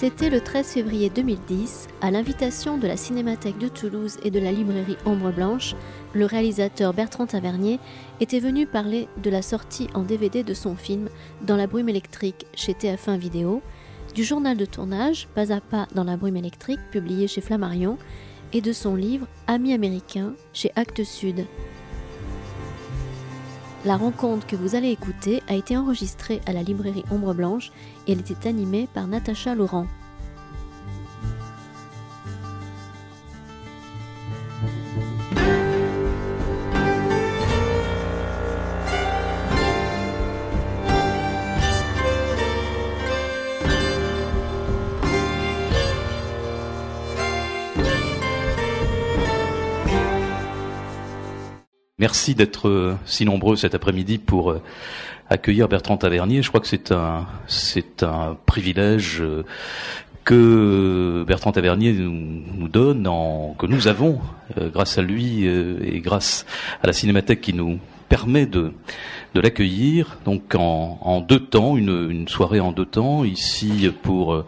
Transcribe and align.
C'était 0.00 0.30
le 0.30 0.40
13 0.40 0.64
février 0.74 1.10
2010, 1.10 1.88
à 2.02 2.12
l'invitation 2.12 2.78
de 2.78 2.86
la 2.86 2.96
Cinémathèque 2.96 3.58
de 3.58 3.66
Toulouse 3.66 4.16
et 4.22 4.30
de 4.30 4.38
la 4.38 4.52
librairie 4.52 4.96
Ombre 5.04 5.32
Blanche, 5.32 5.74
le 6.14 6.24
réalisateur 6.24 6.94
Bertrand 6.94 7.26
Tavernier 7.26 7.80
était 8.20 8.38
venu 8.38 8.64
parler 8.64 9.08
de 9.20 9.28
la 9.28 9.42
sortie 9.42 9.88
en 9.94 10.04
DVD 10.04 10.44
de 10.44 10.54
son 10.54 10.76
film 10.76 11.08
Dans 11.42 11.56
la 11.56 11.66
brume 11.66 11.88
électrique 11.88 12.46
chez 12.54 12.74
TF1 12.74 13.18
Vidéo, 13.18 13.60
du 14.14 14.22
journal 14.22 14.56
de 14.56 14.66
tournage 14.66 15.26
Pas 15.34 15.52
à 15.52 15.60
pas 15.60 15.88
dans 15.96 16.04
la 16.04 16.16
brume 16.16 16.36
électrique 16.36 16.78
publié 16.92 17.26
chez 17.26 17.40
Flammarion 17.40 17.98
et 18.52 18.60
de 18.60 18.72
son 18.72 18.94
livre 18.94 19.26
Amis 19.48 19.72
américains 19.72 20.34
chez 20.52 20.70
Actes 20.76 21.02
Sud. 21.02 21.44
La 23.84 23.96
rencontre 23.96 24.46
que 24.46 24.56
vous 24.56 24.74
allez 24.74 24.90
écouter 24.90 25.40
a 25.46 25.54
été 25.54 25.76
enregistrée 25.76 26.40
à 26.46 26.52
la 26.52 26.62
librairie 26.62 27.04
Ombre 27.12 27.32
Blanche 27.32 27.70
elle 28.12 28.20
était 28.20 28.48
animée 28.48 28.88
par 28.92 29.06
Natacha 29.06 29.54
Laurent. 29.54 29.86
Merci 52.00 52.36
d'être 52.36 52.68
euh, 52.68 52.96
si 53.06 53.24
nombreux 53.24 53.56
cet 53.56 53.74
après-midi 53.74 54.18
pour 54.18 54.52
euh, 54.52 54.62
accueillir 55.30 55.68
Bertrand 55.68 55.96
Tavernier. 55.96 56.42
Je 56.42 56.48
crois 56.48 56.60
que 56.60 56.66
c'est 56.66 56.92
un, 56.92 57.26
c'est 57.46 58.02
un 58.02 58.36
privilège 58.46 59.18
euh, 59.20 59.44
que 60.24 61.24
Bertrand 61.26 61.52
Tavernier 61.52 61.92
nous, 61.92 62.68
donne, 62.68 63.06
en, 63.06 63.54
que 63.58 63.66
nous 63.66 63.88
avons, 63.88 64.20
grâce 64.58 64.98
à 64.98 65.02
lui 65.02 65.46
et 65.46 66.00
grâce 66.00 66.44
à 66.82 66.86
la 66.86 66.92
Cinémathèque 66.92 67.40
qui 67.40 67.54
nous 67.54 67.78
permet 68.10 68.44
de, 68.44 68.72
de 69.34 69.40
l'accueillir. 69.40 70.18
Donc 70.26 70.54
en, 70.54 70.98
en, 71.00 71.20
deux 71.22 71.40
temps, 71.40 71.78
une, 71.78 72.10
une, 72.10 72.28
soirée 72.28 72.60
en 72.60 72.72
deux 72.72 72.84
temps, 72.84 73.24
ici 73.24 73.90
pour 74.02 74.44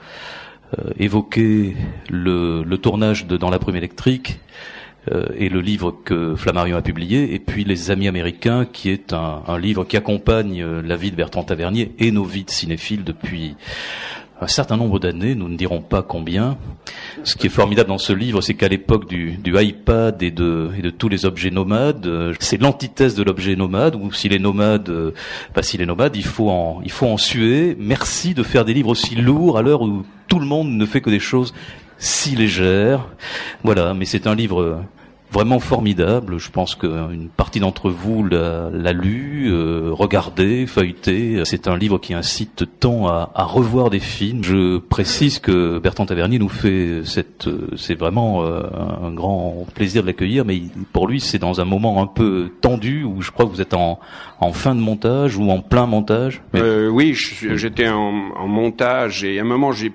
évoquer 0.98 1.74
le, 2.10 2.62
le, 2.62 2.76
tournage 2.76 3.26
de 3.26 3.38
Dans 3.38 3.48
la 3.48 3.58
brume 3.58 3.76
électrique 3.76 4.38
euh, 5.10 5.26
et 5.36 5.48
le 5.48 5.60
livre 5.60 5.96
que 6.04 6.36
Flammarion 6.36 6.76
a 6.76 6.82
publié, 6.82 7.34
et 7.34 7.38
puis 7.38 7.64
Les 7.64 7.90
Amis 7.90 8.08
américains, 8.08 8.66
qui 8.70 8.90
est 8.90 9.12
un, 9.12 9.42
un 9.46 9.58
livre 9.58 9.84
qui 9.84 9.96
accompagne 9.96 10.62
euh, 10.62 10.82
la 10.82 10.96
vie 10.96 11.10
de 11.10 11.16
Bertrand 11.16 11.42
Tavernier 11.42 11.92
et 11.98 12.10
nos 12.10 12.24
vies 12.24 12.44
de 12.44 12.50
cinéphiles 12.50 13.04
depuis 13.04 13.56
un 14.42 14.46
certain 14.46 14.78
nombre 14.78 14.98
d'années, 14.98 15.34
nous 15.34 15.48
ne 15.48 15.56
dirons 15.56 15.82
pas 15.82 16.02
combien. 16.02 16.56
Ce 17.24 17.36
qui 17.36 17.46
est 17.46 17.50
formidable 17.50 17.88
dans 17.90 17.98
ce 17.98 18.14
livre, 18.14 18.40
c'est 18.40 18.54
qu'à 18.54 18.68
l'époque 18.68 19.06
du, 19.06 19.32
du, 19.32 19.54
iPad 19.58 20.22
et 20.22 20.30
de, 20.30 20.70
et 20.78 20.82
de 20.82 20.88
tous 20.88 21.10
les 21.10 21.26
objets 21.26 21.50
nomades, 21.50 22.06
euh, 22.06 22.34
c'est 22.40 22.60
l'antithèse 22.60 23.14
de 23.14 23.22
l'objet 23.22 23.56
nomade, 23.56 23.96
ou 23.96 24.12
s'il 24.12 24.32
est 24.32 24.38
nomade, 24.38 24.90
bah, 25.54 25.62
s'il 25.62 25.82
est 25.82 25.86
nomade, 25.86 26.16
il 26.16 26.24
faut 26.24 26.48
en, 26.48 26.80
il 26.84 26.90
faut 26.90 27.06
en 27.06 27.18
suer. 27.18 27.76
Merci 27.78 28.32
de 28.32 28.42
faire 28.42 28.64
des 28.64 28.74
livres 28.74 28.90
aussi 28.90 29.14
lourds 29.14 29.58
à 29.58 29.62
l'heure 29.62 29.82
où 29.82 30.04
tout 30.28 30.38
le 30.38 30.46
monde 30.46 30.70
ne 30.70 30.86
fait 30.86 31.00
que 31.00 31.10
des 31.10 31.20
choses 31.20 31.52
si 32.00 32.34
légère. 32.34 33.06
Voilà, 33.62 33.94
mais 33.94 34.04
c'est 34.04 34.26
un 34.26 34.34
livre 34.34 34.82
vraiment 35.32 35.60
formidable. 35.60 36.38
Je 36.38 36.50
pense 36.50 36.74
qu'une 36.74 37.28
partie 37.36 37.60
d'entre 37.60 37.90
vous 37.90 38.24
l'a 38.24 38.92
lu, 38.92 39.48
euh, 39.50 39.90
regardé, 39.92 40.66
feuilleté. 40.66 41.42
C'est 41.44 41.68
un 41.68 41.76
livre 41.76 41.98
qui 41.98 42.14
incite 42.14 42.64
tant 42.80 43.06
à, 43.06 43.30
à, 43.34 43.44
revoir 43.44 43.90
des 43.90 44.00
films. 44.00 44.42
Je 44.42 44.78
précise 44.78 45.38
que 45.38 45.78
Bertrand 45.78 46.06
Tavernier 46.06 46.38
nous 46.38 46.48
fait 46.48 47.02
cette, 47.04 47.48
c'est 47.76 47.94
vraiment 47.94 48.44
euh, 48.44 48.62
un 49.02 49.12
grand 49.12 49.66
plaisir 49.74 50.02
de 50.02 50.08
l'accueillir, 50.08 50.44
mais 50.44 50.62
pour 50.92 51.06
lui 51.06 51.20
c'est 51.20 51.38
dans 51.38 51.60
un 51.60 51.64
moment 51.64 52.02
un 52.02 52.06
peu 52.06 52.50
tendu 52.60 53.04
où 53.04 53.22
je 53.22 53.30
crois 53.30 53.46
que 53.46 53.50
vous 53.50 53.60
êtes 53.60 53.74
en, 53.74 54.00
en 54.40 54.52
fin 54.52 54.74
de 54.74 54.80
montage 54.80 55.36
ou 55.36 55.50
en 55.50 55.60
plein 55.60 55.86
montage. 55.86 56.42
Euh, 56.56 56.88
oui, 56.88 57.14
j'étais 57.14 57.88
en, 57.88 58.32
en 58.36 58.48
montage 58.48 59.24
et 59.24 59.38
à 59.38 59.42
un 59.42 59.44
moment 59.44 59.72
j'ai 59.72 59.92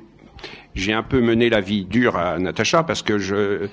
j'ai 0.76 0.92
un 0.92 1.04
peu 1.04 1.22
mené 1.22 1.50
la 1.50 1.62
vie 1.62 1.86
dure 1.86 2.18
à 2.18 2.38
Natacha 2.38 2.84
parce 2.84 3.02
que 3.02 3.18
je, 3.18 3.70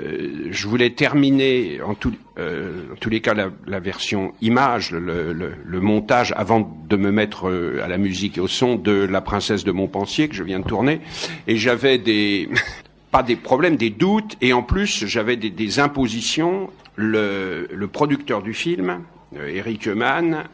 euh, 0.00 0.48
je 0.50 0.68
voulais 0.68 0.90
terminer 0.90 1.80
en, 1.82 1.94
tout, 1.94 2.14
euh, 2.38 2.92
en 2.92 2.96
tous 2.96 3.10
les 3.10 3.20
cas 3.20 3.34
la, 3.34 3.50
la 3.66 3.78
version 3.78 4.32
image, 4.40 4.90
le, 4.90 5.32
le, 5.32 5.52
le, 5.64 5.80
montage 5.80 6.32
avant 6.36 6.76
de 6.88 6.96
me 6.96 7.12
mettre 7.12 7.48
euh, 7.48 7.82
à 7.84 7.88
la 7.88 7.98
musique 7.98 8.38
et 8.38 8.40
au 8.40 8.48
son 8.48 8.76
de 8.76 8.92
La 8.92 9.20
Princesse 9.20 9.64
de 9.64 9.72
Montpensier 9.72 10.28
que 10.28 10.34
je 10.34 10.42
viens 10.42 10.60
de 10.60 10.64
tourner. 10.64 11.00
Et 11.46 11.56
j'avais 11.56 11.98
des 11.98 12.48
pas 13.10 13.22
des 13.22 13.36
problèmes, 13.36 13.76
des 13.76 13.90
doutes, 13.90 14.36
et 14.40 14.54
en 14.54 14.62
plus 14.62 15.04
j'avais 15.06 15.36
des, 15.36 15.50
des, 15.50 15.78
impositions. 15.78 16.70
Le, 16.98 17.68
le, 17.70 17.88
producteur 17.88 18.40
du 18.40 18.54
film, 18.54 19.00
Eric 19.38 19.86
Eumann, 19.86 20.44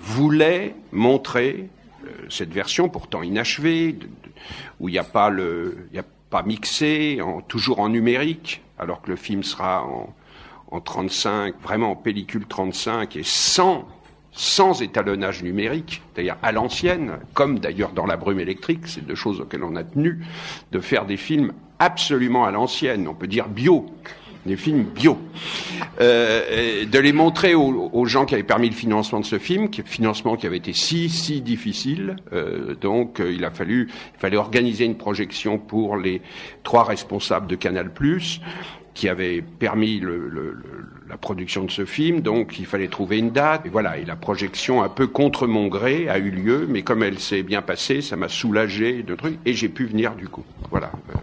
voulait 0.00 0.74
montrer 0.90 1.68
cette 2.28 2.52
version 2.52 2.88
pourtant 2.88 3.22
inachevée, 3.22 3.98
où 4.78 4.88
il 4.88 4.92
n'y 4.92 4.98
a 4.98 5.04
pas 5.04 5.30
le, 5.30 5.88
il 5.92 5.98
a 5.98 6.04
pas 6.30 6.42
mixé, 6.42 7.18
toujours 7.48 7.80
en 7.80 7.88
numérique, 7.88 8.62
alors 8.78 9.02
que 9.02 9.10
le 9.10 9.16
film 9.16 9.42
sera 9.42 9.84
en, 9.84 10.14
en 10.70 10.80
35, 10.80 11.54
vraiment 11.62 11.92
en 11.92 11.96
pellicule 11.96 12.46
35 12.46 13.16
et 13.16 13.22
sans 13.24 13.86
sans 14.32 14.80
étalonnage 14.80 15.42
numérique, 15.42 16.02
c'est-à-dire 16.14 16.36
à, 16.42 16.52
l'ancienne, 16.52 17.18
comme 17.34 17.58
d'ailleurs 17.58 17.90
dans 17.90 18.06
La 18.06 18.16
Brume 18.16 18.40
électrique, 18.40 18.86
c'est 18.86 19.04
deux 19.04 19.14
choses 19.14 19.40
auxquelles 19.40 19.64
on 19.64 19.76
a 19.76 19.84
tenu, 19.84 20.24
de 20.72 20.80
faire 20.80 21.04
des 21.04 21.16
films 21.16 21.52
absolument 21.78 22.44
à 22.44 22.50
l'ancienne, 22.50 23.08
on 23.08 23.14
peut 23.14 23.26
dire 23.26 23.48
bio, 23.48 23.86
des 24.46 24.56
films 24.56 24.84
bio, 24.84 25.18
euh, 26.00 26.84
de 26.86 26.98
les 26.98 27.12
montrer 27.12 27.54
aux, 27.54 28.04
gens 28.06 28.24
qui 28.24 28.34
avaient 28.34 28.42
permis 28.42 28.68
le 28.68 28.74
financement 28.74 29.20
de 29.20 29.24
ce 29.24 29.38
film, 29.38 29.70
qui, 29.70 29.82
financement 29.82 30.36
qui 30.36 30.46
avait 30.46 30.56
été 30.56 30.72
si 30.72 31.08
si 31.08 31.40
difficile. 31.40 32.16
Euh, 32.32 32.74
donc 32.74 33.20
euh, 33.20 33.32
il 33.32 33.44
a 33.44 33.50
fallu, 33.50 33.88
il 34.14 34.18
fallait 34.18 34.36
organiser 34.36 34.84
une 34.84 34.96
projection 34.96 35.58
pour 35.58 35.96
les 35.96 36.22
trois 36.62 36.84
responsables 36.84 37.46
de 37.46 37.56
Canal+ 37.56 37.90
qui 39.00 39.08
avaient 39.08 39.40
permis 39.40 39.98
le, 39.98 40.28
le, 40.28 40.58
la 41.08 41.16
production 41.16 41.64
de 41.64 41.70
ce 41.70 41.86
film, 41.86 42.20
donc 42.20 42.58
il 42.58 42.66
fallait 42.66 42.88
trouver 42.88 43.16
une 43.16 43.30
date. 43.30 43.64
Et 43.64 43.70
voilà, 43.70 43.96
et 43.96 44.04
la 44.04 44.14
projection 44.14 44.82
un 44.82 44.90
peu 44.90 45.06
contre 45.06 45.46
mon 45.46 45.68
gré 45.68 46.10
a 46.10 46.18
eu 46.18 46.30
lieu, 46.30 46.66
mais 46.68 46.82
comme 46.82 47.02
elle 47.02 47.18
s'est 47.18 47.42
bien 47.42 47.62
passée, 47.62 48.02
ça 48.02 48.16
m'a 48.16 48.28
soulagé 48.28 49.02
de 49.02 49.14
trucs, 49.14 49.38
et 49.46 49.54
j'ai 49.54 49.70
pu 49.70 49.86
venir 49.86 50.14
du 50.16 50.28
coup. 50.28 50.44
Voilà. 50.70 50.92
Euh, 51.08 51.18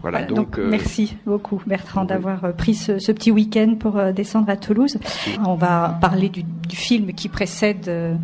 voilà, 0.00 0.22
donc, 0.22 0.36
donc 0.36 0.58
euh... 0.58 0.68
merci 0.70 1.16
beaucoup 1.26 1.62
Bertrand 1.66 2.00
oui. 2.02 2.06
d'avoir 2.06 2.44
euh, 2.44 2.52
pris 2.52 2.74
ce, 2.74 2.98
ce 2.98 3.12
petit 3.12 3.30
week-end 3.30 3.74
pour 3.78 3.98
euh, 3.98 4.12
descendre 4.12 4.48
à 4.48 4.56
Toulouse. 4.56 4.96
Oui. 5.26 5.36
On 5.46 5.54
va 5.54 5.98
parler 6.00 6.30
du, 6.30 6.42
du, 6.42 6.76
film 6.76 7.12
qui 7.12 7.28
précède 7.28 7.88
euh, 7.88 8.14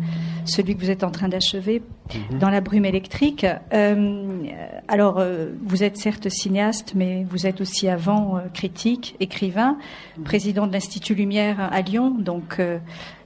celui 0.45 0.75
que 0.75 0.81
vous 0.81 0.89
êtes 0.89 1.03
en 1.03 1.11
train 1.11 1.29
d'achever, 1.29 1.83
mmh. 2.09 2.37
dans 2.39 2.49
la 2.49 2.61
brume 2.61 2.85
électrique. 2.85 3.45
Euh, 3.73 4.43
alors, 4.87 5.19
euh, 5.19 5.47
vous 5.63 5.83
êtes 5.83 5.97
certes 5.97 6.29
cinéaste, 6.29 6.93
mais 6.95 7.25
vous 7.29 7.45
êtes 7.47 7.61
aussi 7.61 7.87
avant 7.87 8.37
euh, 8.37 8.41
critique, 8.53 9.15
écrivain, 9.19 9.77
mmh. 10.17 10.23
président 10.23 10.67
de 10.67 10.73
l'Institut 10.73 11.15
Lumière 11.15 11.59
à 11.59 11.81
Lyon, 11.81 12.15
donc 12.17 12.61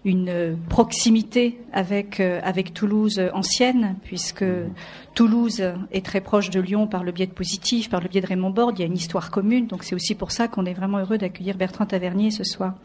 une 0.06 0.58
proximité 0.70 1.60
avec 1.74 2.20
avec 2.20 2.74
Toulouse 2.74 3.22
ancienne, 3.34 3.96
puisque 4.04 4.44
mmh. 4.44 4.70
Toulouse 5.16 5.64
est 5.92 6.06
très 6.06 6.22
proche 6.22 6.50
de 6.50 6.60
Lyon 6.60 6.88
par 6.88 7.04
le 7.04 7.12
biais 7.12 7.26
de 7.26 7.32
Positif, 7.32 7.90
par 7.90 8.02
le 8.02 8.08
biais 8.08 8.22
de 8.22 8.28
Raymond 8.28 8.52
Borde. 8.52 8.80
Il 8.80 8.82
y 8.82 8.86
a 8.86 8.88
une 8.88 8.96
histoire 8.96 9.32
commune, 9.32 9.68
donc 9.68 9.84
c'est 9.84 9.96
aussi 9.96 10.16
pour 10.16 10.32
ça 10.32 10.48
qu'on 10.48 10.66
est 10.66 10.74
vraiment 10.74 11.00
heureux 11.00 11.18
d'accueillir 11.18 11.58
Bertrand 11.58 11.86
Tavernier 11.86 12.32
ce 12.32 12.44
soir. 12.44 12.76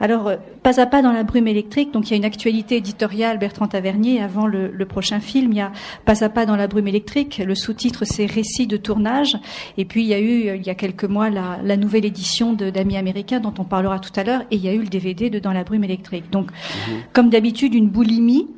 Alors, 0.00 0.32
pas 0.62 0.80
à 0.80 0.86
pas 0.86 1.02
dans 1.02 1.12
la 1.12 1.24
brume 1.24 1.46
électrique, 1.46 1.92
donc 1.92 2.08
il 2.08 2.12
y 2.12 2.14
a 2.14 2.16
une 2.16 2.24
actualité 2.24 2.76
éditoriale, 2.76 3.38
Bertrand 3.38 3.68
Tavernier, 3.68 4.22
avant 4.22 4.46
le, 4.46 4.68
le, 4.68 4.86
prochain 4.86 5.19
film. 5.20 5.52
Il 5.52 5.58
y 5.58 5.60
a 5.60 5.72
Pas 6.04 6.24
à 6.24 6.28
pas 6.28 6.46
dans 6.46 6.56
la 6.56 6.66
brume 6.66 6.88
électrique, 6.88 7.42
le 7.44 7.54
sous-titre 7.54 8.04
c'est 8.04 8.26
Récit 8.26 8.66
de 8.66 8.76
tournage. 8.76 9.36
Et 9.78 9.84
puis 9.84 10.02
il 10.02 10.08
y 10.08 10.14
a 10.14 10.20
eu, 10.20 10.56
il 10.56 10.66
y 10.66 10.70
a 10.70 10.74
quelques 10.74 11.04
mois, 11.04 11.30
la, 11.30 11.58
la 11.62 11.76
nouvelle 11.76 12.04
édition 12.04 12.52
d'Amis 12.52 12.96
américains 12.96 13.40
dont 13.40 13.54
on 13.58 13.64
parlera 13.64 13.98
tout 13.98 14.12
à 14.16 14.24
l'heure. 14.24 14.42
Et 14.50 14.56
il 14.56 14.64
y 14.64 14.68
a 14.68 14.72
eu 14.72 14.80
le 14.80 14.88
DVD 14.88 15.30
de 15.30 15.38
Dans 15.38 15.52
la 15.52 15.64
brume 15.64 15.84
électrique. 15.84 16.30
Donc, 16.30 16.50
mmh. 16.50 16.92
comme 17.12 17.30
d'habitude, 17.30 17.74
une 17.74 17.88
boulimie 17.88 18.48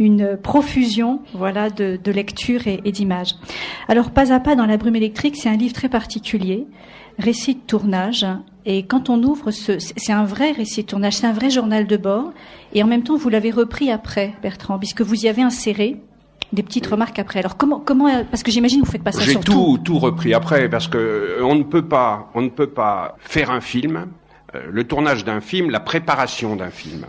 une 0.00 0.38
profusion 0.38 1.20
voilà 1.34 1.68
de, 1.68 2.00
de 2.02 2.10
lecture 2.10 2.66
et, 2.66 2.80
et 2.84 2.90
d'images. 2.90 3.34
Alors 3.86 4.10
pas 4.10 4.32
à 4.32 4.40
pas 4.40 4.56
dans 4.56 4.66
la 4.66 4.78
brume 4.78 4.96
électrique, 4.96 5.36
c'est 5.36 5.50
un 5.50 5.56
livre 5.56 5.74
très 5.74 5.90
particulier, 5.90 6.66
récit 7.18 7.54
de 7.54 7.60
tournage. 7.60 8.26
Et 8.66 8.84
quand 8.84 9.10
on 9.10 9.22
ouvre 9.22 9.50
ce, 9.50 9.78
c'est 9.78 10.12
un 10.12 10.24
vrai 10.24 10.52
récit 10.52 10.82
de 10.82 10.88
tournage, 10.88 11.16
c'est 11.16 11.26
un 11.26 11.32
vrai 11.32 11.50
journal 11.50 11.86
de 11.86 11.96
bord. 11.96 12.32
Et 12.72 12.82
en 12.82 12.86
même 12.86 13.02
temps, 13.02 13.16
vous 13.16 13.28
l'avez 13.28 13.50
repris 13.50 13.90
après, 13.90 14.34
Bertrand, 14.42 14.78
puisque 14.78 15.02
vous 15.02 15.24
y 15.24 15.28
avez 15.28 15.42
inséré 15.42 16.00
des 16.52 16.62
petites 16.62 16.86
remarques 16.86 17.18
après. 17.18 17.38
Alors 17.40 17.56
comment 17.56 17.80
comment 17.80 18.24
parce 18.24 18.42
que 18.42 18.50
j'imagine 18.50 18.80
vous 18.80 18.90
faites 18.90 19.02
pas 19.02 19.12
ça 19.12 19.22
J'ai 19.22 19.32
sur 19.32 19.40
tout, 19.40 19.78
tout 19.84 19.98
repris 19.98 20.34
après 20.34 20.68
parce 20.68 20.88
que 20.88 21.38
on 21.42 21.54
ne 21.54 21.62
peut 21.62 21.86
pas 21.86 22.30
on 22.34 22.42
ne 22.42 22.48
peut 22.48 22.68
pas 22.68 23.16
faire 23.18 23.50
un 23.50 23.60
film, 23.60 24.06
euh, 24.54 24.62
le 24.70 24.84
tournage 24.84 25.24
d'un 25.24 25.40
film, 25.40 25.70
la 25.70 25.80
préparation 25.80 26.56
d'un 26.56 26.70
film 26.70 27.06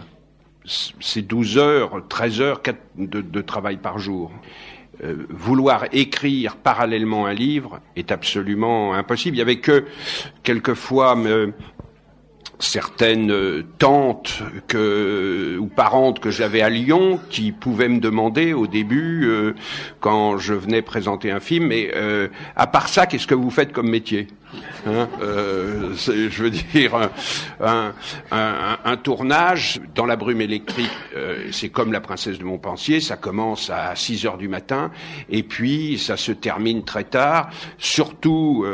c'est 0.63 1.23
12 1.23 1.57
heures, 1.57 2.03
13 2.07 2.41
heures 2.41 2.61
de, 2.95 3.21
de 3.21 3.41
travail 3.41 3.77
par 3.77 3.97
jour. 3.97 4.31
vouloir 5.29 5.85
écrire 5.91 6.55
parallèlement 6.55 7.25
un 7.25 7.33
livre 7.33 7.79
est 7.95 8.11
absolument 8.11 8.93
impossible. 8.93 9.37
Il 9.37 9.39
y 9.39 9.41
avait 9.41 9.59
que 9.59 9.85
quelquefois 10.43 11.15
me, 11.15 11.53
certaines 12.61 13.31
euh, 13.31 13.63
tantes 13.77 14.41
que, 14.67 15.57
ou 15.59 15.67
parentes 15.67 16.19
que 16.19 16.29
j'avais 16.29 16.61
à 16.61 16.69
Lyon 16.69 17.19
qui 17.29 17.51
pouvaient 17.51 17.89
me 17.89 17.99
demander 17.99 18.53
au 18.53 18.67
début, 18.67 19.25
euh, 19.25 19.53
quand 19.99 20.37
je 20.37 20.53
venais 20.53 20.81
présenter 20.81 21.31
un 21.31 21.39
film, 21.39 21.67
mais 21.67 21.91
euh, 21.95 22.27
à 22.55 22.67
part 22.67 22.87
ça, 22.87 23.05
qu'est-ce 23.05 23.27
que 23.27 23.35
vous 23.35 23.49
faites 23.49 23.71
comme 23.71 23.89
métier? 23.89 24.27
Hein 24.85 25.07
Je 25.95 26.43
veux 26.43 26.49
dire, 26.49 27.09
un, 28.31 28.97
tournage 28.97 29.81
dans 29.95 30.05
la 30.05 30.15
brume 30.15 30.41
électrique, 30.41 30.91
c'est 31.51 31.69
comme 31.69 31.91
La 31.91 32.01
Princesse 32.01 32.37
de 32.37 32.43
Montpensier, 32.43 32.99
ça 32.99 33.17
commence 33.17 33.69
à 33.69 33.95
6 33.95 34.25
heures 34.25 34.37
du 34.37 34.47
matin 34.47 34.91
et 35.29 35.43
puis 35.43 35.97
ça 35.97 36.17
se 36.17 36.31
termine 36.31 36.83
très 36.83 37.03
tard. 37.03 37.49
Surtout 37.77 38.65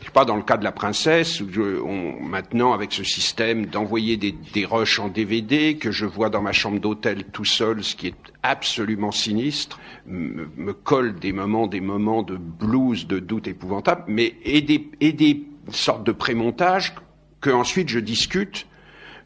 je 0.00 0.06
sais 0.06 0.12
pas, 0.12 0.24
dans 0.24 0.36
le 0.36 0.42
cas 0.42 0.56
de 0.56 0.64
la 0.64 0.72
princesse, 0.72 1.42
on, 1.84 2.20
maintenant 2.22 2.72
avec 2.72 2.92
ce 2.92 3.04
système 3.04 3.66
d'envoyer 3.66 4.16
des, 4.16 4.32
des 4.32 4.64
rushs 4.64 4.98
en 4.98 5.08
DVD 5.08 5.76
que 5.76 5.90
je 5.90 6.06
vois 6.06 6.30
dans 6.30 6.40
ma 6.40 6.52
chambre 6.52 6.80
d'hôtel 6.80 7.24
tout 7.24 7.44
seul, 7.44 7.84
ce 7.84 7.94
qui 7.94 8.08
est 8.08 8.14
absolument 8.42 9.12
sinistre, 9.12 9.78
me, 10.06 10.48
me, 10.56 10.72
colle 10.72 11.14
des 11.14 11.32
moments, 11.32 11.66
des 11.66 11.80
moments 11.80 12.22
de 12.22 12.36
blues, 12.36 13.06
de 13.06 13.18
doute 13.18 13.48
épouvantable, 13.48 14.04
mais 14.08 14.34
et 14.44 14.60
des, 14.60 14.90
et 15.00 15.12
des 15.12 15.44
sortes 15.70 16.04
de 16.04 16.12
prémontage 16.12 16.94
que 17.40 17.50
ensuite 17.50 17.88
je 17.88 18.00
discute 18.00 18.66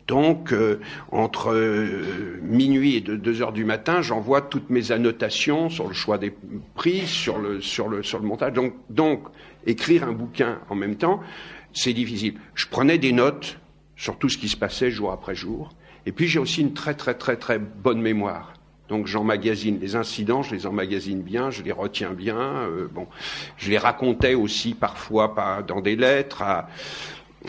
donc, 0.06 0.52
euh, 0.52 0.80
entre 1.12 1.52
euh, 1.54 2.38
minuit 2.42 2.96
et 2.96 3.00
2 3.00 3.40
heures 3.40 3.52
du 3.52 3.64
matin, 3.64 4.02
j'envoie 4.02 4.42
toutes 4.42 4.68
mes 4.68 4.92
annotations 4.92 5.70
sur 5.70 5.88
le 5.88 5.94
choix 5.94 6.18
des 6.18 6.34
prix, 6.74 7.06
sur 7.06 7.38
le, 7.38 7.62
sur 7.62 7.88
le, 7.88 8.02
sur 8.02 8.18
le 8.18 8.26
montage. 8.26 8.52
Donc, 8.52 8.74
donc, 8.90 9.24
écrire 9.66 10.04
un 10.04 10.12
bouquin 10.12 10.58
en 10.68 10.74
même 10.74 10.96
temps, 10.96 11.20
c'est 11.72 11.94
difficile. 11.94 12.34
Je 12.54 12.66
prenais 12.66 12.98
des 12.98 13.12
notes 13.12 13.58
sur 13.96 14.18
tout 14.18 14.28
ce 14.28 14.36
qui 14.36 14.48
se 14.48 14.56
passait 14.56 14.90
jour 14.90 15.10
après 15.10 15.34
jour. 15.34 15.70
Et 16.06 16.12
puis 16.12 16.28
j'ai 16.28 16.38
aussi 16.38 16.60
une 16.60 16.74
très 16.74 16.94
très 16.94 17.14
très 17.14 17.36
très 17.36 17.58
bonne 17.58 18.00
mémoire. 18.00 18.53
Donc 18.88 19.06
j'emmagasine 19.06 19.78
les 19.80 19.96
incidents, 19.96 20.42
je 20.42 20.54
les 20.54 20.66
emmagasine 20.66 21.22
bien, 21.22 21.50
je 21.50 21.62
les 21.62 21.72
retiens 21.72 22.10
bien. 22.10 22.36
Euh, 22.36 22.86
bon, 22.92 23.06
je 23.56 23.70
les 23.70 23.78
racontais 23.78 24.34
aussi 24.34 24.74
parfois 24.74 25.34
pas 25.34 25.62
dans 25.62 25.80
des 25.80 25.96
lettres 25.96 26.42
à, 26.42 26.68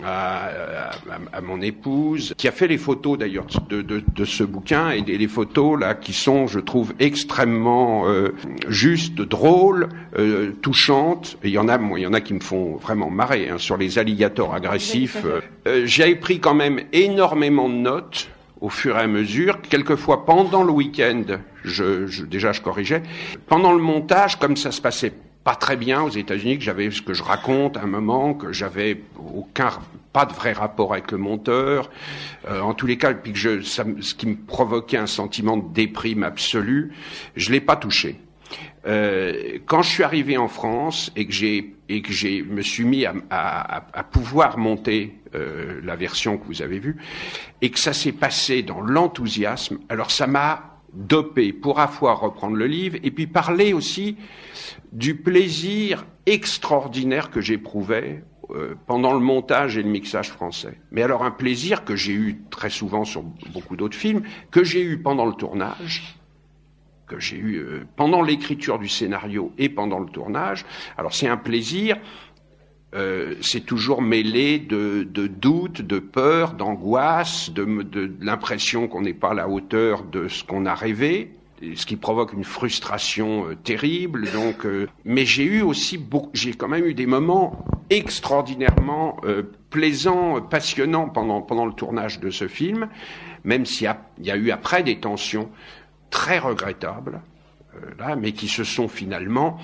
à, 0.04 0.92
à, 1.32 1.42
mon 1.42 1.62
épouse, 1.62 2.34
qui 2.38 2.48
a 2.48 2.52
fait 2.52 2.68
les 2.68 2.78
photos 2.78 3.18
d'ailleurs 3.18 3.46
de, 3.70 3.82
de, 3.82 4.04
de, 4.14 4.26
ce 4.26 4.44
bouquin, 4.44 4.92
et 4.92 5.02
les, 5.02 5.28
photos 5.28 5.80
là 5.80 5.96
qui 5.96 6.14
sont, 6.14 6.48
je 6.48 6.60
trouve, 6.60 6.94
extrêmement 7.00 8.08
euh, 8.08 8.34
justes, 8.68 9.16
drôles, 9.22 9.90
euh, 10.18 10.52
touchantes. 10.62 11.38
Et 11.44 11.50
il 11.50 11.54
y 11.54 11.58
en 11.58 11.70
a, 11.70 11.80
il 11.98 12.02
y 12.02 12.08
en 12.08 12.14
a 12.14 12.22
qui 12.22 12.34
me 12.34 12.40
font 12.40 12.76
vraiment 12.76 13.10
marrer 13.10 13.50
hein, 13.50 13.58
sur 13.58 13.78
les 13.78 13.98
alligators 13.98 14.54
agressifs. 14.54 15.24
Euh, 15.68 15.86
J'ai 15.86 16.16
pris 16.16 16.40
quand 16.40 16.56
même 16.56 16.82
énormément 16.92 17.70
de 17.70 17.76
notes 17.76 18.30
au 18.66 18.70
fur 18.70 18.98
et 18.98 19.02
à 19.02 19.08
mesure. 19.08 19.62
Quelquefois 19.62 20.26
pendant 20.26 20.64
le 20.64 20.72
week-end, 20.72 21.24
je, 21.64 22.08
je, 22.08 22.24
déjà 22.24 22.52
je 22.52 22.62
corrigeais. 22.62 23.04
Pendant 23.46 23.72
le 23.72 23.82
montage, 23.82 24.40
comme 24.40 24.58
ça 24.58 24.72
se 24.72 24.82
passait 24.82 25.14
pas 25.44 25.54
très 25.54 25.78
bien 25.78 26.02
aux 26.02 26.10
États-Unis, 26.10 26.58
que 26.58 26.64
j'avais 26.64 26.90
ce 26.90 27.04
que 27.04 27.14
je 27.14 27.22
raconte 27.22 27.78
à 27.78 27.84
un 27.84 27.88
moment, 27.88 28.34
que 28.34 28.52
j'avais 28.52 29.04
aucun 29.36 29.70
pas 30.12 30.26
de 30.26 30.34
vrai 30.34 30.54
rapport 30.54 30.94
avec 30.94 31.12
le 31.12 31.20
monteur, 31.20 31.92
euh, 32.50 32.60
en 32.62 32.74
tous 32.74 32.88
les 32.88 32.98
cas, 32.98 33.14
puis 33.14 33.34
que 33.34 33.38
je, 33.38 33.62
ça, 33.62 33.84
ce 34.02 34.16
qui 34.16 34.26
me 34.26 34.36
provoquait 34.36 34.98
un 34.98 35.06
sentiment 35.06 35.58
de 35.58 35.72
déprime 35.72 36.24
absolue, 36.24 36.92
je 37.36 37.52
l'ai 37.52 37.62
pas 37.62 37.76
touché. 37.76 38.20
Euh, 38.88 39.60
quand 39.68 39.84
je 39.84 39.90
suis 39.90 40.04
arrivé 40.04 40.38
en 40.38 40.48
France 40.48 41.12
et 41.16 41.28
que 41.28 41.34
j'ai 41.34 41.75
et 41.90 42.02
que 42.02 42.12
j'ai 42.12 42.42
me 42.44 42.62
suis 42.62 42.86
mis 42.86 43.06
à 43.06 44.04
pouvoir 44.12 44.58
monter 44.58 45.16
euh, 45.36 45.82
la 45.84 45.96
version 45.96 46.38
que 46.38 46.46
vous 46.46 46.62
avez 46.62 46.80
vue 46.80 46.98
et 47.62 47.70
que 47.70 47.80
ça 47.80 47.94
s'est 47.94 48.12
passé 48.12 48.64
dans 48.64 48.80
l'enthousiasme, 48.80 49.80
alors 49.90 50.12
ça 50.12 50.28
m'a 50.28 50.80
dopé 50.94 51.52
pour 51.52 51.80
à 51.80 51.88
fois 51.88 52.14
reprendre 52.14 52.56
le 52.56 52.68
livre 52.68 52.98
et 53.04 53.12
puis 53.12 53.28
parler 53.28 53.74
aussi 53.74 54.18
du 54.94 55.16
plaisir 55.16 56.06
extraordinaire 56.26 57.32
que 57.32 57.42
j'éprouvais 57.42 58.24
euh, 58.52 58.76
pendant 58.86 59.14
le 59.14 59.20
montage 59.20 59.78
et 59.78 59.84
le 59.84 59.90
mixage 59.90 60.30
français. 60.30 60.80
Mais 60.92 61.02
alors 61.02 61.24
un 61.24 61.32
plaisir 61.32 61.84
que 61.84 61.96
j'ai 61.96 62.14
eu 62.14 62.42
très 62.50 62.70
souvent 62.70 63.04
sur 63.04 63.24
beaucoup 63.52 63.76
d'autres 63.76 63.98
films, 63.98 64.24
que 64.52 64.64
j'ai 64.64 64.84
eu 64.84 65.00
pendant 65.00 65.26
le 65.26 65.34
tournage, 65.34 66.15
que 67.08 67.20
j'ai 67.20 67.38
eu 67.38 67.58
euh, 67.58 67.86
pendant 67.96 68.22
l'écriture 68.22 68.80
du 68.80 68.88
scénario 68.88 69.52
et 69.58 69.70
pendant 69.70 70.00
le 70.00 70.08
tournage. 70.08 70.66
Alors 70.98 71.14
c'est 71.14 71.28
un 71.28 71.38
plaisir, 71.38 71.98
euh, 72.96 73.36
c'est 73.42 73.66
toujours 73.66 74.02
mêlé 74.02 74.58
de, 74.58 75.04
de 75.04 75.28
doutes, 75.28 75.82
de 75.82 76.00
peur, 76.00 76.54
d'angoisse, 76.54 77.52
de, 77.52 77.66
de 77.84 78.12
l'impression 78.22 78.88
qu'on 78.88 79.02
n'est 79.02 79.14
pas 79.14 79.32
à 79.32 79.34
la 79.34 79.50
hauteur 79.50 80.04
de 80.04 80.30
ce 80.30 80.44
qu'on 80.44 80.66
a 80.66 80.74
rêvé 80.74 81.32
ce 81.76 81.86
qui 81.86 81.96
provoque 81.96 82.34
une 82.34 82.44
frustration 82.44 83.48
euh, 83.48 83.56
terrible. 83.56 84.30
Donc, 84.32 84.66
euh, 84.66 84.88
mais 85.04 85.26
j'ai 85.26 85.46
eu 85.46 85.62
aussi, 85.62 86.00
j'ai 86.34 86.54
quand 86.54 86.68
même 86.68 86.86
eu 86.86 86.94
des 86.94 87.06
moments 87.06 87.66
extraordinairement 87.90 89.18
plaisants, 89.70 90.42
passionnants 90.42 91.08
pendant 91.08 91.42
pendant 91.42 91.66
le 91.66 91.74
tournage 91.74 92.20
de 92.20 92.30
ce 92.30 92.48
film, 92.48 92.88
même 93.44 93.66
s'il 93.66 93.94
y, 94.22 94.28
y 94.28 94.32
a, 94.32 94.36
eu 94.36 94.50
après 94.50 94.82
des 94.82 95.00
tensions 95.00 95.50
très 96.10 96.40
regrettables, 96.40 97.22
là, 97.98 98.16
mais 98.16 98.32
qui 98.32 98.48
se 98.48 98.64
sont 98.64 98.88
finalement 98.88 99.60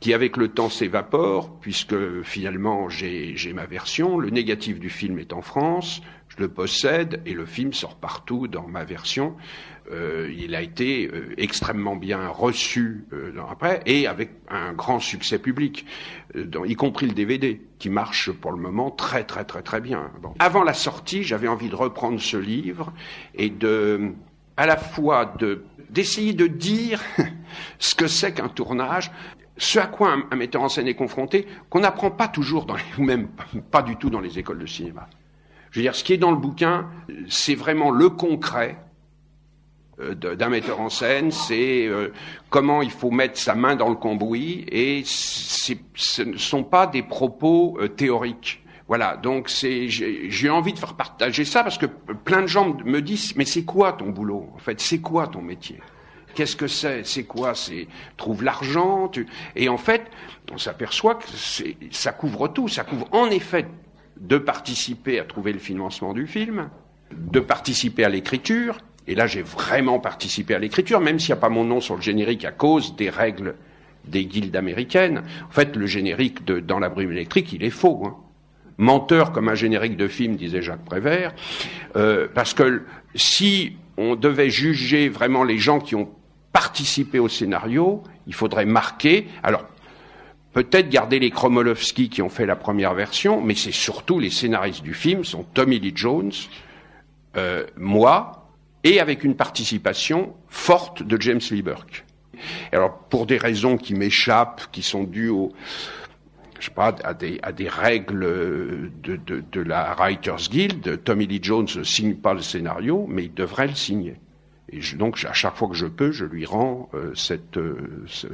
qui 0.00 0.14
avec 0.14 0.38
le 0.38 0.48
temps 0.48 0.70
s'évaporent, 0.70 1.60
puisque 1.60 2.22
finalement 2.22 2.88
j'ai 2.88 3.52
ma 3.54 3.66
version, 3.66 4.18
le 4.18 4.30
négatif 4.30 4.80
du 4.80 4.88
film 4.88 5.18
est 5.18 5.34
en 5.34 5.42
France, 5.42 6.00
je 6.28 6.36
le 6.38 6.48
possède, 6.48 7.20
et 7.26 7.34
le 7.34 7.44
film 7.44 7.74
sort 7.74 7.96
partout 7.96 8.48
dans 8.48 8.66
ma 8.66 8.84
version. 8.84 9.36
Euh, 9.92 10.32
il 10.38 10.54
a 10.54 10.62
été 10.62 11.10
euh, 11.12 11.34
extrêmement 11.36 11.96
bien 11.96 12.28
reçu 12.28 13.06
euh, 13.12 13.32
après 13.50 13.82
et 13.86 14.06
avec 14.06 14.30
un 14.48 14.72
grand 14.72 15.00
succès 15.00 15.38
public, 15.38 15.84
dans, 16.34 16.64
y 16.64 16.76
compris 16.76 17.06
le 17.06 17.12
DVD 17.12 17.60
qui 17.80 17.90
marche 17.90 18.30
pour 18.30 18.52
le 18.52 18.58
moment 18.58 18.92
très 18.92 19.24
très 19.24 19.44
très 19.44 19.62
très 19.62 19.80
bien. 19.80 20.12
Bon. 20.22 20.32
Avant 20.38 20.62
la 20.62 20.74
sortie, 20.74 21.24
j'avais 21.24 21.48
envie 21.48 21.68
de 21.68 21.74
reprendre 21.74 22.20
ce 22.20 22.36
livre 22.36 22.92
et 23.34 23.50
de 23.50 24.12
à 24.60 24.66
la 24.66 24.76
fois 24.76 25.24
de 25.38 25.64
d'essayer 25.88 26.34
de 26.34 26.46
dire 26.46 27.00
ce 27.78 27.94
que 27.94 28.06
c'est 28.06 28.34
qu'un 28.34 28.48
tournage, 28.48 29.10
ce 29.56 29.78
à 29.78 29.86
quoi 29.86 30.14
un, 30.30 30.36
metteur 30.36 30.60
en 30.60 30.68
scène 30.68 30.86
est 30.86 30.94
confronté, 30.94 31.46
qu'on 31.70 31.80
n'apprend 31.80 32.10
pas 32.10 32.28
toujours, 32.28 32.66
ou 32.98 33.02
même 33.02 33.28
pas 33.70 33.80
du 33.80 33.96
tout 33.96 34.10
dans 34.10 34.20
les 34.20 34.38
écoles 34.38 34.58
de 34.58 34.66
cinéma. 34.66 35.08
Je 35.70 35.80
veux 35.80 35.82
dire, 35.82 35.94
ce 35.94 36.04
qui 36.04 36.12
est 36.12 36.18
dans 36.18 36.30
le 36.30 36.36
bouquin, 36.36 36.90
c'est 37.28 37.54
vraiment 37.54 37.90
le 37.90 38.10
concret, 38.10 38.76
euh, 39.98 40.14
d'un 40.14 40.50
metteur 40.50 40.78
en 40.80 40.90
scène, 40.90 41.30
c'est 41.30 41.86
euh, 41.86 42.12
comment 42.50 42.82
il 42.82 42.90
faut 42.90 43.10
mettre 43.10 43.38
sa 43.38 43.54
main 43.54 43.76
dans 43.76 43.88
le 43.88 43.96
cambouis, 43.96 44.66
et 44.70 45.02
ce 45.06 46.22
ne 46.22 46.36
sont 46.36 46.64
pas 46.64 46.86
des 46.86 47.02
propos 47.02 47.78
euh, 47.80 47.88
théoriques. 47.88 48.62
Voilà, 48.90 49.16
donc 49.16 49.48
c'est 49.48 49.86
j'ai 49.88 50.50
envie 50.50 50.72
de 50.72 50.78
faire 50.78 50.94
partager 50.94 51.44
ça 51.44 51.62
parce 51.62 51.78
que 51.78 51.86
plein 51.86 52.42
de 52.42 52.48
gens 52.48 52.76
me 52.84 53.00
disent 53.00 53.36
mais 53.36 53.44
c'est 53.44 53.62
quoi 53.62 53.92
ton 53.92 54.08
boulot 54.08 54.50
en 54.52 54.58
fait? 54.58 54.80
C'est 54.80 54.98
quoi 54.98 55.28
ton 55.28 55.42
métier? 55.42 55.78
Qu'est-ce 56.34 56.56
que 56.56 56.66
c'est? 56.66 57.04
C'est 57.04 57.22
quoi? 57.22 57.54
C'est 57.54 57.86
trouve 58.16 58.42
l'argent 58.42 59.08
et 59.54 59.68
en 59.68 59.76
fait 59.76 60.02
on 60.52 60.58
s'aperçoit 60.58 61.14
que 61.14 61.26
ça 61.92 62.10
couvre 62.10 62.48
tout, 62.48 62.66
ça 62.66 62.82
couvre 62.82 63.06
en 63.12 63.30
effet 63.30 63.68
de 64.16 64.38
participer 64.38 65.20
à 65.20 65.24
trouver 65.24 65.52
le 65.52 65.60
financement 65.60 66.12
du 66.12 66.26
film, 66.26 66.68
de 67.12 67.38
participer 67.38 68.02
à 68.02 68.08
l'écriture, 68.08 68.78
et 69.06 69.14
là, 69.14 69.28
j'ai 69.28 69.42
vraiment 69.42 70.00
participé 70.00 70.54
à 70.54 70.58
l'écriture, 70.58 71.00
même 71.00 71.18
s'il 71.18 71.32
n'y 71.32 71.38
a 71.38 71.40
pas 71.40 71.48
mon 71.48 71.64
nom 71.64 71.80
sur 71.80 71.94
le 71.94 72.02
générique 72.02 72.44
à 72.44 72.50
cause 72.50 72.96
des 72.96 73.08
règles 73.08 73.54
des 74.04 74.26
guildes 74.26 74.56
américaines. 74.56 75.22
En 75.48 75.52
fait, 75.52 75.74
le 75.76 75.86
générique 75.86 76.44
de 76.44 76.60
Dans 76.60 76.78
la 76.78 76.88
brume 76.90 77.12
électrique, 77.12 77.52
il 77.52 77.64
est 77.64 77.70
faux. 77.70 78.02
Hein. 78.04 78.16
Menteur 78.80 79.30
comme 79.30 79.48
un 79.48 79.54
générique 79.54 79.96
de 79.96 80.08
film, 80.08 80.36
disait 80.36 80.62
Jacques 80.62 80.84
Prévert. 80.84 81.34
Euh, 81.96 82.26
parce 82.34 82.54
que 82.54 82.82
si 83.14 83.76
on 83.98 84.16
devait 84.16 84.48
juger 84.48 85.10
vraiment 85.10 85.44
les 85.44 85.58
gens 85.58 85.80
qui 85.80 85.94
ont 85.94 86.08
participé 86.52 87.18
au 87.18 87.28
scénario, 87.28 88.02
il 88.26 88.34
faudrait 88.34 88.64
marquer. 88.64 89.28
Alors, 89.42 89.66
peut-être 90.54 90.88
garder 90.88 91.18
les 91.18 91.30
Kromolowski 91.30 92.08
qui 92.08 92.22
ont 92.22 92.30
fait 92.30 92.46
la 92.46 92.56
première 92.56 92.94
version, 92.94 93.42
mais 93.42 93.54
c'est 93.54 93.70
surtout 93.70 94.18
les 94.18 94.30
scénaristes 94.30 94.82
du 94.82 94.94
film 94.94 95.24
sont 95.24 95.44
Tommy 95.44 95.78
Lee 95.78 95.92
Jones, 95.94 96.32
euh, 97.36 97.66
moi, 97.76 98.48
et 98.82 98.98
avec 98.98 99.24
une 99.24 99.36
participation 99.36 100.34
forte 100.48 101.02
de 101.02 101.20
James 101.20 101.40
Lee 101.50 101.62
Burke. 101.62 102.06
Alors, 102.72 102.96
pour 103.10 103.26
des 103.26 103.36
raisons 103.36 103.76
qui 103.76 103.92
m'échappent, 103.92 104.70
qui 104.72 104.82
sont 104.82 105.04
dues 105.04 105.28
au, 105.28 105.52
je 106.60 106.66
sais 106.66 106.70
pas, 106.70 106.94
à 107.04 107.14
des, 107.14 107.68
règles 107.68 108.90
de, 109.02 109.60
la 109.60 109.94
Writers 109.94 110.48
Guild, 110.50 111.02
Tommy 111.04 111.26
Lee 111.26 111.40
Jones 111.42 111.66
ne 111.76 111.82
signe 111.82 112.14
pas 112.14 112.34
le 112.34 112.42
scénario, 112.42 113.06
mais 113.08 113.24
il 113.24 113.34
devrait 113.34 113.66
le 113.66 113.74
signer. 113.74 114.16
Et 114.72 114.80
donc, 114.96 115.24
à 115.28 115.32
chaque 115.32 115.56
fois 115.56 115.68
que 115.68 115.74
je 115.74 115.86
peux, 115.86 116.12
je 116.12 116.24
lui 116.24 116.44
rends 116.44 116.88
euh, 116.94 117.12
cette, 117.16 117.58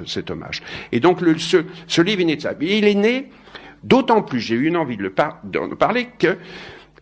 cet 0.05 0.31
hommage. 0.31 0.63
Et 0.93 1.01
donc, 1.01 1.23
le, 1.23 1.39
ce, 1.39 1.65
ce 1.87 2.03
livre 2.03 2.23
ça. 2.39 2.53
Il 2.61 2.85
est 2.85 2.95
né, 2.95 3.31
d'autant 3.83 4.21
plus, 4.23 4.41
j'ai 4.41 4.55
eu 4.55 4.67
une 4.67 4.77
envie 4.77 4.99
de 4.99 5.03
le 5.03 5.11
parler, 5.77 6.09
que 6.19 6.37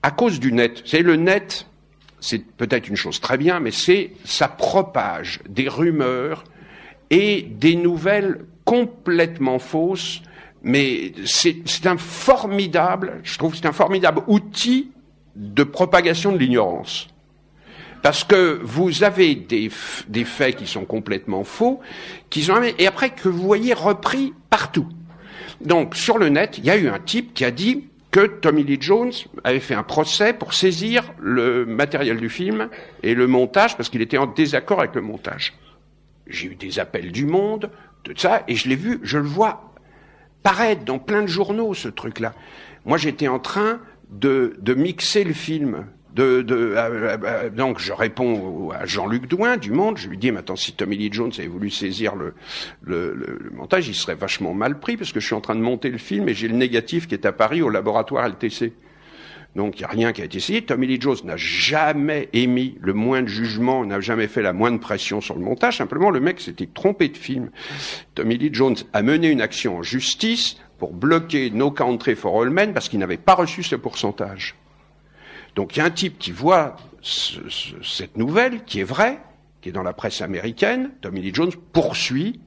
à 0.04 0.11
cause 0.11 0.38
du 0.38 0.52
net. 0.52 0.83
C'est 0.85 1.00
le 1.00 1.16
net, 1.16 1.66
c'est 2.21 2.45
peut-être 2.45 2.88
une 2.88 2.97
chose 2.97 3.21
très 3.21 3.38
bien, 3.38 3.59
mais 3.59 3.71
c'est 3.71 4.12
ça 4.25 4.49
propage 4.49 5.40
des 5.49 5.66
rumeurs 5.69 6.45
et 7.11 7.43
des 7.43 7.75
nouvelles 7.75 8.45
complètement 8.64 9.59
fausses. 9.59 10.23
Mais 10.64 11.12
c'est 11.26 11.87
un 11.87 11.99
formidable, 11.99 13.21
je 13.23 13.37
trouve, 13.37 13.54
c'est 13.54 13.66
un 13.66 13.73
formidable 13.73 14.23
outil 14.26 14.90
de 15.37 15.62
propagation 15.62 16.33
de 16.33 16.38
l'ignorance. 16.38 17.09
Parce 18.02 18.25
que 18.25 18.61
vous 18.62 19.04
avez 19.04 19.35
des, 19.35 19.71
des, 20.09 20.25
faits 20.25 20.56
qui 20.56 20.66
sont 20.66 20.85
complètement 20.85 21.44
faux, 21.44 21.80
qui 22.30 22.42
sont, 22.42 22.61
et 22.62 22.87
après 22.87 23.11
que 23.11 23.28
vous 23.28 23.42
voyez 23.42 23.73
repris 23.75 24.33
partout. 24.50 24.88
Donc, 25.61 25.97
sur 25.97 26.18
le 26.18 26.28
net, 26.28 26.59
il 26.59 26.64
y 26.64 26.71
a 26.71 26.76
eu 26.76 26.88
un 26.88 26.99
type 26.99 27.35
qui 27.35 27.44
a 27.44 27.50
dit 27.50 27.85
que 28.11 28.26
Tommy 28.26 28.62
Lee 28.62 28.78
Jones 28.80 29.12
avait 29.42 29.61
fait 29.61 29.75
un 29.75 29.83
procès 29.83 30.33
pour 30.33 30.54
saisir 30.54 31.12
le 31.18 31.66
matériel 31.66 32.18
du 32.18 32.28
film 32.28 32.68
et 33.02 33.14
le 33.14 33.26
montage 33.26 33.76
parce 33.76 33.88
qu'il 33.88 34.02
était 34.02 34.18
en 34.18 34.26
désaccord 34.26 34.78
avec 34.78 34.94
le 34.94 35.00
montage. 35.00 35.54
J'ai 36.26 36.49
eu 36.49 36.54
des 36.54 36.78
appels 36.78 37.11
du 37.11 37.26
monde, 37.26 37.71
tout 38.02 38.14
ça, 38.16 38.44
et 38.49 38.54
je 38.54 38.68
l'ai 38.68 38.76
vu, 38.76 39.00
je 39.02 39.18
le 39.18 39.26
vois 39.26 39.74
paraître 40.45 40.85
dans 40.85 41.01
plein 41.01 41.23
de 41.23 41.27
journaux, 41.27 41.75
ce 41.75 41.89
truc-là. 41.89 42.33
Moi, 42.85 42.99
j'étais 42.99 43.27
en 43.27 43.41
train 43.41 43.81
de, 44.11 44.55
mixer 44.77 45.25
le 45.25 45.33
film 45.33 45.87
euh, 46.17 46.45
euh, 46.49 47.17
euh, 47.25 47.51
donc 47.51 47.81
je 47.81 47.93
réponds 47.93 48.71
à 48.71 48.87
Jean-Luc 48.87 49.27
Douin 49.27 49.57
du 49.57 49.73
Monde, 49.73 49.99
je 49.99 50.09
lui 50.09 50.17
dis 50.17 50.31
maintenant 50.31 50.55
si 50.55 50.73
Tommy 50.73 50.97
Lee 50.97 51.09
Jones 51.11 51.33
avait 51.37 51.49
voulu 51.49 51.71
saisir 51.71 52.15
le, 52.15 52.35
montage, 53.51 53.89
il 53.89 53.97
serait 53.97 54.15
vachement 54.15 54.55
mal 54.55 54.79
pris 54.79 54.97
parce 54.97 55.13
que 55.13 55.19
je 55.19 55.27
suis 55.27 55.35
en 55.35 55.41
train 55.41 55.57
de 55.57 55.61
monter 55.61 55.91
le 55.91 55.99
film 55.99 56.29
et 56.29 56.35
j'ai 56.35 56.47
le 56.47 56.55
négatif 56.55 57.09
qui 57.09 57.15
est 57.15 57.27
à 57.27 57.33
Paris 57.33 57.63
au 57.63 57.69
laboratoire 57.69 58.29
LTC. 58.29 58.75
Donc 59.55 59.79
il 59.79 59.83
n'y 59.83 59.85
a 59.85 59.89
rien 59.89 60.13
qui 60.13 60.21
a 60.21 60.25
été 60.25 60.39
essayé. 60.39 60.63
Tommy 60.63 60.87
Lee 60.87 61.01
Jones 61.01 61.19
n'a 61.25 61.37
jamais 61.37 62.29
émis 62.33 62.77
le 62.81 62.93
moins 62.93 63.23
de 63.23 63.29
jugement, 63.29 63.85
n'a 63.85 64.01
jamais 64.01 64.27
fait 64.27 64.43
la 64.43 64.53
moindre 64.53 64.81
pression 64.81 65.21
sur 65.21 65.37
le 65.37 65.43
montage. 65.43 65.79
Simplement, 65.79 66.11
le 66.11 66.21
mec 66.21 66.41
s'était 66.41 66.67
trompé 66.67 67.09
de 67.09 67.17
film. 67.17 67.51
Tommy 68.15 68.37
Lee 68.37 68.51
Jones 68.53 68.77
a 68.93 69.03
mené 69.03 69.29
une 69.29 69.41
action 69.41 69.79
en 69.79 69.83
justice 69.83 70.57
pour 70.79 70.93
bloquer 70.93 71.51
No 71.51 71.71
Country 71.71 72.17
for 72.17 72.43
All 72.43 72.51
Men 72.51 72.73
parce 72.73 72.89
qu'il 72.89 72.99
n'avait 72.99 73.17
pas 73.17 73.35
reçu 73.35 73.63
ce 73.63 73.77
pourcentage. 73.77 74.57
Donc 75.55 75.77
il 75.77 75.79
y 75.79 75.83
a 75.83 75.85
un 75.85 75.91
type 75.91 76.19
qui 76.19 76.33
voit 76.33 76.77
cette 77.03 78.17
nouvelle, 78.17 78.65
qui 78.65 78.81
est 78.81 78.85
vraie, 78.85 79.21
qui 79.61 79.69
est 79.69 79.73
dans 79.73 79.83
la 79.83 79.93
presse 79.93 80.21
américaine, 80.21 80.91
Tommy 81.01 81.21
Lee 81.23 81.33
Jones 81.33 81.53
poursuit 81.73 82.41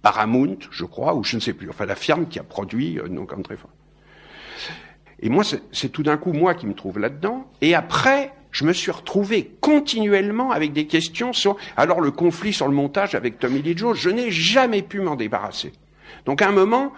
Paramount, 0.00 0.58
je 0.70 0.84
crois, 0.84 1.14
ou 1.14 1.24
je 1.24 1.36
ne 1.36 1.40
sais 1.40 1.52
plus, 1.52 1.70
enfin 1.70 1.86
la 1.86 1.96
firme 1.96 2.26
qui 2.26 2.38
a 2.38 2.42
produit 2.42 2.98
euh, 2.98 3.08
No 3.08 3.24
Country 3.24 3.56
for. 3.56 3.70
Et 5.22 5.28
moi, 5.28 5.44
c'est 5.44 5.88
tout 5.90 6.02
d'un 6.02 6.16
coup 6.16 6.32
moi 6.32 6.54
qui 6.54 6.66
me 6.66 6.74
trouve 6.74 6.98
là-dedans. 6.98 7.46
Et 7.60 7.74
après, 7.74 8.32
je 8.50 8.64
me 8.64 8.72
suis 8.72 8.90
retrouvé 8.90 9.52
continuellement 9.60 10.50
avec 10.50 10.72
des 10.72 10.86
questions 10.86 11.32
sur 11.32 11.56
alors 11.76 12.00
le 12.00 12.10
conflit 12.10 12.52
sur 12.52 12.68
le 12.68 12.74
montage 12.74 13.14
avec 13.14 13.38
Tommy 13.38 13.62
Lee 13.62 13.76
Jones. 13.76 13.94
Je 13.94 14.10
n'ai 14.10 14.30
jamais 14.30 14.82
pu 14.82 15.00
m'en 15.00 15.16
débarrasser. 15.16 15.72
Donc 16.26 16.42
à 16.42 16.48
un 16.48 16.52
moment, 16.52 16.92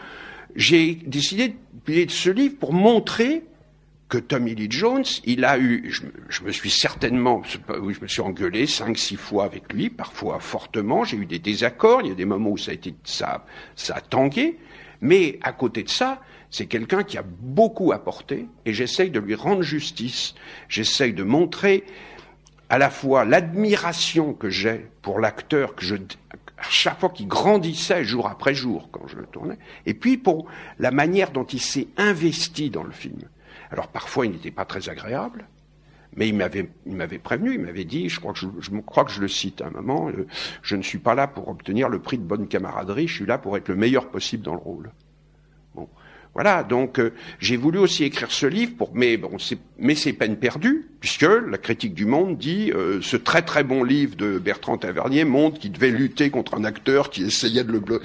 j'ai 0.57 0.95
décidé 1.07 1.49
de 1.49 1.55
publier 1.85 2.07
ce 2.09 2.31
livre 2.31 2.57
pour 2.59 2.73
montrer 2.73 3.45
que 4.09 4.19
Tommy 4.19 4.55
Lee 4.55 4.69
Jones, 4.71 5.05
il 5.25 5.45
a 5.45 5.59
eu, 5.59 5.93
je, 6.29 6.43
me 6.43 6.53
suis 6.53 6.71
certainement, 6.71 7.43
oui, 7.81 7.95
je 7.95 8.01
me 8.01 8.07
suis 8.07 8.21
engueulé 8.21 8.67
cinq, 8.67 8.99
six 8.99 9.17
fois 9.17 9.45
avec 9.45 9.73
lui, 9.73 9.91
parfois 9.91 10.41
fortement, 10.41 11.05
j'ai 11.05 11.17
eu 11.17 11.27
des 11.27 11.39
désaccords, 11.39 12.03
il 12.03 12.09
y 12.09 12.11
a 12.13 12.15
des 12.15 12.27
moments 12.27 12.51
où 12.51 12.59
ça 12.59 12.71
a 12.71 12.75
été, 12.75 12.95
ça, 13.03 13.47
ça 13.75 13.97
a 13.97 14.01
tangué, 14.01 14.59
mais 15.01 15.39
à 15.43 15.53
côté 15.53 15.83
de 15.83 15.89
ça, 15.89 16.21
c'est 16.51 16.67
quelqu'un 16.67 17.03
qui 17.03 17.19
a 17.19 17.25
beaucoup 17.25 17.93
apporté, 17.93 18.47
et 18.65 18.73
j'essaye 18.73 19.11
de 19.11 19.21
lui 19.21 19.35
rendre 19.35 19.63
justice, 19.63 20.35
j'essaye 20.69 21.13
de 21.13 21.23
montrer 21.23 21.85
à 22.69 22.79
la 22.79 22.91
fois 22.91 23.25
l'admiration 23.25 24.33
que 24.33 24.49
j'ai 24.49 24.87
pour 25.03 25.21
l'acteur 25.21 25.75
que 25.75 25.85
je, 25.85 25.97
à 25.97 26.71
chaque 26.71 27.01
fois 27.01 27.11
qu'il 27.11 27.29
grandissait 27.29 28.05
jour 28.05 28.27
après 28.27 28.55
jour 28.55 28.89
quand 28.91 29.07
je 29.07 29.17
le 29.17 29.27
tournais, 29.27 29.59
et 29.87 29.95
puis 29.95 30.17
pour 30.17 30.47
la 30.79 30.91
manière 30.91 31.31
dont 31.31 31.45
il 31.45 31.61
s'est 31.61 31.89
investi 31.97 32.71
dans 32.71 32.85
le 32.85 32.93
film. 32.93 33.21
Alors 33.71 33.89
parfois, 33.89 34.27
il 34.27 34.33
n'était 34.33 34.51
pas 34.51 34.65
très 34.65 34.89
agréable, 34.89 35.47
mais 36.17 36.29
il 36.29 36.35
m'avait, 36.35 36.71
il 36.87 36.95
m'avait 36.95 37.19
prévenu, 37.19 37.55
il 37.55 37.61
m'avait 37.61 37.85
dit, 37.85 38.09
je 38.09 38.21
crois 38.21 38.33
que 38.33 38.39
je, 38.39 38.47
je, 38.61 38.71
crois 38.79 39.05
que 39.05 39.11
je 39.11 39.21
le 39.21 39.29
cite 39.29 39.61
à 39.61 39.67
un 39.67 39.71
moment, 39.71 40.09
euh, 40.09 40.27
je 40.63 40.77
ne 40.77 40.83
suis 40.83 40.99
pas 40.99 41.15
là 41.15 41.27
pour 41.27 41.49
obtenir 41.49 41.89
le 41.89 41.99
prix 41.99 42.19
de 42.19 42.25
bonne 42.25 42.47
camaraderie, 42.47 43.09
je 43.09 43.15
suis 43.15 43.27
là 43.27 43.39
pour 43.39 43.57
être 43.57 43.69
le 43.69 43.77
meilleur 43.77 44.11
possible 44.11 44.45
dans 44.45 44.55
le 44.55 44.61
rôle. 44.61 44.91
Voilà, 46.35 46.65
donc 46.65 46.99
euh, 46.99 47.13
j'ai 47.39 47.57
voulu 47.57 47.79
aussi 47.79 48.03
écrire 48.03 48.33
ce 48.33 48.47
livre 48.47 48.73
pour, 48.77 48.91
mais 48.93 49.17
bon, 49.17 49.39
c'est, 49.39 50.13
peine 50.15 50.37
perdue 50.37 50.89
puisque 50.99 51.23
la 51.23 51.59
critique 51.59 51.95
du 51.95 52.07
Monde 52.07 52.39
dit 52.39 52.73
euh, 52.73 52.99
ce 53.03 53.17
très 53.17 53.43
très 53.43 53.63
bon 53.63 53.85
livre 53.85 54.17
de 54.17 54.39
Bertrand 54.39 54.77
Tavernier 54.77 55.25
montre 55.25 55.61
qu'il 55.61 55.71
devait 55.71 55.91
lutter 55.91 56.31
contre 56.31 56.55
un 56.55 56.65
acteur 56.65 57.11
qui 57.11 57.25
essayait 57.25 57.63
de 57.63 57.71
le 57.71 57.79
bloquer. 57.79 58.05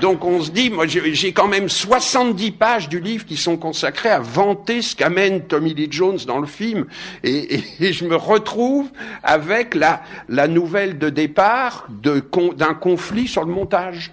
Donc 0.00 0.24
on 0.24 0.40
se 0.40 0.50
dit, 0.50 0.70
moi 0.70 0.86
j'ai 0.86 1.32
quand 1.32 1.48
même 1.48 1.68
70 1.68 2.52
pages 2.52 2.88
du 2.88 3.00
livre 3.00 3.26
qui 3.26 3.36
sont 3.36 3.58
consacrées 3.58 4.08
à 4.08 4.20
vanter 4.20 4.80
ce 4.80 4.96
qu'amène 4.96 5.42
Tommy 5.42 5.74
Lee 5.74 5.88
Jones 5.90 6.20
dans 6.26 6.38
le 6.38 6.46
film, 6.46 6.86
et, 7.22 7.60
je 7.80 8.04
me 8.06 8.16
retrouve 8.16 8.88
avec 9.22 9.74
la, 9.74 10.02
la 10.28 10.48
nouvelle 10.48 10.98
de 10.98 11.10
départ 11.10 11.86
de, 11.90 12.22
d'un 12.56 12.74
conflit 12.74 13.28
sur 13.28 13.44
le 13.44 13.52
montage. 13.52 14.12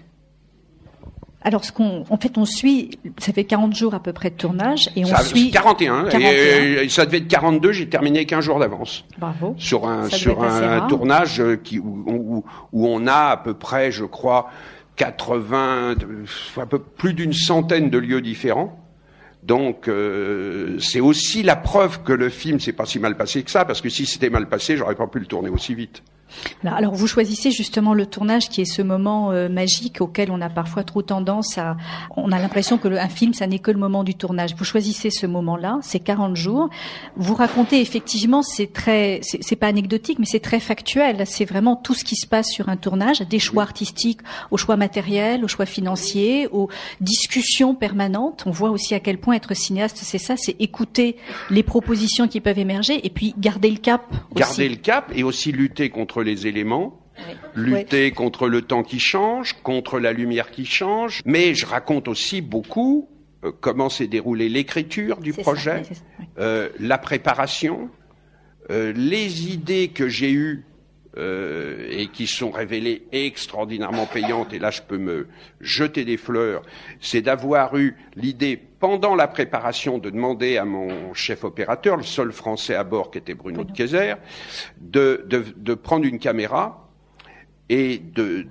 Alors, 1.48 1.64
ce 1.64 1.72
qu'on, 1.72 2.04
en 2.10 2.18
fait, 2.18 2.38
on 2.38 2.44
suit, 2.44 3.00
ça 3.20 3.32
fait 3.32 3.46
40 3.46 3.74
jours 3.74 3.94
à 3.94 4.02
peu 4.02 4.12
près 4.12 4.30
de 4.30 4.36
tournage, 4.36 4.90
et 4.98 5.06
on 5.06 5.16
suit... 5.16 5.50
41, 5.50 6.10
41. 6.10 6.30
Et, 6.82 6.90
ça 6.90 7.06
devait 7.06 7.20
être 7.20 7.30
42, 7.30 7.72
j'ai 7.72 7.88
terminé 7.88 8.26
15 8.26 8.44
jours 8.44 8.60
d'avance. 8.60 9.06
Bravo. 9.18 9.56
Sur 9.58 9.88
un, 9.88 10.10
sur 10.10 10.44
un 10.44 10.86
tournage 10.90 11.42
qui, 11.64 11.80
où, 11.80 12.44
où, 12.74 12.88
on 12.90 13.08
a 13.08 13.30
à 13.30 13.38
peu 13.38 13.54
près, 13.54 13.94
je 13.94 14.04
crois, 14.04 14.50
80, 14.98 15.96
un 16.58 16.66
peu 16.66 16.80
plus 16.80 17.14
d'une 17.14 17.32
centaine 17.32 17.90
de 17.90 17.98
lieux 17.98 18.20
différents. 18.20 18.78
Donc 19.42 19.88
euh, 19.88 20.78
c'est 20.80 21.00
aussi 21.00 21.44
la 21.44 21.56
preuve 21.56 22.04
que 22.04 22.12
le 22.12 22.28
film 22.28 22.60
s'est 22.60 22.74
pas 22.74 22.86
si 22.86 23.00
mal 23.00 23.16
passé 23.16 23.42
que 23.44 23.52
ça, 23.52 23.64
parce 23.64 23.80
que 23.80 23.88
si 23.88 24.06
c'était 24.06 24.30
mal 24.30 24.50
passé, 24.50 24.76
j'aurais 24.76 24.96
pas 24.96 25.08
pu 25.08 25.20
le 25.20 25.28
tourner 25.28 25.48
aussi 25.48 25.76
vite. 25.76 26.04
Alors, 26.66 26.94
vous 26.94 27.08
choisissez 27.08 27.52
justement 27.52 27.94
le 27.94 28.06
tournage 28.06 28.50
qui 28.50 28.62
est 28.62 28.66
ce 28.66 28.82
moment 28.82 29.32
euh, 29.32 29.50
magique 29.50 30.02
auquel 30.02 30.32
on 30.32 30.42
a 30.42 30.50
parfois 30.50 30.84
trop 30.84 31.02
tendance 31.02 31.58
à... 31.58 31.78
On 32.16 32.32
a 32.32 32.40
l'impression 32.40 32.78
que 32.78 32.88
le, 32.88 33.00
un 33.00 33.10
film, 33.10 33.34
ça 33.34 33.48
n'est 33.48 33.60
que 33.60 33.72
le 33.72 33.80
moment 33.80 34.04
du 34.04 34.16
tournage. 34.16 34.56
Vous 34.56 34.66
choisissez 34.66 35.10
ce 35.10 35.26
moment-là, 35.28 35.80
c'est 35.82 36.00
40 36.00 36.36
jours. 36.36 36.70
Vous 37.16 37.36
racontez 37.36 37.82
effectivement, 37.82 38.42
c'est 38.44 38.72
très... 38.72 39.20
C'est 39.22 39.56
pas 39.56 39.68
anecdotique, 39.68 40.20
mais 40.20 40.26
c'est 40.26 40.40
très 40.40 40.60
factuel. 40.60 41.26
C'est 41.26 41.46
vraiment 41.46 41.76
tout 41.76 41.94
ce 41.94 42.04
qui 42.04 42.16
se 42.16 42.28
passe 42.28 42.50
sur 42.50 42.70
un 42.70 42.78
tournage, 42.78 43.22
des 43.22 43.40
choix 43.40 43.64
artistiques, 43.64 44.20
aux 44.52 44.58
choix 44.58 44.78
matériels, 44.78 45.44
aux 45.44 45.48
choix 45.48 45.66
financiers, 45.66 46.48
aux 46.52 46.70
discussions 47.02 47.76
permanentes. 47.76 48.44
On 48.46 48.52
voit 48.52 48.70
aussi 48.70 48.94
à 48.96 49.00
quel 49.00 49.18
point 49.18 49.36
être 49.36 49.54
cinéaste, 49.54 49.98
c'est 50.02 50.18
ça, 50.18 50.36
c'est 50.38 50.56
écouter 50.60 51.18
les 51.50 51.64
propositions 51.64 52.28
qui 52.28 52.42
peuvent 52.42 52.60
émerger 52.60 53.06
et 53.06 53.10
puis 53.10 53.34
garder 53.38 53.72
le 53.72 53.78
cap. 53.78 54.04
Garder 54.36 54.70
le 54.70 54.76
cap 54.76 55.12
et 55.16 55.24
aussi 55.24 55.52
lutter 55.52 55.90
contre 55.90 56.17
les 56.24 56.48
éléments, 56.48 57.02
lutter 57.56 58.12
contre 58.12 58.48
le 58.48 58.62
temps 58.62 58.84
qui 58.84 59.00
change, 59.00 59.54
contre 59.64 60.00
la 60.00 60.14
lumière 60.14 60.52
qui 60.52 60.66
change. 60.66 61.22
Mais 61.26 61.56
je 61.56 61.66
raconte 61.66 62.08
aussi 62.08 62.42
beaucoup 62.42 63.10
euh, 63.44 63.52
comment 63.60 63.90
s'est 63.90 64.08
déroulée 64.08 64.50
l'écriture 64.50 65.18
du 65.18 65.34
projet, 65.34 65.84
euh, 66.40 66.70
la 66.80 66.98
préparation, 66.98 67.90
euh, 68.72 68.94
les 68.96 69.52
idées 69.52 69.90
que 69.90 70.08
j'ai 70.08 70.32
eues 70.32 70.66
euh, 71.18 71.88
et 71.90 72.08
qui 72.08 72.28
sont 72.28 72.52
révélées 72.52 73.04
extraordinairement 73.12 74.06
payantes, 74.06 74.54
et 74.54 74.60
là 74.60 74.72
je 74.72 74.82
peux 74.82 74.98
me 74.98 75.28
jeter 75.60 76.06
des 76.06 76.18
fleurs, 76.18 76.62
c'est 77.00 77.22
d'avoir 77.22 77.76
eu 77.78 77.98
l'idée 78.16 78.62
pendant 78.80 79.16
la 79.16 79.28
préparation 79.28 79.98
de 79.98 80.10
demander 80.10 80.58
à 80.58 80.66
mon 80.66 81.14
chef 81.14 81.44
opérateur, 81.44 81.98
le 81.98 82.04
seul 82.04 82.32
français 82.32 82.76
à 82.76 82.84
bord 82.84 83.12
qui 83.12 83.18
était 83.18 83.34
Bruno 83.34 83.64
de 83.64 83.72
Kayser, 83.72 84.16
de, 84.80 85.26
de, 85.28 85.44
de, 85.56 85.74
prendre 85.74 86.06
une 86.06 86.20
caméra 86.20 86.90
et 87.70 87.98
de, 87.98 88.46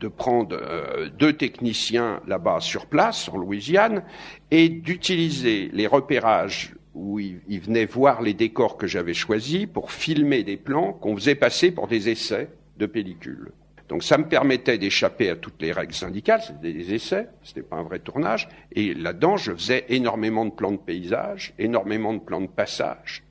de 0.00 0.08
prendre 0.08 0.56
euh, 0.56 1.08
deux 1.08 1.32
techniciens 1.32 2.20
là-bas 2.26 2.60
sur 2.60 2.86
place, 2.86 3.28
en 3.28 3.38
Louisiane, 3.38 4.02
et 4.50 4.68
d'utiliser 4.68 5.70
les 5.72 5.86
repérages 5.86 6.74
où 6.96 7.20
ils, 7.20 7.60
venaient 7.60 7.84
voir 7.84 8.22
les 8.22 8.32
décors 8.32 8.78
que 8.78 8.86
j'avais 8.86 9.12
choisis 9.12 9.66
pour 9.66 9.92
filmer 9.92 10.42
des 10.42 10.56
plans 10.56 10.94
qu'on 10.94 11.14
faisait 11.14 11.34
passer 11.34 11.70
pour 11.70 11.88
des 11.88 12.08
essais 12.08 12.48
de 12.78 12.86
pellicules. 12.86 13.52
Donc 13.88 14.02
ça 14.02 14.16
me 14.18 14.24
permettait 14.24 14.78
d'échapper 14.78 15.28
à 15.28 15.36
toutes 15.36 15.60
les 15.60 15.72
règles 15.72 15.92
syndicales, 15.92 16.42
c'était 16.42 16.72
des 16.72 16.94
essais, 16.94 17.28
c'était 17.44 17.62
pas 17.62 17.76
un 17.76 17.82
vrai 17.82 17.98
tournage, 17.98 18.48
et 18.72 18.94
là-dedans 18.94 19.36
je 19.36 19.52
faisais 19.52 19.84
énormément 19.90 20.46
de 20.46 20.50
plans 20.50 20.72
de 20.72 20.78
paysage, 20.78 21.52
énormément 21.58 22.14
de 22.14 22.18
plans 22.18 22.40
de 22.40 22.48
passage, 22.48 23.22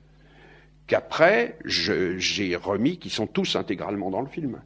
qu'après 0.86 1.58
j'ai 1.64 2.56
remis, 2.56 2.98
qui 2.98 3.10
sont 3.10 3.26
tous 3.26 3.56
intégralement 3.56 4.10
dans 4.10 4.22
le 4.22 4.28
film 4.28 4.60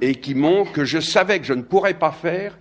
et 0.00 0.16
qui 0.16 0.34
m'ont 0.34 0.64
que 0.64 0.84
je 0.84 0.98
savais 0.98 1.38
que 1.38 1.46
je 1.46 1.54
ne 1.54 1.62
pourrais 1.62 1.94
pas 1.94 2.12
faire 2.12 2.58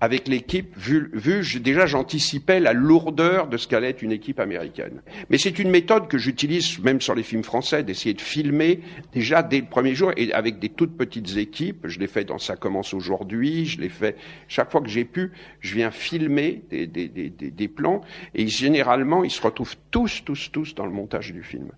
avec 0.00 0.28
l'équipe, 0.28 0.74
vu, 0.76 1.10
vu 1.12 1.44
déjà 1.60 1.84
j'anticipais 1.86 2.58
la 2.58 2.72
lourdeur 2.72 3.48
de 3.48 3.56
ce 3.56 3.68
qu'allait 3.68 3.90
être 3.90 4.02
une 4.02 4.12
équipe 4.12 4.40
américaine. 4.40 5.02
Mais 5.28 5.36
c'est 5.36 5.58
une 5.58 5.70
méthode 5.70 6.08
que 6.08 6.16
j'utilise 6.16 6.78
même 6.78 7.00
sur 7.00 7.14
les 7.14 7.22
films 7.22 7.44
français, 7.44 7.82
d'essayer 7.82 8.14
de 8.14 8.20
filmer 8.20 8.80
déjà 9.12 9.42
dès 9.42 9.60
le 9.60 9.66
premier 9.66 9.94
jour 9.94 10.12
et 10.16 10.32
avec 10.32 10.58
des 10.58 10.70
toutes 10.70 10.96
petites 10.96 11.36
équipes. 11.36 11.86
Je 11.86 11.98
l'ai 11.98 12.06
fait 12.06 12.24
dans 12.24 12.38
Ça 12.38 12.56
commence 12.56 12.94
aujourd'hui, 12.94 13.66
je 13.66 13.80
l'ai 13.80 13.90
fait 13.90 14.16
chaque 14.48 14.70
fois 14.70 14.80
que 14.80 14.88
j'ai 14.88 15.04
pu, 15.04 15.32
je 15.60 15.74
viens 15.74 15.90
filmer 15.90 16.62
des, 16.70 16.86
des, 16.86 17.08
des, 17.08 17.30
des 17.30 17.68
plans 17.68 18.00
et 18.34 18.48
généralement 18.48 19.22
ils 19.22 19.30
se 19.30 19.42
retrouvent 19.42 19.76
tous, 19.90 20.22
tous, 20.24 20.50
tous 20.50 20.74
dans 20.74 20.86
le 20.86 20.92
montage 20.92 21.32
du 21.32 21.42
film. 21.42 21.70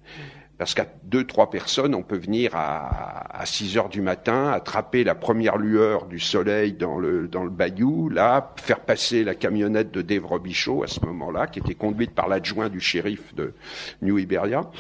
Parce 0.63 0.75
qu'à 0.75 0.87
deux, 1.03 1.25
trois 1.25 1.51
personnes, 1.51 1.93
on 1.93 2.05
peut 2.05 2.17
venir 2.17 2.55
à, 2.55 3.37
à 3.37 3.45
6 3.47 3.79
heures 3.79 3.89
du 3.89 4.01
matin, 4.01 4.49
attraper 4.53 5.03
la 5.03 5.17
première 5.17 5.59
lueur 5.59 6.07
du 6.07 6.21
soleil 6.21 6.73
dans 6.73 6.99
le, 6.99 7.27
dans 7.27 7.43
le 7.43 7.51
bayou, 7.51 8.09
là, 8.09 8.55
faire 8.59 8.79
passer 8.79 9.25
la 9.25 9.35
camionnette 9.35 9.91
de 9.91 10.03
Dave 10.03 10.25
Robichaud 10.25 10.85
à 10.85 10.87
ce 10.87 11.05
moment-là, 11.05 11.49
qui 11.49 11.59
était 11.59 11.75
conduite 11.75 12.13
par 12.13 12.29
l'adjoint 12.29 12.69
du 12.69 12.79
shérif 12.79 13.35
de 13.35 13.55
New 14.03 14.19
Iberia. 14.19 14.71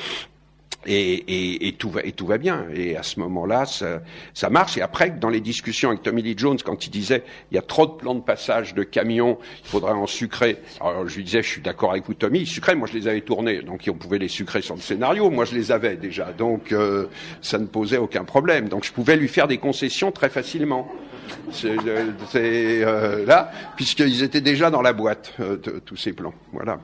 Et, 0.87 1.13
et, 1.13 1.69
et, 1.69 1.73
tout 1.73 1.91
va, 1.91 2.03
et 2.05 2.13
tout 2.13 2.27
va 2.27 2.39
bien. 2.39 2.67
Et 2.75 2.97
à 2.97 3.03
ce 3.03 3.21
moment-là, 3.21 3.67
ça, 3.67 4.03
ça, 4.35 4.51
marche. 4.51 4.77
Et 4.77 4.83
après, 4.83 5.11
dans 5.11 5.29
les 5.29 5.41
discussions 5.41 5.91
avec 5.91 6.03
Tommy 6.03 6.23
Lee 6.23 6.35
Jones, 6.37 6.59
quand 6.65 6.87
il 6.87 6.91
disait 6.91 7.23
il 7.51 7.55
y 7.55 7.59
a 7.59 7.63
trop 7.63 7.87
de 7.87 7.93
plans 7.93 8.15
de 8.15 8.21
passage 8.21 8.75
de 8.75 8.83
camions, 8.83 9.39
il 9.65 9.69
faudrait 9.69 9.93
en 9.93 10.07
sucrer. 10.07 10.59
Alors 10.81 11.09
je 11.09 11.17
lui 11.17 11.25
disais, 11.25 11.43
je 11.43 11.49
suis 11.49 11.63
d'accord 11.63 11.93
avec 11.93 12.07
vous, 12.07 12.15
Tommy. 12.15 12.47
Sucrait, 12.47 12.75
moi 12.75 12.89
je 12.91 12.99
les 12.99 13.09
avais 13.09 13.21
tournés, 13.21 13.63
donc 13.63 13.83
on 13.89 13.95
pouvait 13.95 14.19
les 14.19 14.29
sucrer 14.29 14.63
sur 14.63 14.75
le 14.75 14.81
scénario. 14.81 15.31
Moi 15.31 15.45
je 15.45 15.55
les 15.55 15.71
avais 15.73 15.97
déjà, 15.97 16.33
donc 16.33 16.73
euh, 16.73 17.07
ça 17.41 17.59
ne 17.59 17.67
posait 17.67 17.99
aucun 17.99 18.25
problème. 18.25 18.69
Donc 18.69 18.85
je 18.85 18.93
pouvais 18.93 19.17
lui 19.17 19.29
faire 19.29 19.49
des 19.49 19.59
concessions 19.59 20.13
très 20.13 20.29
facilement. 20.29 20.91
C'est 21.51 21.77
euh, 22.47 23.27
là, 23.27 23.51
puisqu'ils 23.77 24.23
étaient 24.23 24.41
déjà 24.41 24.71
dans 24.71 24.83
la 24.83 24.93
boîte, 24.93 25.35
euh, 25.41 25.57
tous 25.57 25.97
ces 25.97 26.13
plans. 26.13 26.35
Voilà. 26.53 26.81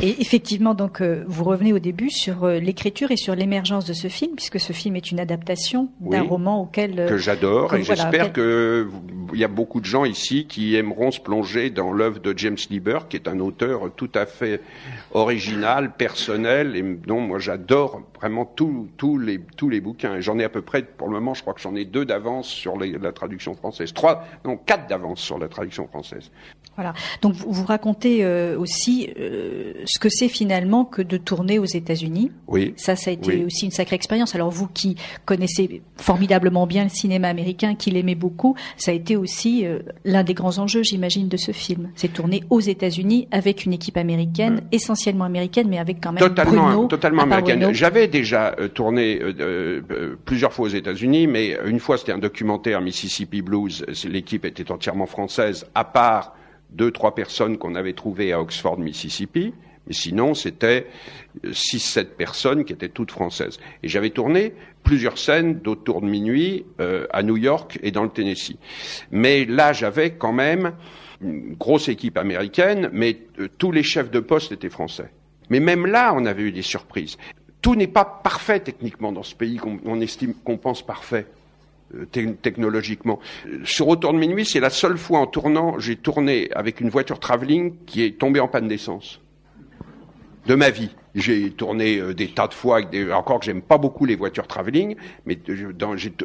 Et 0.00 0.20
effectivement, 0.20 0.74
donc, 0.74 1.00
euh, 1.00 1.24
vous 1.26 1.44
revenez 1.44 1.72
au 1.72 1.78
début 1.78 2.10
sur 2.10 2.44
euh, 2.44 2.58
l'écriture 2.58 3.10
et 3.10 3.16
sur 3.16 3.34
l'émergence 3.34 3.84
de 3.84 3.92
ce 3.92 4.08
film, 4.08 4.34
puisque 4.34 4.60
ce 4.60 4.72
film 4.72 4.96
est 4.96 5.10
une 5.10 5.20
adaptation 5.20 5.88
d'un 6.00 6.22
roman 6.22 6.62
auquel 6.62 6.98
euh, 6.98 7.08
que 7.08 7.16
j'adore 7.16 7.74
et 7.74 7.82
j'espère 7.82 8.32
qu'il 8.32 8.88
y 9.34 9.44
a 9.44 9.48
beaucoup 9.48 9.80
de 9.80 9.86
gens 9.86 10.04
ici 10.04 10.46
qui 10.46 10.76
aimeront 10.76 11.10
se 11.10 11.20
plonger 11.20 11.70
dans 11.70 11.92
l'œuvre 11.92 12.20
de 12.20 12.34
James 12.36 12.56
Lieber, 12.70 13.00
qui 13.08 13.16
est 13.16 13.28
un 13.28 13.40
auteur 13.40 13.90
tout 13.96 14.10
à 14.14 14.26
fait 14.26 14.60
original, 15.12 15.92
personnel 15.92 16.76
et 16.76 16.82
dont 16.82 17.20
moi 17.20 17.38
j'adore 17.38 18.02
vraiment 18.24 18.44
tous 18.46 19.18
les 19.18 19.40
tous 19.56 19.68
les 19.68 19.80
bouquins. 19.80 20.20
J'en 20.20 20.38
ai 20.38 20.44
à 20.44 20.48
peu 20.48 20.62
près 20.62 20.82
pour 20.82 21.08
le 21.08 21.14
moment, 21.14 21.34
je 21.34 21.42
crois 21.42 21.54
que 21.54 21.60
j'en 21.60 21.74
ai 21.74 21.84
deux 21.84 22.04
d'avance 22.04 22.48
sur 22.48 22.78
la 22.78 23.12
traduction 23.12 23.54
française, 23.54 23.92
trois, 23.92 24.24
non 24.44 24.56
quatre 24.56 24.88
d'avance 24.88 25.20
sur 25.20 25.38
la 25.38 25.48
traduction 25.48 25.86
française. 25.86 26.30
Voilà. 26.76 26.92
Donc 27.22 27.34
vous, 27.34 27.52
vous 27.52 27.64
racontez 27.64 28.26
aussi 28.56 29.08
ce 29.16 29.98
que 29.98 30.08
c'est 30.08 30.28
finalement 30.28 30.84
que 30.84 31.02
de 31.02 31.16
tourner 31.16 31.58
aux 31.58 31.64
États-Unis. 31.64 32.32
Oui. 32.48 32.74
Ça, 32.76 32.96
ça 32.96 33.10
a 33.10 33.14
été 33.14 33.44
aussi 33.44 33.66
une 33.66 33.70
sacrée 33.70 33.96
expérience. 33.96 34.34
Alors 34.34 34.50
vous 34.50 34.66
qui 34.66 34.96
connaissez 35.24 35.82
formidablement 35.96 36.66
bien 36.66 36.84
le 36.84 36.88
cinéma 36.88 37.28
américain, 37.28 37.74
qui 37.74 37.90
l'aimez 37.90 38.14
beaucoup, 38.14 38.56
ça 38.76 38.90
a 38.90 38.94
été 38.94 39.16
aussi 39.16 39.66
euh, 39.66 39.80
l'un 40.04 40.24
des 40.24 40.34
grands 40.34 40.58
enjeux, 40.58 40.82
j'imagine, 40.82 41.28
de 41.28 41.36
ce 41.36 41.52
film. 41.52 41.90
C'est 41.94 42.12
tourner 42.12 42.42
aux 42.50 42.60
États-Unis 42.60 43.28
avec 43.30 43.64
une 43.66 43.72
équipe 43.72 43.96
américaine, 43.96 44.62
essentiellement 44.72 45.24
américaine, 45.24 45.68
mais 45.68 45.78
avec 45.78 45.98
quand 46.02 46.12
même 46.12 46.18
totalement, 46.18 46.68
Bruno, 46.70 46.86
totalement 46.86 47.22
américaine. 47.22 47.72
J'avais 47.72 48.08
déjà 48.20 48.54
euh, 48.58 48.68
tourné 48.68 49.18
euh, 49.20 50.16
plusieurs 50.24 50.52
fois 50.52 50.66
aux 50.66 50.70
États-Unis, 50.70 51.26
mais 51.26 51.58
une 51.64 51.80
fois 51.80 51.98
c'était 51.98 52.12
un 52.12 52.18
documentaire 52.18 52.80
Mississippi 52.80 53.42
Blues. 53.42 53.84
L'équipe 54.04 54.44
était 54.44 54.70
entièrement 54.70 55.06
française, 55.06 55.66
à 55.74 55.84
part 55.84 56.36
deux, 56.70 56.90
trois 56.90 57.14
personnes 57.14 57.58
qu'on 57.58 57.74
avait 57.74 57.92
trouvées 57.92 58.32
à 58.32 58.40
Oxford, 58.40 58.78
Mississippi. 58.78 59.52
Mais 59.86 59.92
sinon, 59.92 60.32
c'était 60.32 60.86
six, 61.52 61.80
sept 61.80 62.16
personnes 62.16 62.64
qui 62.64 62.72
étaient 62.72 62.88
toutes 62.88 63.10
françaises. 63.10 63.58
Et 63.82 63.88
j'avais 63.88 64.10
tourné 64.10 64.54
plusieurs 64.82 65.18
scènes 65.18 65.60
d'autour 65.60 66.00
de 66.00 66.06
minuit 66.06 66.64
euh, 66.80 67.06
à 67.10 67.22
New 67.22 67.36
York 67.36 67.78
et 67.82 67.90
dans 67.90 68.04
le 68.04 68.10
Tennessee. 68.10 68.56
Mais 69.10 69.44
là, 69.44 69.72
j'avais 69.72 70.12
quand 70.12 70.32
même 70.32 70.72
une 71.20 71.54
grosse 71.54 71.88
équipe 71.88 72.16
américaine, 72.16 72.90
mais 72.92 73.18
euh, 73.38 73.48
tous 73.58 73.72
les 73.72 73.82
chefs 73.82 74.10
de 74.10 74.20
poste 74.20 74.52
étaient 74.52 74.70
français. 74.70 75.10
Mais 75.50 75.60
même 75.60 75.86
là, 75.86 76.12
on 76.14 76.24
avait 76.24 76.44
eu 76.44 76.52
des 76.52 76.62
surprises. 76.62 77.18
Tout 77.64 77.76
n'est 77.76 77.86
pas 77.86 78.04
parfait 78.04 78.60
techniquement 78.60 79.10
dans 79.10 79.22
ce 79.22 79.34
pays 79.34 79.56
qu'on 79.56 79.98
estime, 80.02 80.34
qu'on 80.34 80.58
pense 80.58 80.84
parfait 80.84 81.24
euh, 81.94 82.04
technologiquement. 82.42 83.20
Sur 83.64 83.88
Autour 83.88 84.12
de 84.12 84.18
minuit, 84.18 84.44
c'est 84.44 84.60
la 84.60 84.68
seule 84.68 84.98
fois 84.98 85.20
en 85.20 85.26
tournant, 85.26 85.78
j'ai 85.78 85.96
tourné 85.96 86.50
avec 86.54 86.82
une 86.82 86.90
voiture 86.90 87.18
travelling 87.18 87.72
qui 87.86 88.02
est 88.04 88.18
tombée 88.18 88.40
en 88.40 88.48
panne 88.48 88.68
d'essence 88.68 89.18
de 90.44 90.54
ma 90.54 90.68
vie. 90.68 90.90
J'ai 91.14 91.50
tourné 91.50 91.98
euh, 91.98 92.12
des 92.12 92.28
tas 92.28 92.48
de 92.48 92.54
fois, 92.54 92.76
avec 92.76 92.90
des, 92.90 93.12
encore 93.12 93.38
que 93.38 93.46
j'aime 93.46 93.62
pas 93.62 93.78
beaucoup 93.78 94.04
les 94.04 94.16
voitures 94.16 94.46
travelling, 94.46 94.96
mais 95.26 95.38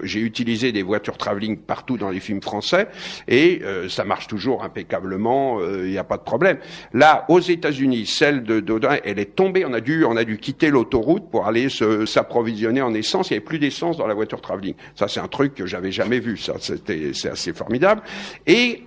j'ai 0.03 0.19
utilisé 0.19 0.71
des 0.71 0.81
voitures 0.81 1.17
travelling 1.17 1.57
partout 1.57 1.97
dans 1.97 2.09
les 2.09 2.19
films 2.19 2.41
français 2.41 2.87
et 3.27 3.61
euh, 3.63 3.87
ça 3.87 4.03
marche 4.03 4.27
toujours 4.27 4.63
impeccablement, 4.63 5.59
il 5.59 5.65
euh, 5.65 5.89
n'y 5.89 5.97
a 5.97 6.03
pas 6.03 6.17
de 6.17 6.23
problème. 6.23 6.57
Là, 6.93 7.25
aux 7.29 7.39
États-Unis, 7.39 8.07
celle 8.07 8.43
de 8.43 8.59
Dodin, 8.59 8.97
elle 9.03 9.19
est 9.19 9.35
tombée, 9.35 9.63
on 9.65 9.73
a 9.73 9.81
dû, 9.81 10.05
on 10.05 10.17
a 10.17 10.23
dû 10.23 10.37
quitter 10.37 10.69
l'autoroute 10.69 11.29
pour 11.29 11.45
aller 11.45 11.67
s'approvisionner 11.69 12.81
en 12.81 12.93
essence. 12.93 13.29
Il 13.29 13.33
n'y 13.33 13.37
avait 13.37 13.45
plus 13.45 13.59
d'essence 13.59 13.97
dans 13.97 14.07
la 14.07 14.15
voiture 14.15 14.41
travelling. 14.41 14.75
Ça, 14.95 15.07
c'est 15.07 15.19
un 15.19 15.27
truc 15.27 15.53
que 15.53 15.65
j'avais 15.65 15.91
jamais 15.91 16.19
vu. 16.19 16.37
Ça, 16.37 16.53
c'était, 16.59 17.11
c'est 17.13 17.29
assez 17.29 17.53
formidable. 17.53 18.01
Et 18.47 18.83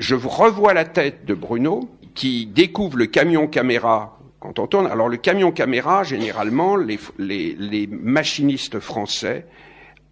je 0.00 0.14
revois 0.16 0.74
la 0.74 0.84
tête 0.84 1.24
de 1.24 1.34
Bruno 1.34 1.88
qui 2.14 2.46
découvre 2.46 2.96
le 2.96 3.06
camion 3.06 3.46
caméra 3.46 4.18
quand 4.44 4.58
on 4.58 4.66
tourne. 4.66 4.86
Alors 4.86 5.08
le 5.08 5.16
camion 5.16 5.52
caméra, 5.52 6.04
généralement, 6.04 6.76
les, 6.76 7.88
machinistes 7.90 8.78
français, 8.78 9.46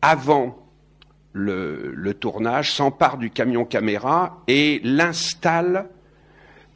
avant 0.01 0.59
le, 1.35 2.13
tournage, 2.19 2.73
s'emparent 2.73 3.19
du 3.19 3.29
camion 3.29 3.67
caméra 3.67 4.43
et 4.49 4.81
l'installent 4.85 5.87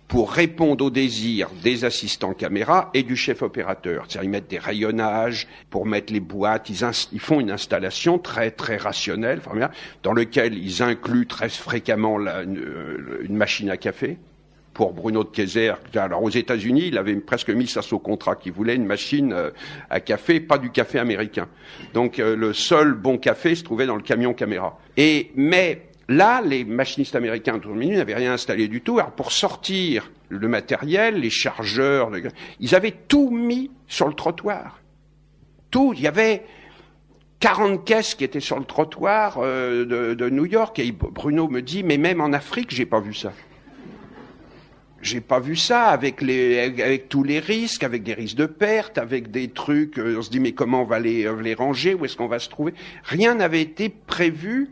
pour 0.07 0.33
répondre 0.33 0.85
aux 0.85 0.90
désirs 0.90 1.49
des 1.62 1.87
assistants 1.87 2.35
caméra 2.35 2.90
et 2.92 3.03
du 3.03 3.16
chef 3.16 3.40
opérateur. 3.40 4.05
C'est-à-dire 4.07 4.25
ils 4.25 4.31
mettent 4.31 4.51
des 4.51 4.59
rayonnages 4.59 5.49
pour 5.71 5.87
mettre 5.87 6.12
les 6.12 6.21
boîtes, 6.21 6.69
ils, 6.69 7.21
font 7.21 7.40
une 7.40 7.51
installation 7.51 8.19
très 8.19 8.51
très 8.51 8.77
rationnelle, 8.77 9.40
dans 10.03 10.12
lequel 10.12 10.59
ils 10.59 10.83
incluent 10.83 11.27
très 11.27 11.49
fréquemment 11.49 12.19
la, 12.19 12.42
une, 12.42 13.37
machine 13.37 13.71
à 13.71 13.79
café, 13.79 14.19
pour 14.77 14.93
Bruno 14.93 15.25
de 15.25 15.31
Kayser. 15.31 15.73
Alors 15.95 16.23
aux 16.23 16.29
États-Unis, 16.29 16.89
il 16.89 16.99
avait 16.99 17.17
presque 17.17 17.49
mis 17.49 17.67
ça 17.67 17.81
sous 17.81 17.99
contrat, 17.99 18.37
qu'il 18.37 18.53
voulait 18.53 18.77
une 18.77 18.85
machine 18.85 19.33
euh, 19.33 19.51
à 19.89 20.01
café, 20.01 20.39
pas 20.39 20.59
du 20.59 20.71
café 20.71 20.99
américain. 20.99 21.49
Donc 21.95 22.19
euh, 22.19 22.37
le 22.37 22.53
seul 22.53 22.93
bon 22.93 23.17
café 23.17 23.55
se 23.55 23.65
trouvait 23.65 23.87
dans 23.87 23.97
le 23.97 24.03
camion 24.03 24.35
caméra. 24.35 24.79
Et 24.99 25.31
mais 25.35 25.89
là, 26.11 26.43
les 26.45 26.67
machinistes 26.67 27.17
américains 27.17 27.57
de 27.57 27.67
n'avaient 27.67 28.15
rien 28.15 28.35
installé 28.35 28.69
du 28.69 28.83
tout. 28.83 28.99
Alors 28.99 29.12
pour 29.12 29.33
sortir 29.33 30.12
le 30.29 30.47
matériel, 30.47 31.21
les 31.21 31.31
chargeurs, 31.31 32.11
ils 32.61 32.75
avaient 32.75 32.95
tout 33.09 33.31
mis 33.31 33.71
sur 33.89 34.07
le 34.07 34.15
trottoir. 34.15 34.83
Tout. 35.71 35.95
Il 35.97 36.03
y 36.03 36.07
avait 36.07 36.45
40 37.41 37.83
caisses 37.87 38.15
qui 38.15 38.25
étaient 38.25 38.41
sur 38.41 38.59
le 38.59 38.67
trottoir 38.67 39.39
euh, 39.39 39.87
de, 39.87 40.12
de, 40.12 40.29
New 40.29 40.45
York. 40.45 40.79
Et 40.81 40.93
Bruno 40.93 41.49
me 41.49 41.62
dit, 41.62 41.83
mais 41.83 41.97
même 41.97 42.21
en 42.21 42.35
Afrique, 42.35 42.75
j'ai 42.75 42.85
pas 42.85 43.01
vu 43.01 43.15
ça 43.15 43.33
j'ai 45.07 45.21
pas 45.21 45.40
vu 45.40 45.57
ça 45.57 45.85
avec 45.85 46.21
les 46.21 46.59
avec 46.59 47.09
tous 47.09 47.23
les 47.23 47.38
risques, 47.38 47.83
avec 47.83 48.03
des 48.03 48.14
risques 48.14 48.37
de 48.37 48.47
perte, 48.47 48.99
avec 48.99 49.31
des 49.31 49.49
trucs. 49.49 49.99
Euh, 49.99 50.16
on 50.19 50.23
se 50.23 50.31
dit 50.31 50.40
mais 50.40 50.53
comment 50.53 50.83
on 50.83 50.85
va 50.85 50.99
les 50.99 51.27
les 51.42 51.55
ranger 51.55 51.95
Où 51.95 52.05
est-ce 52.05 52.16
qu'on 52.16 52.29
va 52.29 52.38
se 52.38 52.49
trouver? 52.49 52.75
Rien 53.05 53.37
n'avait 53.37 53.62
été 53.62 53.88
prévu 53.88 54.71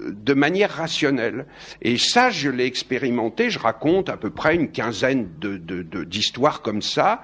euh, 0.00 0.12
de 0.12 0.34
manière 0.34 0.70
rationnelle. 0.70 1.46
Et 1.82 1.98
ça, 1.98 2.30
je 2.30 2.50
l'ai 2.50 2.66
expérimenté. 2.66 3.50
Je 3.50 3.58
raconte 3.58 4.08
à 4.08 4.16
peu 4.16 4.30
près 4.30 4.54
une 4.54 4.70
quinzaine 4.70 5.28
de 5.40 5.56
d'histoires 6.04 6.62
comme 6.62 6.82
ça. 6.82 7.22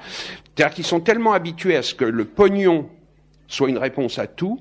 C'est-à-dire 0.56 0.74
qu'ils 0.74 0.86
sont 0.86 1.00
tellement 1.00 1.32
habitués 1.32 1.76
à 1.76 1.82
ce 1.82 1.94
que 1.94 2.04
le 2.04 2.24
pognon 2.24 2.88
soit 3.46 3.68
une 3.68 3.78
réponse 3.78 4.18
à 4.18 4.26
tout 4.26 4.60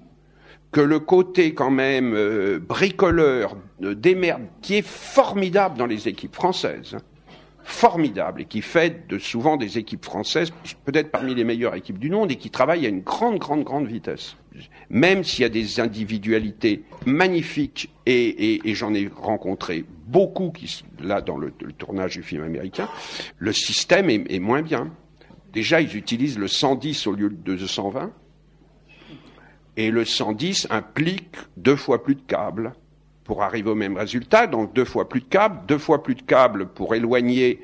que 0.72 0.82
le 0.82 1.00
côté 1.00 1.54
quand 1.54 1.72
même 1.72 2.14
euh, 2.16 2.60
bricoleur, 2.60 3.58
euh, 3.84 3.94
démerde, 3.94 4.44
qui 4.62 4.76
est 4.76 4.88
formidable 4.88 5.78
dans 5.78 5.86
les 5.86 6.08
équipes 6.08 6.36
françaises, 6.36 6.98
formidable 7.72 8.42
et 8.42 8.46
qui 8.46 8.62
fait 8.62 9.08
de 9.08 9.18
souvent 9.18 9.58
des 9.58 9.78
équipes 9.78 10.06
françaises, 10.06 10.52
peut-être 10.86 11.10
parmi 11.10 11.34
les 11.34 11.44
meilleures 11.44 11.76
équipes 11.76 11.98
du 11.98 12.10
monde, 12.10 12.32
et 12.32 12.36
qui 12.36 12.50
travaillent 12.50 12.86
à 12.86 12.90
une 12.90 13.02
grande, 13.02 13.40
grande, 13.40 13.64
grande 13.64 13.88
vitesse. 13.88 14.36
Même 14.90 15.24
s'il 15.24 15.44
y 15.44 15.46
a 15.46 15.50
des 15.50 15.80
individualités 15.80 16.84
magnifiques, 17.06 17.90
et, 18.06 18.62
j'en 18.76 18.94
ai 18.94 19.08
rencontré 19.08 19.86
beaucoup 20.08 20.52
qui, 20.52 20.84
là, 21.02 21.22
dans 21.22 21.38
le, 21.38 21.52
tournage 21.78 22.18
du 22.18 22.24
film 22.24 22.44
américain, 22.44 22.90
le 23.38 23.54
système 23.54 24.10
est, 24.10 24.40
moins 24.40 24.62
bien. 24.62 24.92
déjà, 25.54 25.82
ils 25.82 25.96
utilisent 25.96 26.38
le 26.38 26.48
110 26.48 27.08
au 27.08 27.14
lieu 27.14 27.30
de 27.30 27.56
220. 27.56 28.12
Et 29.78 29.90
le 29.90 30.04
110 30.04 30.68
implique 30.70 31.38
deux 31.56 31.78
fois 31.78 32.04
plus 32.04 32.16
de 32.16 32.22
câbles 32.22 32.74
pour 33.24 33.44
arriver 33.44 33.70
au 33.70 33.76
même 33.76 33.98
résultat. 33.98 34.48
Donc 34.48 34.74
deux 34.74 34.86
fois 34.86 35.10
plus 35.10 35.22
de 35.22 35.26
câbles, 35.26 35.60
deux 35.68 35.78
fois 35.78 36.04
plus 36.04 36.16
de 36.16 36.22
câbles 36.22 36.68
pour 36.68 36.96
éloigner 36.96 37.60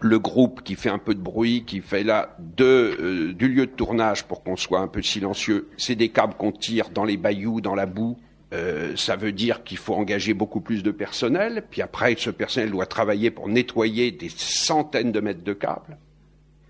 le 0.00 0.18
groupe 0.18 0.62
qui 0.62 0.74
fait 0.74 0.90
un 0.90 0.98
peu 0.98 1.14
de 1.14 1.20
bruit, 1.20 1.64
qui 1.66 1.80
fait 1.80 2.02
là 2.02 2.36
euh, 2.60 3.32
du 3.32 3.48
lieu 3.48 3.66
de 3.66 3.70
tournage 3.70 4.24
pour 4.24 4.42
qu'on 4.42 4.56
soit 4.56 4.80
un 4.80 4.88
peu 4.88 5.02
silencieux. 5.02 5.68
C'est 5.76 5.94
des 5.94 6.10
câbles 6.10 6.34
qu'on 6.34 6.52
tire 6.52 6.90
dans 6.90 7.04
les 7.04 7.16
bayous, 7.16 7.60
dans 7.60 7.74
la 7.74 7.86
boue. 7.86 8.18
Euh, 8.52 8.94
ça 8.96 9.16
veut 9.16 9.32
dire 9.32 9.64
qu'il 9.64 9.78
faut 9.78 9.94
engager 9.94 10.34
beaucoup 10.34 10.60
plus 10.60 10.82
de 10.82 10.90
personnel. 10.90 11.64
Puis 11.70 11.82
après, 11.82 12.14
ce 12.18 12.30
personnel 12.30 12.70
doit 12.70 12.86
travailler 12.86 13.30
pour 13.30 13.48
nettoyer 13.48 14.12
des 14.12 14.28
centaines 14.28 15.12
de 15.12 15.20
mètres 15.20 15.44
de 15.44 15.52
câbles. 15.52 15.98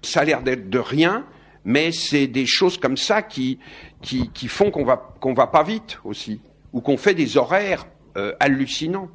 Ça 0.02 0.20
a 0.20 0.24
l'air 0.24 0.42
d'être 0.42 0.70
de 0.70 0.78
rien, 0.78 1.26
mais 1.64 1.90
c'est 1.90 2.28
des 2.28 2.46
choses 2.46 2.78
comme 2.78 2.96
ça 2.96 3.22
qui, 3.22 3.58
qui, 4.00 4.30
qui 4.30 4.48
font 4.48 4.70
qu'on 4.70 4.84
va, 4.84 5.14
qu'on 5.20 5.34
va 5.34 5.48
pas 5.48 5.64
vite 5.64 5.98
aussi, 6.04 6.40
ou 6.72 6.80
qu'on 6.80 6.96
fait 6.96 7.14
des 7.14 7.36
horaires 7.36 7.86
euh, 8.16 8.32
hallucinants. 8.40 9.08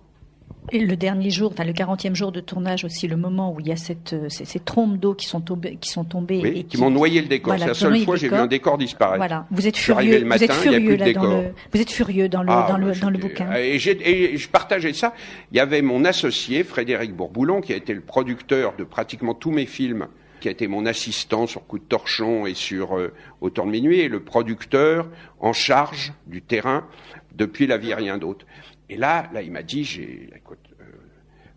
Et 0.72 0.80
le 0.80 0.96
dernier 0.96 1.32
jour, 1.32 1.52
enfin 1.52 1.64
le 1.64 1.74
40e 1.74 2.14
jour 2.14 2.32
de 2.32 2.40
tournage 2.40 2.86
aussi, 2.86 3.08
le 3.08 3.18
moment 3.18 3.54
où 3.54 3.60
il 3.60 3.68
y 3.68 3.72
a 3.72 3.76
cette, 3.76 4.14
euh, 4.14 4.30
ces, 4.30 4.46
ces 4.46 4.60
trompes 4.60 4.98
d'eau 4.98 5.16
qui 5.16 5.26
sont 5.26 5.42
tombées, 5.42 5.78
qui 5.82 5.90
sont 5.90 6.04
tombées 6.04 6.40
oui, 6.44 6.50
et 6.56 6.64
qui, 6.64 6.78
m'ont 6.78 6.92
noyé 6.92 7.22
le 7.22 7.28
décor. 7.28 7.56
c'est 7.58 7.66
la 7.66 7.74
seule 7.74 7.98
fois 8.04 8.14
que 8.14 8.22
j'ai 8.22 8.30
vu 8.30 8.36
un 8.36 8.48
décor 8.48 8.78
disparaître. 8.78 9.18
Voilà, 9.18 9.48
vous 9.50 9.68
êtes 9.68 9.78
furieux. 9.78 10.20
Le 10.20 10.26
matin, 10.26 10.46
vous 10.46 10.52
êtes 10.52 10.54
furieux 10.54 10.96
là 10.96 11.14
dans 11.14 11.24
le, 11.24 11.54
vous 11.74 11.82
êtes 11.82 11.90
furieux 11.92 12.30
dans 12.30 12.44
le, 12.44 12.52
ah, 12.52 12.68
dans, 12.70 12.78
le 12.78 12.94
dans 12.94 13.10
le 13.10 13.18
bouquin. 13.18 13.50
Et, 13.56 13.76
et, 13.76 14.38
je 14.38 14.50
partageais 14.50 14.94
ça. 14.94 15.14
Il 15.52 15.58
y 15.58 15.60
avait 15.60 15.82
mon 15.82 16.06
associé 16.06 16.64
Frédéric 16.64 17.16
Bourboulon 17.16 17.62
qui 17.62 17.74
a 17.74 17.76
été 17.76 17.94
le 17.94 18.02
producteur 18.02 18.76
de 18.78 18.84
pratiquement 18.84 19.34
tous 19.34 19.52
mes 19.52 19.66
films 19.66 20.08
qui 20.42 20.50
a 20.50 20.52
été 20.52 20.68
mon 20.68 20.86
assistant 20.86 21.48
sur 21.48 21.66
Coup 21.66 21.80
de 21.80 21.86
Torchon 21.86 22.46
et 22.46 22.54
sur 22.54 22.98
euh, 22.98 23.14
Autant 23.40 23.66
de 23.66 23.72
minuit, 23.72 24.02
et 24.02 24.10
le 24.10 24.22
producteur 24.22 25.08
en 25.40 25.54
charge 25.54 26.12
du 26.28 26.42
terrain 26.42 26.88
depuis 27.34 27.68
La 27.68 27.78
vie 27.78 27.94
rien 27.94 28.18
d'autre. 28.18 28.46
Et 28.90 28.98
là, 28.98 29.30
il 29.42 29.52
m'a 29.52 29.64
dit, 29.64 29.88
euh, 30.00 30.86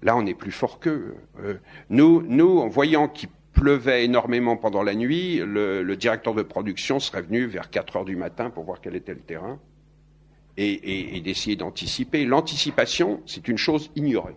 là, 0.03 0.17
on 0.17 0.25
est 0.25 0.35
plus 0.35 0.53
fort 0.53 0.79
qu'eux. 0.79 1.17
Euh, 1.43 1.55
nous, 1.91 2.59
en 2.59 2.69
voyant 2.69 3.09
qu'il 3.09 3.31
pleuvait 3.53 4.05
énormément 4.05 4.57
pendant 4.57 4.83
la 4.83 4.95
nuit, 4.95 5.39
le, 5.45 5.95
directeur 5.97 6.35
de 6.35 6.43
production 6.43 7.01
serait 7.01 7.23
venu 7.23 7.47
vers 7.47 7.71
4 7.71 7.97
heures 7.97 8.05
du 8.05 8.17
matin 8.17 8.51
pour 8.51 8.65
voir 8.65 8.81
quel 8.81 8.95
était 8.95 9.15
le 9.15 9.21
terrain 9.21 9.59
et, 10.57 10.71
et, 10.73 11.17
et 11.17 11.21
d'essayer 11.21 11.57
d'anticiper. 11.57 12.25
L'anticipation, 12.25 13.23
c'est 13.27 13.49
une 13.49 13.59
chose 13.59 13.91
ignorée. 13.97 14.37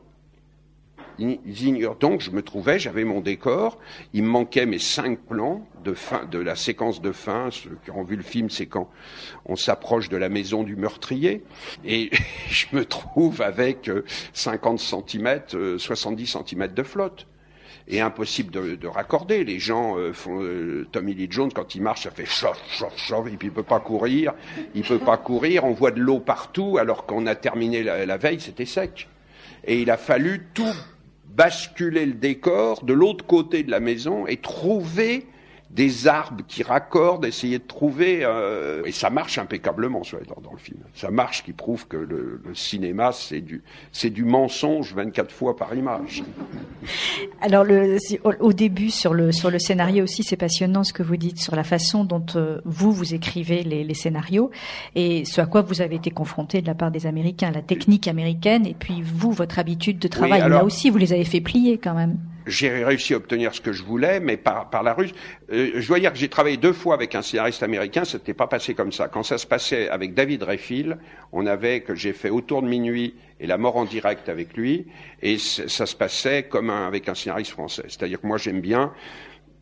Ils 1.19 1.63
ignorent 1.63 1.95
donc, 1.95 2.21
je 2.21 2.31
me 2.31 2.41
trouvais, 2.41 2.77
j'avais 2.77 3.03
mon 3.03 3.21
décor, 3.21 3.79
il 4.13 4.23
me 4.23 4.29
manquait 4.29 4.65
mes 4.65 4.79
cinq 4.79 5.19
plans 5.19 5.67
de 5.83 5.93
fin, 5.93 6.25
de 6.25 6.37
la 6.37 6.55
séquence 6.55 7.01
de 7.01 7.11
fin. 7.11 7.49
Ceux 7.51 7.77
qui 7.83 7.91
ont 7.91 8.03
vu 8.03 8.15
le 8.15 8.23
film, 8.23 8.49
c'est 8.49 8.67
quand 8.67 8.89
on 9.45 9.55
s'approche 9.55 10.09
de 10.09 10.17
la 10.17 10.29
maison 10.29 10.63
du 10.63 10.75
meurtrier, 10.75 11.43
et 11.85 12.11
je 12.49 12.67
me 12.73 12.85
trouve 12.85 13.41
avec 13.41 13.89
50 14.33 14.79
cm, 14.79 15.77
70 15.77 16.37
cm 16.45 16.67
de 16.73 16.83
flotte 16.83 17.27
et 17.89 18.01
impossible 18.01 18.51
de, 18.51 18.75
de, 18.75 18.87
raccorder. 18.87 19.43
Les 19.43 19.59
gens 19.59 19.97
euh, 19.97 20.11
font 20.11 20.41
euh, 20.41 20.85
Tommy 20.91 21.13
Lee 21.13 21.27
Jones 21.29 21.51
quand 21.53 21.73
il 21.73 21.81
marche, 21.81 22.03
ça 22.03 22.11
fait 22.11 22.25
chauffe, 22.25 22.61
chauffe, 22.69 22.97
chauffe, 22.97 23.27
et 23.27 23.37
puis 23.37 23.47
il 23.47 23.53
peut 23.53 23.63
pas 23.63 23.79
courir, 23.79 24.33
il 24.75 24.83
peut 24.83 24.99
pas 24.99 25.17
courir. 25.17 25.63
On 25.63 25.71
voit 25.71 25.91
de 25.91 26.01
l'eau 26.01 26.19
partout, 26.19 26.77
alors 26.77 27.05
qu'on 27.05 27.25
a 27.27 27.35
terminé 27.35 27.83
la 27.83 28.17
veille, 28.17 28.41
c'était 28.41 28.65
sec. 28.65 29.07
Et 29.63 29.81
il 29.81 29.89
a 29.89 29.97
fallu 29.97 30.47
tout 30.53 30.75
basculer 31.37 32.07
le 32.07 32.13
décor 32.13 32.83
de 32.83 32.93
l'autre 32.93 33.25
côté 33.25 33.61
de 33.61 33.69
la 33.69 33.79
maison 33.79 34.25
et 34.25 34.37
trouver 34.37 35.27
des 35.69 36.07
arbres 36.07 36.43
qui 36.47 36.63
raccordent, 36.63 37.25
essayer 37.25 37.59
de 37.59 37.63
trouver 37.63 38.19
euh, 38.23 38.83
et 38.85 38.91
ça 38.91 39.09
marche 39.09 39.37
impeccablement 39.37 40.01
dans, 40.01 40.41
dans, 40.41 40.51
le 40.53 40.57
film. 40.57 40.79
Ça 40.93 41.11
marche, 41.11 41.43
qui 41.43 41.51
prouve 41.51 41.87
que 41.87 41.97
le, 41.97 42.41
le 42.43 42.55
cinéma 42.55 43.11
c'est 43.11 43.41
du 43.41 43.63
c'est 43.91 44.09
du 44.09 44.23
mensonge 44.23 44.93
24 44.93 45.31
fois 45.31 45.55
par 45.57 45.75
image. 45.75 46.23
Alors 47.41 47.65
le, 47.65 47.97
au, 48.23 48.31
au, 48.39 48.53
début 48.53 48.89
sur 48.89 49.13
le 49.13 49.31
sur 49.31 49.51
le 49.51 49.59
scénario 49.59 50.05
aussi 50.05 50.23
c'est 50.23 50.37
passionnant 50.37 50.83
ce 50.83 50.93
que 50.93 51.03
vous 51.03 51.17
dites 51.17 51.39
sur 51.39 51.55
la 51.55 51.63
façon 51.63 52.05
dont 52.05 52.25
euh, 52.35 52.61
vous 52.63 52.93
vous 52.93 53.13
écrivez 53.13 53.63
les, 53.63 53.83
les, 53.83 53.93
scénarios 53.93 54.51
et 54.95 55.25
ce 55.25 55.41
à 55.41 55.45
quoi 55.45 55.61
vous 55.61 55.81
avez 55.81 55.95
été 55.95 56.11
confronté 56.11 56.61
de 56.61 56.67
la 56.67 56.75
part 56.75 56.91
des 56.91 57.07
Américains, 57.07 57.51
la 57.51 57.61
technique 57.61 58.07
américaine 58.07 58.65
et 58.65 58.75
puis 58.77 59.01
vous 59.01 59.31
votre 59.31 59.59
habitude 59.59 59.99
de 59.99 60.07
travail. 60.07 60.39
Oui, 60.39 60.45
alors, 60.45 60.59
Là 60.59 60.65
aussi 60.65 60.89
vous 60.89 60.97
les 60.97 61.11
avez 61.11 61.25
fait 61.25 61.41
plier 61.41 61.77
quand 61.77 61.93
même 61.93 62.17
j'ai 62.47 62.83
réussi 62.83 63.13
à 63.13 63.17
obtenir 63.17 63.53
ce 63.53 63.61
que 63.61 63.71
je 63.71 63.83
voulais, 63.83 64.19
mais 64.19 64.37
par, 64.37 64.69
par 64.69 64.83
la 64.83 64.93
ruse. 64.93 65.13
Euh, 65.51 65.71
je 65.75 65.87
dois 65.87 65.99
dire 65.99 66.11
que 66.11 66.17
j'ai 66.17 66.29
travaillé 66.29 66.57
deux 66.57 66.73
fois 66.73 66.95
avec 66.95 67.15
un 67.15 67.21
scénariste 67.21 67.63
américain, 67.63 68.05
ça 68.05 68.17
n'était 68.17 68.33
pas 68.33 68.47
passé 68.47 68.73
comme 68.73 68.91
ça. 68.91 69.07
Quand 69.07 69.23
ça 69.23 69.37
se 69.37 69.45
passait 69.45 69.89
avec 69.89 70.13
David 70.13 70.43
Rayfield, 70.43 70.97
on 71.31 71.45
avait, 71.45 71.81
que 71.81 71.95
j'ai 71.95 72.13
fait 72.13 72.29
Autour 72.29 72.61
de 72.61 72.67
minuit 72.67 73.15
et 73.39 73.47
La 73.47 73.57
mort 73.57 73.77
en 73.77 73.85
direct 73.85 74.29
avec 74.29 74.57
lui, 74.57 74.87
et 75.21 75.37
ça 75.37 75.85
se 75.85 75.95
passait 75.95 76.43
comme 76.43 76.69
un, 76.69 76.87
avec 76.87 77.07
un 77.07 77.15
scénariste 77.15 77.51
français. 77.51 77.83
C'est-à-dire 77.87 78.19
que 78.21 78.27
moi 78.27 78.37
j'aime 78.37 78.61
bien 78.61 78.93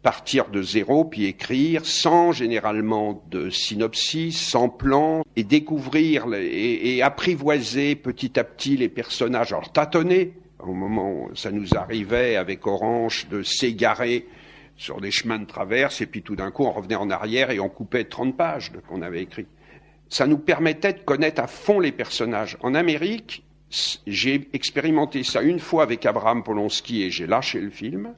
partir 0.02 0.50
de 0.50 0.62
zéro, 0.62 1.04
puis 1.04 1.26
écrire 1.26 1.84
sans 1.84 2.32
généralement 2.32 3.24
de 3.32 3.50
synopsis, 3.50 4.40
sans 4.40 4.70
plan, 4.70 5.24
et 5.36 5.44
découvrir 5.44 6.28
et, 6.36 6.96
et 6.96 7.02
apprivoiser 7.02 7.96
petit 7.96 8.40
à 8.40 8.44
petit 8.44 8.78
les 8.78 8.88
personnages. 8.88 9.52
Alors 9.52 9.72
tâtonner, 9.72 10.34
au 10.70 10.74
moment 10.74 11.12
où 11.12 11.36
ça 11.36 11.52
nous 11.52 11.76
arrivait 11.76 12.36
avec 12.36 12.66
Orange 12.68 13.28
de 13.30 13.44
s'égarer 13.44 14.28
sur 14.78 15.00
des 15.00 15.12
chemins 15.12 15.40
de 15.40 15.46
traverse, 15.46 16.02
et 16.02 16.06
puis 16.06 16.22
tout 16.22 16.36
d'un 16.36 16.52
coup 16.52 16.66
on 16.66 16.72
revenait 16.72 16.96
en 16.96 17.10
arrière 17.10 17.52
et 17.52 17.60
on 17.60 17.70
coupait 17.70 18.06
30 18.06 18.36
pages 18.36 18.72
qu'on 18.88 19.02
avait 19.02 19.22
écrit. 19.22 19.48
Ça 20.10 20.28
nous 20.28 20.38
permettait 20.38 20.94
de 20.94 21.00
connaître 21.00 21.42
à 21.42 21.48
fond 21.48 21.80
les 21.80 21.92
personnages. 21.92 22.58
En 22.62 22.76
Amérique, 22.76 23.44
j'ai 24.06 24.48
expérimenté 24.54 25.24
ça 25.24 25.42
une 25.42 25.60
fois 25.60 25.84
avec 25.84 26.06
Abraham 26.06 26.44
Polonsky 26.44 27.04
et 27.04 27.12
j'ai 27.12 27.28
lâché 27.28 27.60
le 27.60 27.70
film. 27.70 28.14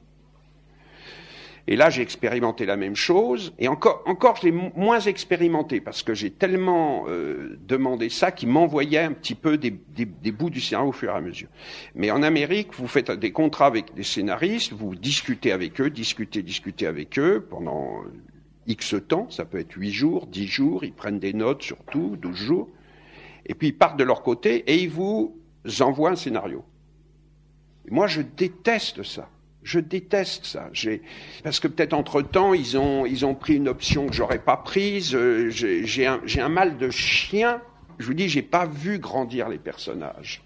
Et 1.70 1.76
là, 1.76 1.90
j'ai 1.90 2.00
expérimenté 2.00 2.64
la 2.64 2.78
même 2.78 2.96
chose. 2.96 3.52
Et 3.58 3.68
encore, 3.68 4.02
encore, 4.06 4.36
je 4.36 4.46
l'ai 4.46 4.52
moins 4.52 5.00
expérimenté 5.00 5.82
parce 5.82 6.02
que 6.02 6.14
j'ai 6.14 6.30
tellement 6.30 7.04
euh, 7.08 7.58
demandé 7.68 8.08
ça 8.08 8.32
qu'il 8.32 8.48
m'envoyait 8.48 9.00
un 9.00 9.12
petit 9.12 9.34
peu 9.34 9.58
des, 9.58 9.70
des, 9.70 10.06
des, 10.06 10.32
bouts 10.32 10.48
du 10.48 10.62
scénario 10.62 10.88
au 10.88 10.92
fur 10.92 11.10
et 11.10 11.14
à 11.14 11.20
mesure. 11.20 11.48
Mais 11.94 12.10
en 12.10 12.22
Amérique, 12.22 12.68
vous 12.72 12.88
faites 12.88 13.10
des 13.10 13.32
contrats 13.32 13.66
avec 13.66 13.94
des 13.94 14.02
scénaristes, 14.02 14.72
vous 14.72 14.94
discutez 14.94 15.52
avec 15.52 15.78
eux, 15.78 15.90
discutez, 15.90 16.42
discutez 16.42 16.86
avec 16.86 17.18
eux 17.18 17.46
pendant 17.50 18.02
X 18.66 18.94
temps. 19.06 19.28
Ça 19.28 19.44
peut 19.44 19.58
être 19.58 19.74
8 19.74 19.92
jours, 19.92 20.26
10 20.26 20.46
jours. 20.46 20.84
Ils 20.84 20.94
prennent 20.94 21.18
des 21.18 21.34
notes 21.34 21.62
sur 21.62 21.76
tout, 21.90 22.16
12 22.16 22.34
jours. 22.34 22.68
Et 23.44 23.54
puis 23.54 23.68
ils 23.68 23.76
partent 23.76 23.98
de 23.98 24.04
leur 24.04 24.22
côté 24.22 24.64
et 24.72 24.82
ils 24.82 24.88
vous 24.88 25.36
envoient 25.80 26.12
un 26.12 26.16
scénario. 26.16 26.64
Moi, 27.90 28.06
je 28.06 28.22
déteste 28.22 29.02
ça. 29.02 29.28
Je 29.68 29.80
déteste 29.80 30.46
ça. 30.46 30.70
Parce 31.44 31.60
que 31.60 31.68
peut-être 31.68 31.92
entre-temps, 31.92 32.54
ils 32.54 32.78
ont, 32.78 33.04
ils 33.04 33.26
ont 33.26 33.34
pris 33.34 33.56
une 33.56 33.68
option 33.68 34.06
que 34.06 34.14
j'aurais 34.14 34.38
pas 34.38 34.56
prise. 34.56 35.14
Euh, 35.14 35.50
j'ai 35.50 36.06
un, 36.06 36.48
mal 36.48 36.78
de 36.78 36.88
chien. 36.88 37.60
Je 37.98 38.06
vous 38.06 38.14
dis, 38.14 38.30
j'ai 38.30 38.40
pas 38.40 38.64
vu 38.64 38.98
grandir 38.98 39.50
les 39.50 39.58
personnages. 39.58 40.42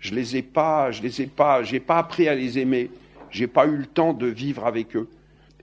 Je 0.00 0.12
les 0.12 0.38
ai 0.38 0.42
pas, 0.42 0.90
je 0.90 1.02
les 1.02 1.22
ai 1.22 1.26
pas, 1.28 1.62
j'ai 1.62 1.78
pas 1.78 1.98
appris 1.98 2.26
à 2.26 2.34
les 2.34 2.58
aimer. 2.58 2.90
J'ai 3.30 3.46
pas 3.46 3.68
eu 3.68 3.76
le 3.76 3.86
temps 3.86 4.12
de 4.12 4.26
vivre 4.26 4.66
avec 4.66 4.96
eux. 4.96 5.08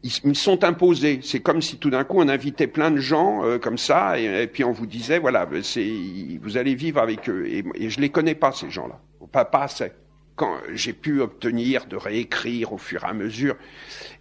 Ils 0.03 0.29
me 0.29 0.33
sont 0.33 0.63
imposés. 0.63 1.19
C'est 1.21 1.41
comme 1.41 1.61
si 1.61 1.79
tout 1.79 1.89
d'un 1.89 2.05
coup 2.05 2.15
on 2.21 2.29
invitait 2.29 2.67
plein 2.67 2.91
de 2.91 3.01
gens 3.01 3.43
euh, 3.43 3.59
comme 3.59 3.77
ça 3.77 4.17
et, 4.19 4.47
puis 4.47 4.63
on 4.63 4.71
vous 4.71 4.85
disait 4.85 5.19
voilà, 5.19 5.45
vous 5.45 6.57
allez 6.57 6.75
vivre 6.75 7.01
avec 7.01 7.27
eux. 7.29 7.45
Et, 7.45 7.65
et 7.75 7.89
je 7.89 7.99
les 7.99 8.07
connais 8.07 8.35
pas 8.35 8.53
ces 8.53 8.69
gens-là, 8.69 9.01
pas 9.33 9.63
assez 9.63 9.91
quand 10.35 10.57
j'ai 10.73 10.93
pu 10.93 11.21
obtenir 11.21 11.85
de 11.85 11.95
réécrire 11.95 12.73
au 12.73 12.77
fur 12.77 13.03
et 13.03 13.07
à 13.07 13.13
mesure. 13.13 13.55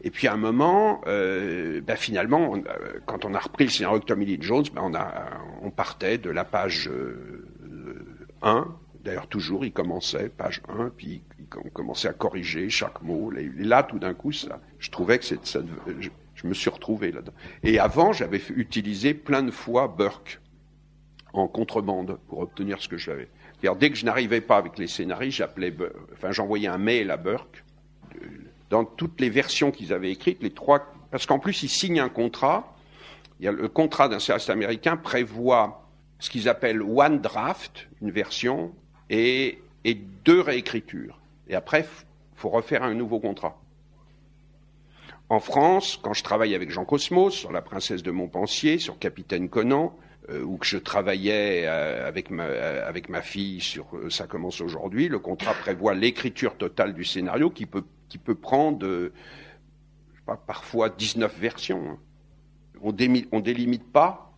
Et 0.02 0.10
puis 0.10 0.26
à 0.26 0.34
un 0.34 0.36
moment, 0.36 1.00
euh, 1.06 1.80
ben 1.80 1.96
finalement, 1.96 2.56
euh, 2.56 3.00
quand 3.06 3.24
on 3.24 3.34
a 3.34 3.38
repris 3.38 3.64
le 3.64 3.70
scénario 3.70 3.98
de 3.98 4.04
Tommy 4.04 4.26
Lee 4.26 4.38
Jones, 4.40 4.64
ben 4.74 4.82
on, 4.84 4.94
a, 4.94 5.30
on 5.62 5.70
partait 5.70 6.18
de 6.18 6.30
la 6.30 6.44
page 6.44 6.88
euh, 6.88 7.46
1. 8.42 8.68
D'ailleurs, 9.02 9.28
toujours, 9.28 9.64
il 9.64 9.72
commençait, 9.72 10.28
page 10.28 10.60
1, 10.68 10.90
puis 10.96 11.22
on 11.64 11.70
commençait 11.70 12.08
à 12.08 12.12
corriger 12.12 12.68
chaque 12.68 13.00
mot. 13.02 13.32
Et 13.32 13.48
là, 13.56 13.82
tout 13.82 13.98
d'un 13.98 14.12
coup, 14.12 14.32
ça, 14.32 14.60
je 14.78 14.90
trouvais 14.90 15.18
que 15.18 15.24
c'est, 15.24 15.40
je, 16.00 16.46
me 16.46 16.54
suis 16.54 16.70
retrouvé 16.70 17.12
là-dedans. 17.12 17.32
Et 17.62 17.78
avant, 17.78 18.12
j'avais 18.12 18.42
utilisé 18.54 19.14
plein 19.14 19.42
de 19.42 19.50
fois 19.50 19.88
Burke 19.88 20.40
en 21.32 21.48
contrebande 21.48 22.18
pour 22.28 22.40
obtenir 22.40 22.80
ce 22.82 22.88
que 22.88 22.98
j'avais 22.98 23.28
dès 23.62 23.90
que 23.90 23.96
je 23.96 24.04
n'arrivais 24.04 24.40
pas 24.40 24.56
avec 24.56 24.78
les 24.78 24.86
scénaristes, 24.86 25.38
j'appelais, 25.38 25.74
enfin, 26.12 26.32
j'envoyais 26.32 26.68
un 26.68 26.78
mail 26.78 27.10
à 27.10 27.16
Burke. 27.16 27.64
Dans 28.70 28.84
toutes 28.84 29.20
les 29.20 29.30
versions 29.30 29.70
qu'ils 29.70 29.92
avaient 29.92 30.12
écrites, 30.12 30.42
les 30.42 30.50
trois, 30.50 30.92
parce 31.10 31.26
qu'en 31.26 31.38
plus, 31.38 31.62
ils 31.62 31.68
signent 31.68 32.00
un 32.00 32.08
contrat. 32.08 32.74
Il 33.40 33.48
le 33.48 33.68
contrat 33.68 34.08
d'un 34.08 34.18
scénariste 34.18 34.50
américain 34.50 34.96
prévoit 34.96 35.88
ce 36.20 36.30
qu'ils 36.30 36.48
appellent 36.48 36.82
one 36.82 37.20
draft, 37.20 37.88
une 38.00 38.10
version, 38.10 38.72
et, 39.08 39.58
deux 40.24 40.40
réécritures. 40.40 41.18
Et 41.48 41.54
après, 41.54 41.86
faut 42.36 42.50
refaire 42.50 42.82
un 42.82 42.94
nouveau 42.94 43.18
contrat. 43.18 43.60
En 45.30 45.40
France, 45.40 45.98
quand 46.02 46.12
je 46.12 46.22
travaille 46.22 46.54
avec 46.54 46.70
Jean 46.70 46.84
Cosmos 46.84 47.34
sur 47.34 47.52
La 47.52 47.62
Princesse 47.62 48.02
de 48.02 48.10
Montpensier, 48.10 48.78
sur 48.78 48.98
Capitaine 48.98 49.48
Conan, 49.48 49.96
euh, 49.96 50.09
ou 50.28 50.58
que 50.58 50.66
je 50.66 50.76
travaillais 50.76 51.64
euh, 51.66 52.06
avec, 52.06 52.30
ma, 52.30 52.44
euh, 52.44 52.88
avec 52.88 53.08
ma 53.08 53.22
fille 53.22 53.60
sur 53.60 53.86
Ça 54.10 54.26
commence 54.26 54.60
aujourd'hui, 54.60 55.08
le 55.08 55.18
contrat 55.18 55.54
prévoit 55.54 55.94
l'écriture 55.94 56.56
totale 56.56 56.94
du 56.94 57.04
scénario 57.04 57.50
qui 57.50 57.66
peut, 57.66 57.84
prendre 58.34 58.86
je 58.86 59.08
sais 59.08 60.24
pas, 60.26 60.36
parfois 60.36 60.88
19 60.90 61.38
versions. 61.38 61.98
On, 62.82 62.94
on 63.32 63.40
délimite 63.40 63.92
pas 63.92 64.32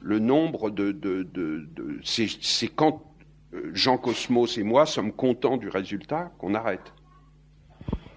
le 0.00 0.18
nombre 0.18 0.70
de, 0.70 0.92
de 0.92 1.68
c'est 2.02 2.68
quand 2.68 3.02
Jean 3.72 3.98
Cosmos 3.98 4.58
et 4.58 4.62
moi 4.62 4.86
sommes 4.86 5.12
contents 5.12 5.56
du 5.56 5.68
résultat 5.68 6.32
qu'on 6.38 6.54
arrête 6.54 6.92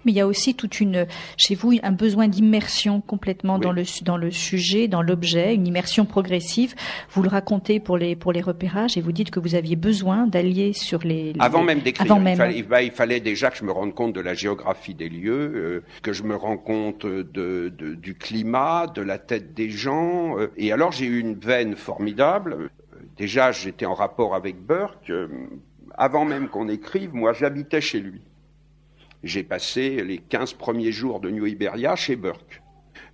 mais 0.06 0.12
il 0.12 0.16
y 0.16 0.20
a 0.20 0.26
aussi 0.26 0.54
toute 0.54 0.80
une, 0.80 1.06
chez 1.36 1.54
vous, 1.54 1.74
un 1.82 1.92
besoin 1.92 2.28
d'immersion 2.28 3.00
complètement 3.00 3.58
dans 3.58 3.72
le 3.72 3.82
dans 4.02 4.16
le 4.16 4.30
sujet, 4.30 4.88
dans 4.88 5.02
l'objet, 5.02 5.54
une 5.54 5.66
immersion 5.66 6.06
progressive. 6.06 6.74
Vous 7.10 7.22
le 7.22 7.28
racontez 7.28 7.80
pour 7.80 7.98
les 7.98 8.16
pour 8.16 8.32
les 8.32 8.40
repérages 8.40 8.96
et 8.96 9.00
vous 9.00 9.12
dites 9.12 9.30
que 9.30 9.40
vous 9.40 9.54
aviez 9.54 9.76
besoin 9.76 10.26
d'allier 10.26 10.72
sur 10.72 11.00
les, 11.00 11.34
avant 11.38 11.62
même 11.62 11.80
d'écrire. 11.80 12.10
Avant 12.10 12.20
même. 12.20 12.34
Il, 12.34 12.64
fallait, 12.64 12.86
il, 12.86 12.92
fallait, 12.92 13.20
déjà 13.20 13.50
que 13.50 13.58
je 13.58 13.64
me 13.64 13.72
rende 13.72 13.94
compte 13.94 14.14
de 14.14 14.20
la 14.20 14.34
géographie 14.34 14.94
des 14.94 15.08
lieux, 15.08 15.52
euh, 15.54 15.84
que 16.02 16.12
je 16.12 16.22
me 16.22 16.36
rende 16.36 16.62
compte 16.62 17.04
de, 17.04 17.72
de, 17.76 17.94
du 17.94 18.14
climat, 18.14 18.86
de 18.86 19.02
la 19.02 19.18
tête 19.18 19.54
des 19.54 19.70
gens. 19.70 20.38
Euh, 20.38 20.52
et 20.56 20.72
alors 20.72 20.92
j'ai 20.92 21.06
eu 21.06 21.18
une 21.18 21.34
veine 21.34 21.76
formidable. 21.76 22.70
Déjà, 23.16 23.50
j'étais 23.50 23.86
en 23.86 23.94
rapport 23.94 24.34
avec 24.34 24.60
Burke. 24.60 25.10
Euh, 25.10 25.28
avant 25.96 26.24
même 26.24 26.48
qu'on 26.48 26.68
écrive, 26.68 27.14
moi, 27.14 27.32
j'habitais 27.32 27.80
chez 27.80 28.00
lui. 28.00 28.20
J'ai 29.22 29.42
passé 29.42 30.02
les 30.04 30.18
15 30.18 30.54
premiers 30.54 30.92
jours 30.92 31.20
de 31.20 31.30
New 31.30 31.46
Iberia 31.46 31.96
chez 31.96 32.16
Burke. 32.16 32.62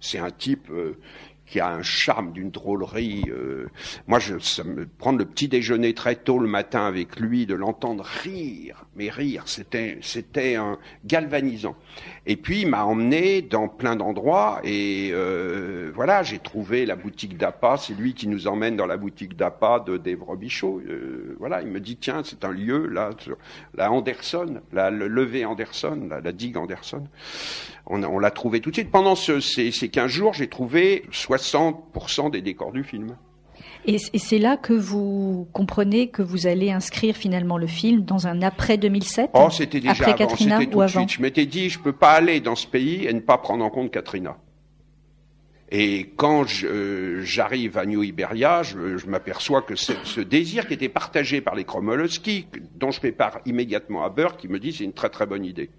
C'est 0.01 0.19
un 0.19 0.31
type 0.31 0.69
euh, 0.71 0.99
qui 1.47 1.61
a 1.61 1.69
un 1.69 1.83
charme 1.83 2.33
d'une 2.33 2.51
drôlerie. 2.51 3.25
Euh. 3.29 3.69
moi, 4.07 4.19
je, 4.19 4.39
ça 4.39 4.65
me 4.65 4.87
prendre 4.87 5.19
le 5.19 5.25
petit 5.25 5.49
déjeuner 5.49 5.95
très 5.95 6.17
tôt 6.17 6.39
le 6.39 6.49
matin 6.49 6.87
avec 6.87 7.21
lui, 7.21 7.47
de 7.47 7.55
l'entendre 7.55 8.05
rire, 8.05 8.87
mais 8.97 9.11
rire, 9.11 9.43
c'était 9.47 9.99
c'était 10.01 10.57
un 10.57 10.79
galvanisant. 11.05 11.77
Et 12.25 12.37
puis 12.37 12.61
il 12.61 12.69
m'a 12.69 12.85
emmené 12.85 13.43
dans 13.43 13.67
plein 13.67 13.97
d'endroits 13.97 14.61
et 14.63 15.11
euh, 15.13 15.91
voilà, 15.93 16.23
j'ai 16.23 16.39
trouvé 16.39 16.87
la 16.87 16.95
boutique 16.95 17.37
d'Apa. 17.37 17.77
C'est 17.77 17.95
lui 17.95 18.15
qui 18.15 18.29
nous 18.29 18.47
emmène 18.47 18.77
dans 18.77 18.87
la 18.87 18.97
boutique 18.97 19.37
d'Apa 19.37 19.83
de 19.85 19.97
Dave 19.97 20.23
Robichaud. 20.23 20.83
Euh, 20.87 21.37
voilà, 21.41 21.63
il 21.63 21.69
me 21.69 21.81
dit 21.81 21.97
tiens, 21.97 22.23
c'est 22.25 22.45
un 22.45 22.53
lieu 22.53 22.87
là, 22.87 23.11
la 23.75 23.91
Anderson, 23.91 24.61
la 24.73 24.91
le 24.91 25.09
levé 25.09 25.45
Anderson, 25.45 26.07
la, 26.09 26.21
la 26.21 26.33
digue 26.33 26.57
Anderson. 26.57 27.05
On, 27.87 28.05
on 28.05 28.21
l'a 28.21 28.31
trouvé 28.31 28.61
tout 28.61 28.71
de 28.71 28.77
suite. 28.77 28.93
Pendant 28.93 29.17
ce, 29.17 29.41
ces, 29.41 29.73
ces 29.73 29.89
15 29.89 30.09
jours, 30.09 30.33
j'ai 30.33 30.49
trouvé 30.49 31.05
60% 31.11 32.31
des 32.31 32.41
décors 32.41 32.71
du 32.71 32.85
film. 32.85 33.17
Et, 33.85 33.99
c'est 33.99 34.39
là 34.39 34.57
que 34.57 34.73
vous 34.73 35.49
comprenez 35.53 36.09
que 36.09 36.23
vous 36.23 36.47
allez 36.47 36.71
inscrire 36.71 37.17
finalement 37.17 37.59
le 37.59 37.67
film 37.67 38.03
dans 38.03 38.27
un 38.27 38.43
après 38.43 38.79
2007 38.79 39.31
Oh, 39.35 39.49
c'était 39.51 39.81
déjà 39.81 39.93
après 39.93 40.13
avant, 40.13 40.17
Katrina 40.17 40.65
tout 40.65 40.79
ou 40.79 40.83
de 40.83 40.89
Suite. 40.89 41.11
Je 41.11 41.23
m'étais 41.23 41.47
dit, 41.47 41.69
je 41.69 41.81
peux 41.81 41.93
pas 41.93 42.13
aller 42.13 42.41
dans 42.41 42.55
ce 42.55 42.67
pays 42.67 43.07
et 43.07 43.13
ne 43.13 43.21
pas 43.21 43.39
prendre 43.39 43.65
en 43.65 43.71
compte 43.71 43.91
Katrina. 43.91 44.37
Et 45.71 46.13
quand 46.17 46.45
euh, 46.65 47.23
j'arrive 47.25 47.79
à 47.79 47.87
New 47.87 48.03
Iberia, 48.03 48.63
je, 48.63 48.99
je 48.99 49.07
m'aperçois 49.07 49.63
que 49.63 49.75
ce 49.75 50.21
désir 50.21 50.69
qui 50.69 50.75
était 50.75 50.91
partagé 50.91 51.41
par 51.41 51.55
les 51.55 51.65
Kromolowski, 51.65 52.47
dont 52.77 52.91
je 52.91 53.01
fais 53.01 53.13
part 53.13 53.41
immédiatement 53.47 54.05
à 54.05 54.11
Burke, 54.11 54.39
qui 54.39 54.49
me 54.49 54.59
dit 54.59 54.73
c'est 54.75 54.85
une 54.85 54.93
très 54.93 55.09
très 55.09 55.25
bonne 55.27 55.47
idée 55.47 55.71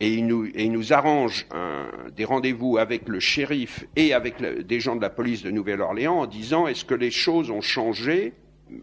et 0.00 0.12
il 0.12 0.26
nous, 0.26 0.92
arrange 0.92 1.46
un, 1.50 1.88
des 2.14 2.24
rendez-vous 2.24 2.76
avec 2.76 3.08
le 3.08 3.18
shérif 3.18 3.86
et 3.96 4.12
avec 4.12 4.42
des 4.42 4.80
gens 4.80 4.96
de 4.96 5.00
la 5.00 5.10
police 5.10 5.42
de 5.42 5.50
Nouvelle-Orléans 5.50 6.18
en 6.18 6.26
disant 6.26 6.66
est-ce 6.66 6.84
que 6.84 6.94
les 6.94 7.10
choses 7.10 7.50
ont 7.50 7.62
changé? 7.62 8.34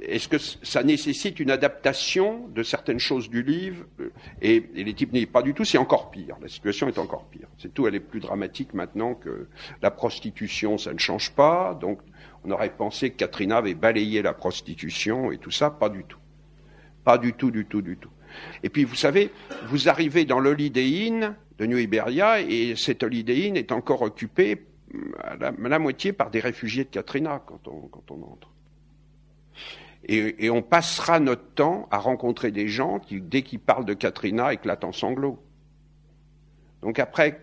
Est-ce 0.02 0.28
que 0.28 0.38
ça 0.38 0.82
nécessite 0.82 1.40
une 1.40 1.52
adaptation 1.52 2.48
de 2.48 2.64
certaines 2.64 3.00
choses 3.00 3.30
du 3.30 3.44
livre? 3.44 3.86
Et, 4.42 4.64
et, 4.76 4.84
les 4.84 4.94
types 4.94 5.12
n'y 5.12 5.26
pas 5.26 5.42
du 5.42 5.54
tout, 5.54 5.66
c'est 5.66 5.78
encore 5.78 6.10
pire. 6.10 6.38
La 6.42 6.48
situation 6.48 6.88
est 6.88 6.98
encore 6.98 7.26
pire. 7.26 7.48
C'est 7.60 7.74
tout, 7.74 7.86
elle 7.86 7.96
est 7.96 8.00
plus 8.00 8.22
dramatique 8.22 8.74
maintenant 8.74 9.14
que 9.14 9.48
la 9.82 9.92
prostitution, 9.92 10.78
ça 10.78 10.94
ne 10.94 11.00
change 11.00 11.32
pas. 11.32 11.78
Donc, 11.80 12.00
on 12.46 12.52
aurait 12.52 12.74
pensé 12.74 13.12
que 13.12 13.18
Katrina 13.18 13.58
avait 13.58 13.76
balayé 13.76 14.22
la 14.22 14.34
prostitution 14.34 15.32
et 15.32 15.38
tout 15.38 15.52
ça, 15.52 15.70
pas 15.70 15.90
du 15.90 16.06
tout. 16.06 16.20
Pas 17.04 17.18
du 17.18 17.34
tout, 17.34 17.52
du 17.52 17.66
tout, 17.66 17.82
du 17.82 17.98
tout. 17.98 18.13
Et 18.64 18.70
puis, 18.70 18.84
vous 18.84 18.96
savez, 18.96 19.32
vous 19.68 19.90
arrivez 19.90 20.26
dans 20.26 20.40
l'Holiday 20.40 21.08
Inn 21.08 21.36
de 21.58 21.66
New 21.66 21.78
Iberia 21.78 22.42
et 22.42 22.76
cet 22.76 23.04
Holiday 23.04 23.48
Inn 23.48 23.58
est 23.58 23.72
encore 23.72 24.02
occupé 24.02 24.66
à 25.20 25.36
la, 25.36 25.80
moitié 25.80 26.14
par 26.14 26.30
des 26.30 26.40
réfugiés 26.40 26.84
de 26.84 26.90
Katrina 26.90 27.42
quand 27.46 27.68
on, 27.68 27.88
quand 27.88 28.12
on 28.12 28.24
entre. 28.24 28.50
Et, 30.06 30.50
on 30.50 30.62
passera 30.62 31.20
notre 31.20 31.46
temps 31.54 31.88
à 31.90 31.98
rencontrer 31.98 32.52
des 32.52 32.68
gens 32.68 33.00
qui, 33.00 33.22
dès 33.22 33.42
qu'ils 33.42 33.60
parlent 33.60 33.86
de 33.86 33.94
Katrina, 33.94 34.54
éclatent 34.54 34.84
en 34.84 34.92
sanglots. 34.92 35.40
Donc 36.82 37.00
après, 37.00 37.40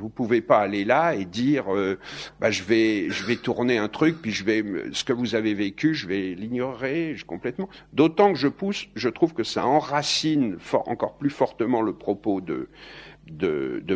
vous 0.00 0.08
pouvez 0.08 0.40
pas 0.40 0.58
aller 0.58 0.84
là 0.84 1.14
et 1.14 1.26
dire 1.26 1.74
euh, 1.74 1.98
bah, 2.40 2.50
je 2.50 2.62
vais 2.62 3.10
je 3.10 3.24
vais 3.24 3.36
tourner 3.36 3.76
un 3.76 3.88
truc 3.88 4.22
puis 4.22 4.30
je 4.30 4.44
vais 4.44 4.64
ce 4.92 5.04
que 5.04 5.12
vous 5.12 5.34
avez 5.34 5.52
vécu 5.54 5.94
je 5.94 6.06
vais 6.06 6.34
l'ignorer 6.34 7.16
complètement. 7.26 7.68
D'autant 7.92 8.32
que 8.32 8.38
je 8.38 8.48
pousse, 8.48 8.86
je 8.94 9.08
trouve 9.08 9.34
que 9.34 9.44
ça 9.44 9.66
enracine 9.66 10.56
encore 10.86 11.16
plus 11.16 11.30
fortement 11.30 11.82
le 11.82 11.92
propos 11.92 12.40
de, 12.40 12.68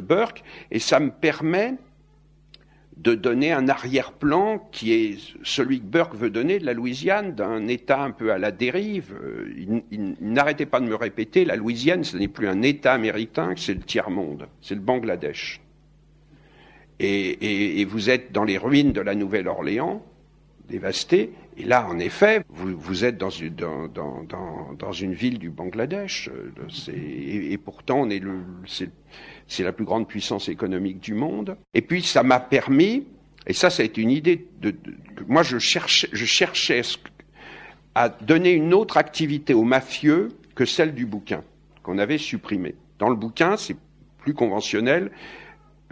Burke 0.01 0.45
et 0.71 0.79
ça 0.79 1.01
me 1.01 1.11
permet 1.11 1.75
de 2.97 3.15
donner 3.15 3.51
un 3.51 3.69
arrière-plan 3.69 4.69
qui 4.71 4.93
est 4.93 5.19
celui 5.43 5.81
que 5.81 5.87
Burke 5.87 6.15
veut 6.15 6.31
donner 6.31 6.61
de 6.61 6.67
la 6.67 6.75
Louisiane, 6.75 7.35
d'un 7.35 7.67
État 7.67 8.01
un 8.01 8.13
peu 8.13 8.31
à 8.31 8.39
la 8.39 8.53
dérive. 8.53 9.13
Euh, 9.21 9.53
il, 9.57 9.83
il 9.91 10.15
n'arrêtait 10.21 10.67
pas 10.67 10.79
de 10.79 10.87
me 10.87 10.95
répéter, 10.95 11.45
la 11.45 11.57
Louisiane, 11.57 12.05
ce 12.05 12.17
n'est 12.17 12.29
plus 12.29 12.47
un 12.47 12.63
État 12.63 12.93
américain, 12.93 13.53
c'est 13.57 13.75
le 13.75 13.81
tiers-monde, 13.81 14.47
c'est 14.61 14.77
le 14.77 14.81
Bangladesh 14.81 15.64
et, 17.01 17.85
vous 17.85 18.11
êtes 18.11 18.33
dans 18.33 18.45
les 18.45 18.59
ruines 18.59 18.93
de 18.93 19.01
la 19.01 19.15
Nouvelle-Orléans, 19.15 20.05
dévastées, 20.69 21.33
et 21.57 21.65
là, 21.65 21.87
en 21.89 21.99
effet, 21.99 22.43
vous, 22.49 23.05
êtes 23.05 23.17
dans 23.17 23.31
une, 23.31 23.55
dans, 23.55 24.93
une 24.93 25.13
ville 25.13 25.39
du 25.39 25.51
Bangladesh, 25.51 26.31
euh, 26.33 26.93
et, 26.93 27.59
pourtant, 27.59 28.01
on 28.01 28.11
est 28.11 28.23
c'est, 28.67 29.63
la 29.63 29.73
plus 29.73 29.85
grande 29.85 30.09
puissance 30.09 30.49
économique 30.49 31.01
du 31.01 31.15
monde. 31.15 31.57
Et 31.75 31.83
puis, 31.83 32.03
ça 32.03 32.23
m'a 32.23 32.41
permis, 32.41 33.07
et 33.47 33.53
ça, 33.53 33.71
ça 33.71 33.83
a 33.83 33.87
été 33.87 34.01
une 34.01 34.11
idée 34.11 34.47
de, 34.61 34.75
moi, 35.29 35.43
je 35.43 35.59
cherchais, 35.59 36.09
je 36.13 36.25
cherchais 36.25 36.83
à 37.95 38.09
donner 38.09 38.53
une 38.53 38.75
autre 38.75 38.97
activité 38.97 39.55
aux 39.55 39.65
mafieux 39.65 40.31
que 40.55 40.65
celle 40.65 40.95
du 40.95 41.07
bouquin 41.07 41.45
qu'on 41.83 41.99
avait 41.99 42.19
supprimé. 42.19 42.75
Dans 42.99 43.11
le 43.11 43.17
bouquin, 43.17 43.57
c'est 43.57 43.77
plus 44.19 44.35
conventionnel. 44.35 45.11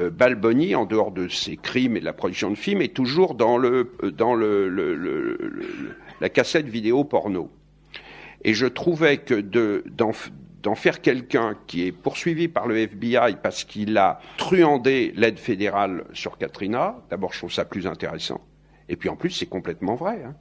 Euh, 0.01 0.11
Balboni, 0.11 0.75
en 0.75 0.87
dehors 0.87 1.13
de 1.13 1.29
ses 1.29 1.57
crimes 1.57 1.97
et 1.97 2.01
de 2.01 2.05
la 2.05 2.13
production 2.13 2.51
de 2.51 2.55
films, 2.55 2.81
est 2.81 2.95
toujours 2.95 3.35
dans, 3.35 3.59
le, 3.59 3.93
euh, 4.03 4.11
dans 4.11 4.35
le, 4.35 5.97
la 6.21 6.29
cassette 6.29 6.67
vidéo 6.67 7.05
porno. 7.05 7.51
Et 8.45 8.55
je 8.55 8.67
trouvais 8.67 9.19
que 9.19 9.41
d'en 9.41 10.75
faire 10.75 11.01
quelqu'un 11.01 11.57
qui 11.67 11.87
est 11.87 11.93
poursuivi 11.93 12.49
par 12.49 12.67
le 12.67 12.79
FBI 12.79 13.37
parce 13.43 13.65
qu'il 13.65 13.97
a 13.99 14.21
truandé 14.37 15.13
l'aide 15.15 15.39
fédérale 15.39 16.05
sur 16.13 16.39
Katrina, 16.39 16.97
d'abord 17.11 17.33
je 17.33 17.39
trouve 17.39 17.53
ça 17.53 17.65
plus 17.65 17.87
intéressant. 17.87 18.41
Et 18.89 18.97
puis 18.97 19.09
en 19.09 19.17
plus 19.17 19.31
c'est 19.31 19.47
complètement 19.47 19.95
vrai. 19.95 20.23
Hein. 20.25 20.35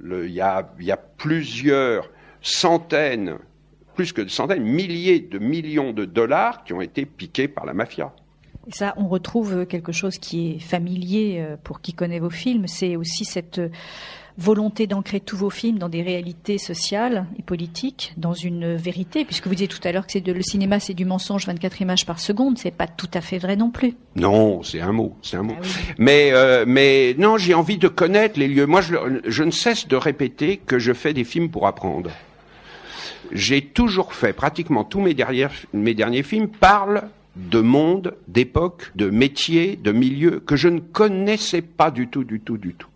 Il 0.00 0.30
y, 0.30 0.40
a, 0.40 0.96
plusieurs 1.16 2.10
centaines, 2.42 3.38
plus 3.94 4.12
que 4.12 4.22
de 4.22 4.28
centaines, 4.28 4.62
milliers 4.62 5.20
de 5.20 5.38
millions 5.38 5.92
de 5.92 6.04
dollars 6.04 6.64
qui 6.64 6.72
ont 6.72 6.80
été 6.80 7.06
piqués 7.06 7.48
par 7.48 7.64
la 7.64 7.74
mafia. 7.74 8.12
Et 8.66 8.72
ça, 8.72 8.94
on 8.96 9.08
retrouve 9.08 9.66
quelque 9.66 9.92
chose 9.92 10.18
qui 10.18 10.52
est 10.52 10.58
familier 10.58 11.38
euh, 11.38 11.56
pour 11.62 11.80
qui 11.80 11.92
connaît 11.92 12.18
vos 12.18 12.30
films. 12.30 12.66
C'est 12.66 12.96
aussi 12.96 13.24
cette 13.24 13.58
euh, 13.58 13.68
volonté 14.38 14.86
d'ancrer 14.86 15.20
tous 15.20 15.36
vos 15.36 15.50
films 15.50 15.78
dans 15.78 15.88
des 15.88 16.02
réalités 16.02 16.58
sociales 16.58 17.26
et 17.38 17.42
politiques, 17.42 18.14
dans 18.16 18.32
une 18.32 18.74
vérité, 18.74 19.24
puisque 19.24 19.46
vous 19.46 19.54
disiez 19.54 19.68
tout 19.68 19.80
à 19.84 19.92
l'heure 19.92 20.06
que 20.06 20.18
de, 20.18 20.32
le 20.32 20.42
cinéma, 20.42 20.80
c'est 20.80 20.94
du 20.94 21.04
mensonge 21.04 21.46
24 21.46 21.80
images 21.82 22.06
par 22.06 22.18
seconde, 22.18 22.58
c'est 22.58 22.72
pas 22.72 22.86
tout 22.86 23.10
à 23.14 23.20
fait 23.20 23.38
vrai 23.38 23.56
non 23.56 23.70
plus. 23.70 23.94
Non, 24.16 24.62
c'est 24.62 24.80
un 24.80 24.92
mot, 24.92 25.16
c'est 25.22 25.36
un 25.36 25.42
mot. 25.42 25.54
Ah 25.56 25.66
mais 25.98 26.30
euh, 26.32 26.64
mais 26.66 27.14
non, 27.18 27.38
j'ai 27.38 27.54
envie 27.54 27.78
de 27.78 27.88
connaître 27.88 28.38
les 28.38 28.48
lieux. 28.48 28.66
Moi, 28.66 28.80
je, 28.80 28.94
je 29.24 29.42
ne 29.44 29.50
cesse 29.50 29.86
de 29.86 29.96
répéter 29.96 30.56
que 30.56 30.78
je 30.78 30.92
fais 30.92 31.12
des 31.12 31.24
films 31.24 31.50
pour 31.50 31.66
apprendre. 31.66 32.10
J'ai 33.32 33.62
toujours 33.62 34.14
fait, 34.14 34.32
pratiquement 34.32 34.84
tous 34.84 35.00
mes, 35.00 35.14
derniers, 35.14 35.48
mes 35.72 35.94
derniers 35.94 36.22
films 36.22 36.48
parlent 36.48 37.08
de 37.36 37.60
monde, 37.60 38.14
d'époque, 38.28 38.92
de 38.94 39.10
métier, 39.10 39.76
de 39.76 39.92
milieu 39.92 40.40
que 40.40 40.56
je 40.56 40.68
ne 40.68 40.80
connaissais 40.80 41.62
pas 41.62 41.90
du 41.90 42.08
tout, 42.08 42.24
du 42.24 42.40
tout, 42.40 42.58
du 42.58 42.74
tout. 42.74 42.88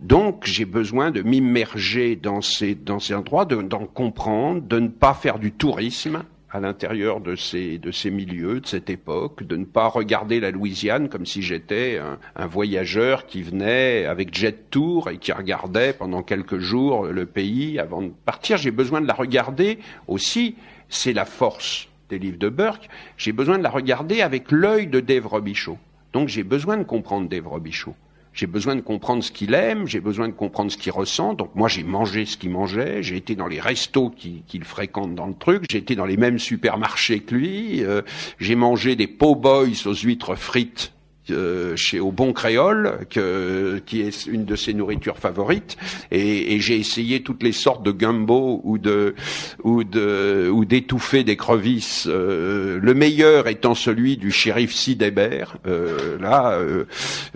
Donc 0.00 0.42
j'ai 0.44 0.64
besoin 0.64 1.10
de 1.10 1.22
m'immerger 1.22 2.16
dans 2.16 2.40
ces, 2.40 2.76
endroits, 3.14 3.44
d'en 3.44 3.86
comprendre, 3.86 4.62
de 4.62 4.80
ne 4.80 4.88
pas 4.88 5.14
faire 5.14 5.38
du 5.38 5.52
tourisme. 5.52 6.24
à 6.54 6.60
l'intérieur 6.60 7.20
de 7.20 7.34
ces, 7.34 7.78
de 7.78 7.90
ces 7.90 8.10
milieux, 8.10 8.60
de 8.60 8.66
cette 8.66 8.90
époque, 8.90 9.42
de 9.42 9.56
ne 9.56 9.64
pas 9.64 9.86
regarder 9.86 10.38
la 10.38 10.50
Louisiane 10.50 11.08
comme 11.08 11.24
si 11.24 11.40
j'étais 11.40 11.96
un, 11.96 12.18
un, 12.36 12.46
voyageur 12.46 13.24
qui 13.26 13.42
venait 13.42 14.04
avec 14.04 14.34
jet 14.34 14.68
tour 14.68 15.08
et 15.08 15.16
qui 15.16 15.32
regardait 15.32 15.94
pendant 15.94 16.22
quelques 16.22 16.58
jours 16.58 17.06
le 17.06 17.24
pays 17.24 17.78
avant 17.78 18.02
de 18.02 18.12
partir. 18.26 18.58
J'ai 18.58 18.70
besoin 18.70 19.00
de 19.00 19.06
la 19.06 19.14
regarder 19.14 19.78
aussi, 20.08 20.56
c'est 20.90 21.14
la 21.14 21.24
force 21.24 21.88
des 22.12 22.18
livres 22.18 22.38
de 22.38 22.50
Burke, 22.50 22.88
j'ai 23.16 23.32
besoin 23.32 23.56
de 23.56 23.62
la 23.62 23.70
regarder 23.70 24.20
avec 24.20 24.52
l'œil 24.52 24.86
de 24.86 25.00
Dave 25.00 25.26
Robichaud. 25.26 25.78
Donc 26.12 26.28
j'ai 26.28 26.42
besoin 26.42 26.76
de 26.76 26.82
comprendre 26.82 27.28
Dave 27.28 27.48
Robichaud. 27.48 27.94
J'ai 28.34 28.46
besoin 28.46 28.76
de 28.76 28.80
comprendre 28.80 29.22
ce 29.22 29.30
qu'il 29.30 29.54
aime, 29.54 29.86
j'ai 29.86 30.00
besoin 30.00 30.28
de 30.28 30.32
comprendre 30.32 30.70
ce 30.70 30.76
qu'il 30.78 30.92
ressent. 30.92 31.34
Donc 31.34 31.54
moi, 31.54 31.68
j'ai 31.68 31.82
mangé 31.82 32.24
ce 32.24 32.36
qu'il 32.36 32.50
mangeait, 32.50 33.02
j'ai 33.02 33.16
été 33.16 33.34
dans 33.34 33.46
les 33.46 33.60
restos 33.60 34.10
qu'il 34.10 34.64
fréquente 34.64 35.14
dans 35.14 35.26
le 35.26 35.34
truc, 35.34 35.64
j'ai 35.70 35.78
été 35.78 35.96
dans 35.96 36.06
les 36.06 36.16
mêmes 36.16 36.38
supermarchés 36.38 37.20
que 37.20 37.34
lui, 37.34 37.84
euh, 37.84 38.02
j'ai 38.38 38.54
mangé 38.54 38.96
des 38.96 39.06
po' 39.06 39.34
boys 39.34 39.86
aux 39.86 39.94
huîtres 39.94 40.34
frites 40.34 40.92
euh, 41.30 41.76
chez 41.76 42.00
au 42.00 42.10
Bon 42.10 42.32
Créole, 42.32 43.06
que, 43.10 43.80
qui 43.86 44.00
est 44.00 44.26
une 44.26 44.44
de 44.44 44.56
ses 44.56 44.74
nourritures 44.74 45.18
favorites, 45.18 45.76
et, 46.10 46.54
et 46.54 46.60
j'ai 46.60 46.76
essayé 46.76 47.22
toutes 47.22 47.42
les 47.42 47.52
sortes 47.52 47.84
de 47.84 47.92
gumbo 47.92 48.60
ou 48.64 48.78
de 48.78 49.14
ou 49.62 49.84
de 49.84 50.50
ou 50.52 50.64
d'étouffer 50.64 51.24
des 51.24 51.36
crevisses. 51.36 52.06
Euh, 52.08 52.78
le 52.82 52.94
meilleur 52.94 53.48
étant 53.48 53.74
celui 53.74 54.16
du 54.16 54.30
shérif 54.30 54.72
Sidébert, 54.72 55.56
euh, 55.66 56.18
là, 56.18 56.52
euh, 56.52 56.84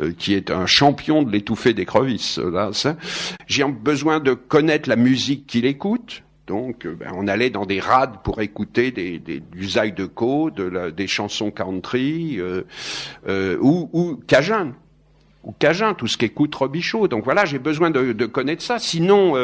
euh, 0.01 0.12
qui 0.18 0.35
est 0.35 0.51
un 0.51 0.66
champion 0.66 1.22
de 1.22 1.31
l'étouffer 1.31 1.75
des 1.75 1.85
crevisses. 1.85 2.38
Là, 2.38 2.70
j'ai 3.46 3.64
besoin 3.64 4.20
de 4.20 4.35
connaître 4.35 4.88
la 4.88 4.96
musique 4.96 5.46
qu'il 5.46 5.66
écoute. 5.66 6.22
Donc, 6.47 6.87
euh, 6.87 6.95
ben, 6.95 7.13
on 7.15 7.27
allait 7.27 7.51
dans 7.51 7.67
des 7.67 7.81
rades 7.81 8.23
pour 8.23 8.41
écouter 8.41 8.93
des, 8.93 9.19
des, 9.19 9.41
du 9.41 9.69
Zydeco, 9.69 10.51
de 10.51 10.63
la, 10.63 10.91
des 10.91 11.07
chansons 11.09 11.51
country 11.51 12.37
euh, 12.39 12.63
euh, 13.29 13.59
ou, 13.61 13.91
ou 13.93 14.17
cajun 14.27 14.75
ou 15.43 15.53
cajun, 15.53 15.95
tout 15.95 16.07
ce 16.07 16.17
qu'écoute 16.17 16.55
Robichaud. 16.55 17.09
Donc 17.09 17.25
voilà, 17.25 17.45
j'ai 17.45 17.61
besoin 17.61 17.91
de, 17.91 18.27
connaître 18.27 18.63
ça. 18.63 18.81
Sinon, 18.81 19.35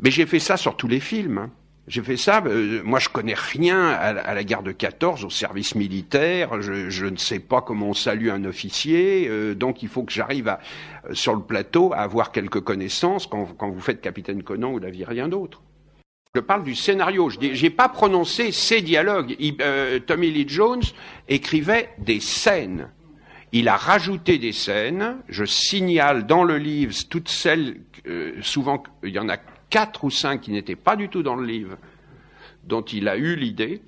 mais 0.00 0.10
j'ai 0.10 0.24
fait 0.24 0.38
ça 0.38 0.56
sur 0.56 0.78
tous 0.78 0.88
les 0.88 0.98
films. 0.98 1.36
Hein. 1.36 1.50
J'ai 1.88 2.00
fait 2.00 2.16
ça. 2.16 2.42
Moi, 2.84 2.98
je 3.00 3.10
connais 3.10 3.34
rien 3.34 3.88
à, 3.90 4.32
la 4.32 4.44
guerre 4.44 4.62
de 4.62 4.72
14, 4.72 5.26
au 5.26 5.28
service 5.28 5.74
militaire. 5.74 6.62
Je, 6.62 7.04
ne 7.04 7.18
sais 7.18 7.38
pas 7.38 7.60
comment 7.60 7.90
on 7.90 7.94
salue 7.94 8.30
un 8.30 8.46
officier. 8.46 9.54
Donc, 9.54 9.82
il 9.82 9.90
faut 9.90 10.04
que 10.04 10.12
j'arrive 10.12 10.56
sur 11.12 11.34
le 11.34 11.42
plateau 11.42 11.92
à 11.92 11.98
avoir 11.98 12.32
quelques 12.32 12.62
connaissances 12.62 13.26
quand, 13.26 13.44
quand 13.58 13.68
vous 13.68 13.80
faites 13.80 14.00
Capitaine 14.00 14.42
Conan 14.42 14.72
ou 14.72 14.78
la 14.78 14.88
vie 14.88 15.04
rien 15.04 15.28
d'autre. 15.28 15.60
Je 16.36 16.40
parle 16.40 16.64
du 16.64 16.74
scénario. 16.74 17.30
Je 17.30 17.62
n'ai 17.62 17.70
pas 17.70 17.88
prononcé 17.88 18.52
ces 18.52 18.82
dialogues. 18.82 19.34
Euh, 19.62 19.98
Tommy 20.00 20.30
Lee 20.30 20.44
Jones 20.46 20.82
écrivait 21.28 21.88
des 21.96 22.20
scènes. 22.20 22.90
Il 23.52 23.68
a 23.68 23.76
rajouté 23.78 24.36
des 24.36 24.52
scènes. 24.52 25.16
Je 25.30 25.46
signale 25.46 26.26
dans 26.26 26.44
le 26.44 26.58
livre 26.58 26.92
toutes 27.08 27.30
celles, 27.30 27.80
euh, 28.06 28.34
souvent, 28.42 28.82
il 29.02 29.14
y 29.14 29.18
en 29.18 29.30
a 29.30 29.38
quatre 29.70 30.04
ou 30.04 30.10
cinq 30.10 30.42
qui 30.42 30.50
n'étaient 30.50 30.76
pas 30.76 30.94
du 30.94 31.08
tout 31.08 31.22
dans 31.22 31.36
le 31.36 31.46
livre, 31.46 31.78
dont 32.64 32.82
il 32.82 33.08
a 33.08 33.16
eu 33.16 33.34
l'idée. 33.34 33.80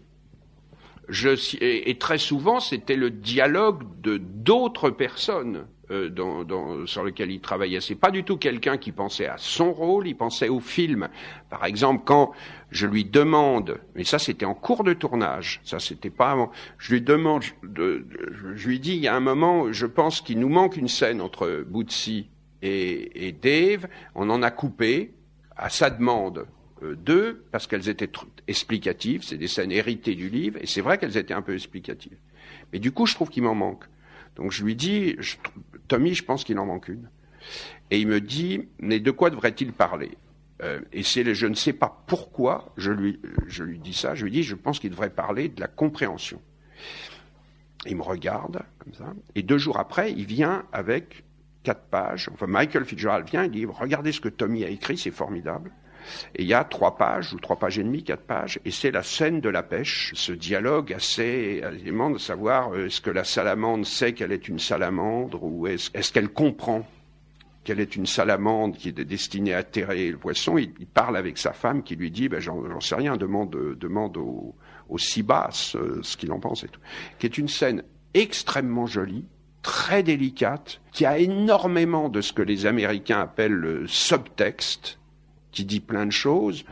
Et, 1.61 1.91
et, 1.91 1.99
très 1.99 2.17
souvent, 2.17 2.61
c'était 2.61 2.97
le 2.97 3.11
dialogue 3.11 3.83
de 4.01 4.17
d'autres 4.17 4.89
personnes 4.89 5.67
euh, 5.91 6.87
sur 6.87 7.03
lequel 7.03 7.31
il 7.31 7.41
travaillait. 7.41 7.81
C'est 7.81 7.95
pas 7.95 8.11
du 8.11 8.25
tout 8.25 8.37
quelqu'un 8.37 8.77
qui 8.77 8.93
pensait 8.93 9.27
à 9.27 9.37
son 9.39 9.73
rôle, 9.73 10.07
il 10.09 10.17
pensait 10.17 10.49
au 10.49 10.61
film. 10.61 11.09
Par 11.51 11.65
exemple, 11.65 12.03
quand 12.05 12.33
je 12.71 12.87
lui 12.87 13.05
demande, 13.05 13.81
mais 13.95 14.05
ça 14.05 14.19
c'était 14.19 14.45
en 14.45 14.55
cours 14.55 14.85
de 14.85 14.93
tournage, 14.93 15.61
ça 15.65 15.79
c'était 15.79 16.11
pas 16.11 16.33
avant, 16.33 16.51
je 16.77 16.93
lui 16.93 17.01
demande, 17.01 17.45
de, 17.63 18.05
de, 18.09 18.55
je 18.55 18.69
lui 18.69 18.81
dis, 18.81 18.95
il 18.95 19.01
y 19.01 19.09
a 19.09 19.15
un 19.15 19.21
moment, 19.21 19.73
je 19.73 19.87
pense 19.87 20.21
qu'il 20.21 20.39
nous 20.39 20.49
manque 20.49 20.77
une 20.77 20.89
scène 20.89 21.21
entre 21.21 21.65
Bootsy 21.67 22.29
et, 22.63 23.29
et 23.29 23.33
Dave, 23.33 23.89
on 24.15 24.29
en 24.31 24.43
a 24.43 24.51
coupé 24.51 25.15
à 25.57 25.71
sa 25.71 25.91
demande 25.91 26.47
euh, 26.83 26.95
deux, 26.95 27.45
parce 27.51 27.67
qu'elles 27.67 27.89
étaient 27.89 28.11
explicatives, 28.47 29.23
c'est 29.23 29.37
des 29.37 29.49
scènes 29.49 29.73
héritées 29.73 30.15
du 30.15 30.29
livre, 30.29 30.59
et 30.61 30.67
c'est 30.67 30.81
vrai 30.81 30.99
qu'elles 30.99 31.17
étaient 31.17 31.35
un 31.35 31.43
peu 31.43 31.55
explicatives. 31.55 32.19
Mais 32.73 32.79
du 32.79 32.93
coup, 32.93 33.07
je 33.07 33.15
trouve 33.15 33.31
qu'il 33.31 33.43
m'en 33.43 33.55
manque. 33.55 33.85
Donc 34.39 34.53
je 34.53 34.65
lui 34.65 34.75
dis, 34.75 35.17
Tommy, 35.89 36.15
je 36.15 36.25
pense 36.25 36.45
qu'il 36.45 36.59
en 36.59 36.67
manque 36.67 36.89
une. 36.89 37.11
Et 37.91 38.01
il 38.01 38.07
me 38.07 38.21
dit, 38.21 38.69
mais 38.79 39.01
de 39.01 39.11
quoi 39.11 39.31
devrait-il 39.31 39.73
parler? 39.73 40.17
Euh, 40.63 40.81
Et 40.93 41.03
c'est, 41.03 41.35
je 41.35 41.47
ne 41.47 41.55
sais 41.55 41.73
pas 41.73 42.03
pourquoi 42.07 42.73
je 42.77 42.91
lui, 42.91 43.21
je 43.47 43.63
lui 43.65 43.79
dis 43.79 43.95
ça. 43.95 44.15
Je 44.15 44.25
lui 44.25 44.31
dis, 44.31 44.43
je 44.43 44.55
pense 44.55 44.79
qu'il 44.79 44.91
devrait 44.91 45.11
parler 45.11 45.49
de 45.49 45.61
la 45.61 45.69
compréhension. 45.69 46.41
Il 47.87 47.97
me 47.97 48.03
regarde 48.03 48.61
comme 48.79 48.93
ça, 48.95 49.15
et 49.35 49.43
deux 49.43 49.59
jours 49.59 49.79
après, 49.79 50.13
il 50.13 50.27
vient 50.27 50.65
avec 50.73 51.25
quatre 51.63 51.87
pages. 51.87 52.29
Enfin, 52.33 52.47
Michael 52.47 52.85
Fitzgerald 52.85 53.29
vient, 53.29 53.45
il 53.45 53.51
dit, 53.51 53.67
regardez 53.67 54.13
ce 54.13 54.21
que 54.21 54.29
Tommy 54.29 54.65
a 54.65 54.69
écrit, 54.69 54.99
c'est 54.99 55.11
formidable. 55.13 55.71
Il 56.37 56.47
y 56.47 56.55
a 56.55 56.65
trois 56.65 56.97
pages, 56.97 57.33
ou 57.33 57.41
trois 57.41 57.57
pages 57.57 57.79
et 57.79 57.85
demie, 57.85 58.05
quatre 58.05 58.23
pages, 58.23 58.61
et 58.65 58.71
c'est 58.71 58.91
la 58.91 59.03
scène 59.03 59.41
de 59.41 59.49
la 59.49 59.63
pêche, 59.63 60.13
ce 60.15 60.33
dialogue 60.33 60.93
assez 60.93 61.63
élément 61.83 62.11
de 62.11 62.19
savoir 62.19 62.73
euh, 62.73 62.87
est-ce 62.87 63.01
que 63.01 63.11
la 63.11 63.25
salamandre 63.25 63.87
sait 63.87 64.13
qu'elle 64.13 64.33
est 64.33 64.49
une 64.49 64.59
salamandre, 64.59 65.43
ou 65.43 65.67
est-ce 65.67 65.91
est 65.95 66.13
qu'elle 66.13 66.29
comprend 66.29 66.87
qu'elle 67.65 67.81
est 67.81 67.97
une 67.97 68.07
salamandre 68.07 68.77
qui 68.77 68.89
est 68.89 69.05
destinée 69.05 69.53
à 69.53 69.63
terrer 69.63 70.11
le 70.11 70.17
poisson? 70.17 70.57
Il, 70.57 70.73
parle 70.87 71.17
avec 71.17 71.37
sa 71.37 71.53
femme 71.53 71.83
qui 71.83 71.97
lui 71.97 72.11
dit, 72.11 72.29
ben, 72.29 72.41
j'en 72.41 72.81
sais 72.81 72.95
rien, 72.95 73.17
demande, 73.17 73.51
demande 73.51 74.17
au, 74.17 74.55
au 74.89 74.99
ce 74.99 76.17
qu'il 76.17 76.33
en 76.33 76.41
pense 76.41 76.65
et. 76.65 76.69
Qui 77.19 77.27
est 77.27 77.39
une 77.39 77.49
scène 77.49 77.83
extrêmement 78.15 78.87
jolie, 78.87 79.25
très 79.63 80.03
délicate, 80.03 80.81
qui 80.93 81.05
a 81.05 81.19
énormément 81.19 82.09
de 82.09 82.21
ce 82.21 82.33
que 82.33 82.43
les 82.43 82.67
Américains 82.67 83.21
appellent 83.21 83.53
le 83.53 83.87
subtexte, 83.87 84.99
qui 85.53 85.65
dit 85.65 85.81
plein 85.81 86.07
de 86.07 86.13
choses, 86.13 86.65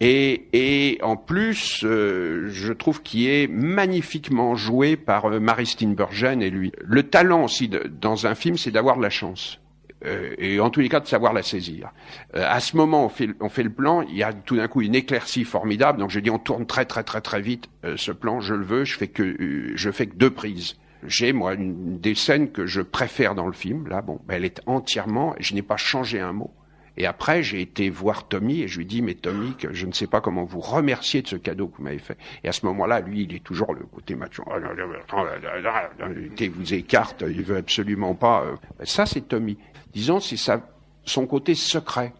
et, 0.00 0.48
et 0.52 0.98
en 1.02 1.16
plus, 1.16 1.84
euh, 1.84 2.48
je 2.48 2.72
trouve 2.72 3.02
qu'il 3.02 3.28
est 3.28 3.48
magnifiquement 3.48 4.54
joué 4.54 4.96
par 4.96 5.26
euh, 5.26 5.40
Maristine 5.40 5.94
Burgen 5.94 6.42
et 6.42 6.50
lui. 6.50 6.72
Le 6.80 7.02
talent 7.02 7.44
aussi 7.44 7.70
dans 8.00 8.26
un 8.26 8.34
film, 8.34 8.56
c'est 8.56 8.70
d'avoir 8.70 8.96
de 8.96 9.02
la 9.02 9.10
chance. 9.10 9.58
Euh, 10.04 10.34
et 10.38 10.58
en 10.58 10.70
tous 10.70 10.80
les 10.80 10.88
cas 10.88 11.00
de 11.00 11.06
savoir 11.06 11.32
la 11.32 11.42
saisir. 11.42 11.92
Euh, 12.34 12.44
à 12.48 12.58
ce 12.60 12.76
moment, 12.76 13.04
on 13.04 13.08
fait, 13.08 13.28
on 13.40 13.48
fait 13.48 13.62
le 13.62 13.70
plan, 13.70 14.02
il 14.02 14.16
y 14.16 14.22
a 14.22 14.32
tout 14.32 14.56
d'un 14.56 14.66
coup 14.66 14.82
une 14.82 14.96
éclaircie 14.96 15.44
formidable, 15.44 15.98
donc 15.98 16.10
je 16.10 16.18
dis 16.18 16.30
on 16.30 16.40
tourne 16.40 16.66
très 16.66 16.86
très 16.86 17.04
très 17.04 17.20
très 17.20 17.40
vite 17.40 17.68
ce 17.96 18.10
plan, 18.10 18.40
je 18.40 18.54
le 18.54 18.64
veux, 18.64 18.84
je 18.84 18.96
fais 18.96 19.08
que 19.08 19.72
je 19.74 19.90
fais 19.90 20.06
que 20.06 20.16
deux 20.16 20.30
prises. 20.30 20.76
J'ai 21.06 21.32
moi 21.32 21.54
une, 21.54 21.98
des 21.98 22.14
scènes 22.14 22.50
que 22.50 22.66
je 22.66 22.80
préfère 22.80 23.34
dans 23.34 23.46
le 23.46 23.52
film. 23.52 23.88
Là, 23.88 24.02
bon, 24.02 24.20
elle 24.28 24.44
est 24.44 24.60
entièrement, 24.66 25.34
je 25.40 25.54
n'ai 25.54 25.62
pas 25.62 25.76
changé 25.76 26.20
un 26.20 26.32
mot. 26.32 26.52
Et 26.96 27.06
après, 27.06 27.42
j'ai 27.42 27.60
été 27.60 27.88
voir 27.88 28.28
Tommy 28.28 28.60
et 28.60 28.68
je 28.68 28.78
lui 28.78 28.86
dis, 28.86 29.00
mais 29.00 29.14
Tommy, 29.14 29.54
que 29.56 29.72
je 29.72 29.86
ne 29.86 29.92
sais 29.92 30.06
pas 30.06 30.20
comment 30.20 30.44
vous 30.44 30.60
remercier 30.60 31.22
de 31.22 31.28
ce 31.28 31.36
cadeau 31.36 31.68
que 31.68 31.78
vous 31.78 31.84
m'avez 31.84 31.98
fait. 31.98 32.18
Et 32.44 32.48
à 32.48 32.52
ce 32.52 32.66
moment-là, 32.66 33.00
lui, 33.00 33.22
il 33.22 33.34
est 33.34 33.42
toujours 33.42 33.72
le 33.72 33.84
côté 33.84 34.14
macho. 34.14 34.44
Il 36.38 36.50
vous 36.50 36.74
écarte, 36.74 37.24
il 37.26 37.42
veut 37.42 37.56
absolument 37.56 38.14
pas. 38.14 38.44
Ça, 38.84 39.06
c'est 39.06 39.22
Tommy. 39.22 39.56
Disons, 39.94 40.20
c'est 40.20 40.36
son 41.04 41.26
côté 41.26 41.54
secret. 41.54 42.12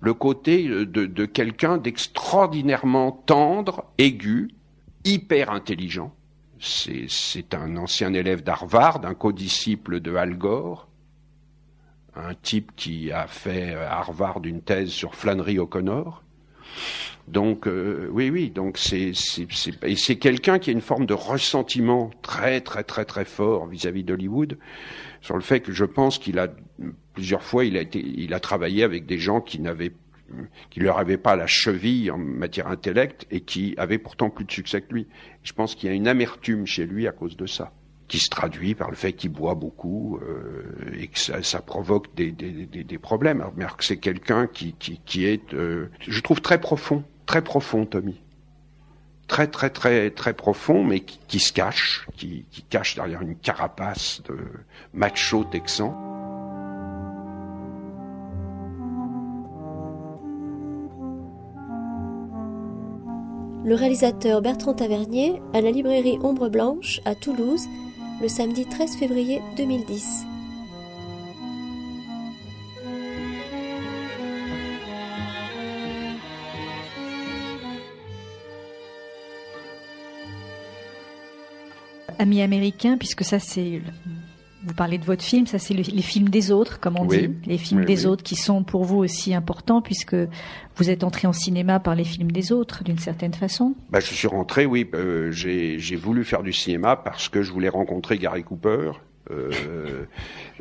Le 0.00 0.14
côté 0.14 0.68
de, 0.68 0.84
de 0.84 1.24
quelqu'un 1.24 1.78
d'extraordinairement 1.78 3.12
tendre, 3.12 3.84
aigu, 3.98 4.50
hyper 5.04 5.50
intelligent. 5.50 6.12
C'est 6.58 7.54
un 7.54 7.76
ancien 7.76 8.12
élève 8.14 8.42
d'Harvard, 8.42 9.00
un 9.04 9.14
codisciple 9.14 10.00
de 10.00 10.16
Al 10.16 10.36
Gore 10.36 10.88
un 12.16 12.34
type 12.34 12.72
qui 12.76 13.12
a 13.12 13.26
fait 13.26 13.74
à 13.74 13.98
Harvard 13.98 14.40
une 14.44 14.62
thèse 14.62 14.88
sur 14.88 15.14
Flannery 15.14 15.58
O'Connor. 15.58 16.22
Donc 17.28 17.66
euh, 17.66 18.08
oui, 18.12 18.30
oui, 18.30 18.50
donc 18.50 18.78
c'est 18.78 19.12
et 19.82 19.96
c'est 19.96 20.16
quelqu'un 20.16 20.58
qui 20.58 20.70
a 20.70 20.72
une 20.72 20.80
forme 20.80 21.06
de 21.06 21.14
ressentiment 21.14 22.10
très 22.22 22.60
très 22.60 22.84
très 22.84 23.04
très 23.04 23.24
fort 23.24 23.66
vis-à-vis 23.66 24.04
d'Hollywood 24.04 24.58
sur 25.22 25.34
le 25.34 25.40
fait 25.40 25.60
que 25.60 25.72
je 25.72 25.84
pense 25.84 26.18
qu'il 26.18 26.38
a 26.38 26.48
plusieurs 27.14 27.42
fois 27.42 27.64
il 27.64 27.76
a 27.76 27.80
été 27.80 27.98
il 27.98 28.32
a 28.32 28.38
travaillé 28.38 28.84
avec 28.84 29.06
des 29.06 29.18
gens 29.18 29.40
qui 29.40 29.58
n'avaient 29.58 29.92
leur 30.76 30.98
avaient 30.98 31.18
pas 31.18 31.34
la 31.34 31.48
cheville 31.48 32.12
en 32.12 32.18
matière 32.18 32.68
intellect 32.68 33.26
et 33.32 33.40
qui 33.40 33.74
avaient 33.76 33.98
pourtant 33.98 34.30
plus 34.30 34.44
de 34.44 34.52
succès 34.52 34.82
que 34.82 34.92
lui. 34.92 35.06
Je 35.42 35.52
pense 35.52 35.74
qu'il 35.74 35.88
y 35.88 35.92
a 35.92 35.94
une 35.94 36.08
amertume 36.08 36.66
chez 36.66 36.86
lui 36.86 37.08
à 37.08 37.12
cause 37.12 37.36
de 37.36 37.46
ça 37.46 37.72
qui 38.08 38.18
se 38.18 38.28
traduit 38.28 38.74
par 38.74 38.90
le 38.90 38.96
fait 38.96 39.12
qu'il 39.12 39.30
boit 39.30 39.54
beaucoup 39.54 40.18
euh, 40.22 40.92
et 40.98 41.08
que 41.08 41.18
ça, 41.18 41.60
provoque 41.60 42.14
des, 42.14 42.30
des, 42.30 42.52
des, 42.66 42.98
problèmes. 42.98 43.40
Alors, 43.40 43.76
c'est 43.80 43.96
quelqu'un 43.96 44.46
qui, 44.46 44.74
qui, 44.78 45.00
qui 45.04 45.26
est, 45.26 45.54
euh, 45.54 45.90
je 46.06 46.20
trouve, 46.20 46.40
très 46.40 46.60
profond, 46.60 47.04
très 47.26 47.42
profond, 47.42 47.84
Tommy. 47.84 48.20
Très, 49.26 49.48
très, 49.48 49.70
très, 49.70 50.10
très 50.10 50.34
profond, 50.34 50.84
mais 50.84 51.00
qui, 51.00 51.18
qui 51.26 51.40
se 51.40 51.52
cache, 51.52 52.06
qui, 52.16 52.46
qui 52.52 52.62
cache 52.62 52.94
derrière 52.94 53.22
une 53.22 53.36
carapace 53.36 54.22
de 54.28 54.38
macho 54.94 55.44
texan. 55.44 56.06
le 63.66 63.74
réalisateur 63.74 64.42
Bertrand 64.42 64.74
Tavernier 64.74 65.42
à 65.52 65.60
la 65.60 65.72
librairie 65.72 66.20
Ombre 66.22 66.48
Blanche 66.48 67.00
à 67.04 67.16
Toulouse 67.16 67.66
le 68.20 68.28
samedi 68.28 68.64
13 68.64 68.96
février 68.96 69.40
2010. 69.56 70.26
Amis 82.18 82.40
américains, 82.40 82.96
puisque 82.96 83.24
ça 83.24 83.38
c'est 83.38 83.82
vous 84.66 84.74
parlez 84.74 84.98
de 84.98 85.04
votre 85.04 85.22
film, 85.22 85.46
ça 85.46 85.58
c'est 85.58 85.74
les 85.74 86.02
films 86.02 86.28
des 86.28 86.50
autres, 86.50 86.80
comme 86.80 86.98
on 86.98 87.04
dit, 87.04 87.30
les 87.46 87.58
films 87.58 87.84
des 87.84 88.04
autres 88.04 88.24
qui 88.24 88.34
sont 88.34 88.64
pour 88.64 88.84
vous 88.84 88.98
aussi 88.98 89.32
importants 89.34 89.80
puisque 89.80 90.16
vous 90.76 90.90
êtes 90.90 91.04
entré 91.04 91.28
en 91.28 91.32
cinéma 91.32 91.78
par 91.78 91.94
les 91.94 92.04
films 92.04 92.32
des 92.32 92.52
autres, 92.52 92.84
d'une 92.84 92.98
certaine 92.98 93.32
façon. 93.32 93.74
Bah, 93.90 94.00
je 94.00 94.12
suis 94.12 94.28
rentré, 94.28 94.66
oui. 94.66 94.88
Euh, 94.94 95.30
j'ai 95.30 95.96
voulu 95.96 96.24
faire 96.24 96.42
du 96.42 96.52
cinéma 96.52 96.96
parce 96.96 97.28
que 97.28 97.42
je 97.42 97.52
voulais 97.52 97.68
rencontrer 97.68 98.18
Gary 98.18 98.42
Cooper 98.42 98.92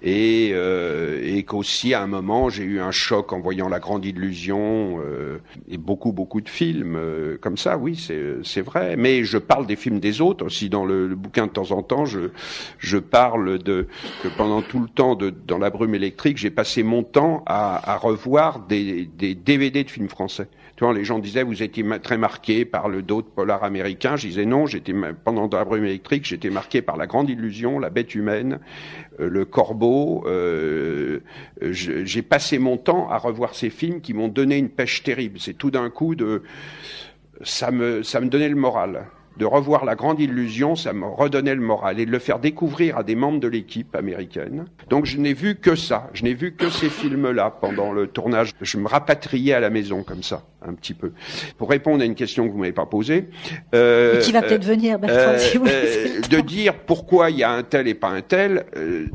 et, 0.01 0.51
euh, 0.53 1.21
et 1.23 1.43
qu'aussi 1.43 1.93
à 1.93 2.01
un 2.01 2.07
moment 2.07 2.49
j'ai 2.49 2.63
eu 2.63 2.79
un 2.79 2.91
choc 2.91 3.33
en 3.33 3.39
voyant 3.39 3.69
La 3.69 3.79
Grande 3.79 4.05
Illusion 4.05 4.99
euh, 5.03 5.39
et 5.67 5.77
beaucoup 5.77 6.11
beaucoup 6.11 6.41
de 6.41 6.49
films 6.49 6.95
euh, 6.95 7.37
comme 7.41 7.57
ça. 7.57 7.77
Oui, 7.77 7.95
c'est 8.43 8.61
vrai. 8.61 8.95
Mais 8.97 9.23
je 9.23 9.37
parle 9.37 9.65
des 9.65 9.75
films 9.75 9.99
des 9.99 10.21
autres 10.21 10.45
aussi 10.45 10.69
dans 10.69 10.85
le, 10.85 11.07
le, 11.07 11.15
bouquin 11.15 11.47
de 11.47 11.51
temps 11.51 11.71
en 11.71 11.81
temps. 11.81 12.05
Je 12.05 12.29
je 12.77 12.97
parle 12.97 13.59
de 13.59 13.87
que 14.21 14.27
pendant 14.27 14.61
tout 14.61 14.79
le 14.79 14.89
temps 14.89 15.15
de 15.15 15.29
dans 15.29 15.57
la 15.57 15.69
brume 15.69 15.95
électrique, 15.95 16.37
j'ai 16.37 16.51
passé 16.51 16.83
mon 16.83 17.03
temps 17.03 17.43
à, 17.45 17.91
à 17.91 17.97
revoir 17.97 18.59
des, 18.59 19.05
des 19.17 19.33
DVD 19.33 19.83
de 19.83 19.89
films 19.89 20.09
français. 20.09 20.47
Tu 20.75 20.83
vois, 20.83 20.93
les 20.93 21.05
gens 21.05 21.19
disaient 21.19 21.43
vous 21.43 21.63
étiez 21.63 21.85
très 22.03 22.17
marqué 22.17 22.65
par 22.65 22.89
le 22.89 23.01
dos 23.01 23.21
de 23.21 23.27
polar 23.27 23.63
américain. 23.63 24.17
Je 24.17 24.27
disais 24.27 24.45
non, 24.45 24.65
j'étais 24.65 24.93
pendant 25.23 25.47
la 25.51 25.63
brume 25.63 25.85
électrique, 25.85 26.25
j'étais 26.25 26.49
marqué 26.49 26.81
par 26.81 26.97
la 26.97 27.07
grande 27.07 27.29
illusion, 27.29 27.79
la 27.79 27.89
bête 27.89 28.13
humaine, 28.13 28.54
euh, 29.19 29.29
le 29.29 29.45
corbeau. 29.45 30.23
Euh, 30.27 31.19
j'ai 31.61 32.21
passé 32.21 32.59
mon 32.59 32.77
temps 32.77 33.09
à 33.09 33.17
revoir 33.17 33.55
ces 33.55 33.69
films 33.69 34.01
qui 34.01 34.13
m'ont 34.13 34.27
donné 34.27 34.57
une 34.57 34.69
pêche 34.69 35.03
terrible. 35.03 35.39
C'est 35.39 35.53
tout 35.53 35.71
d'un 35.71 35.89
coup 35.89 36.15
de 36.15 36.43
ça 37.43 37.69
ça 38.03 38.21
me 38.21 38.27
donnait 38.27 38.49
le 38.49 38.55
moral 38.55 39.07
de 39.37 39.45
revoir 39.45 39.85
la 39.85 39.95
grande 39.95 40.19
illusion, 40.19 40.75
ça 40.75 40.93
me 40.93 41.05
redonnait 41.05 41.55
le 41.55 41.61
moral 41.61 41.99
et 41.99 42.05
de 42.05 42.11
le 42.11 42.19
faire 42.19 42.39
découvrir 42.39 42.97
à 42.97 43.03
des 43.03 43.15
membres 43.15 43.39
de 43.39 43.47
l'équipe 43.47 43.95
américaine. 43.95 44.65
Donc 44.89 45.05
je 45.05 45.17
n'ai 45.17 45.33
vu 45.33 45.55
que 45.55 45.75
ça, 45.75 46.09
je 46.13 46.23
n'ai 46.23 46.33
vu 46.33 46.53
que 46.53 46.69
ces 46.69 46.89
films-là 46.89 47.51
pendant 47.51 47.91
le 47.91 48.07
tournage. 48.07 48.51
Je 48.61 48.77
me 48.77 48.87
rapatriais 48.87 49.53
à 49.53 49.59
la 49.59 49.69
maison 49.69 50.03
comme 50.03 50.23
ça, 50.23 50.43
un 50.61 50.73
petit 50.73 50.93
peu. 50.93 51.11
Pour 51.57 51.69
répondre 51.69 52.01
à 52.01 52.05
une 52.05 52.15
question 52.15 52.47
que 52.47 52.51
vous 52.51 52.59
m'avez 52.59 52.71
pas 52.71 52.85
posée, 52.85 53.27
euh, 53.73 54.19
qui 54.19 54.31
va 54.31 54.41
peut-être 54.41 54.65
euh, 54.65 54.73
venir, 54.73 54.99
Bertrand, 54.99 55.33
euh, 55.33 55.37
si 55.37 55.57
euh, 55.57 56.21
de 56.29 56.39
dire 56.41 56.73
pourquoi 56.73 57.29
il 57.29 57.37
y 57.37 57.43
a 57.43 57.51
un 57.51 57.63
tel 57.63 57.87
et 57.87 57.93
pas 57.93 58.09
un 58.09 58.21
tel, 58.21 58.65
euh, 58.77 59.07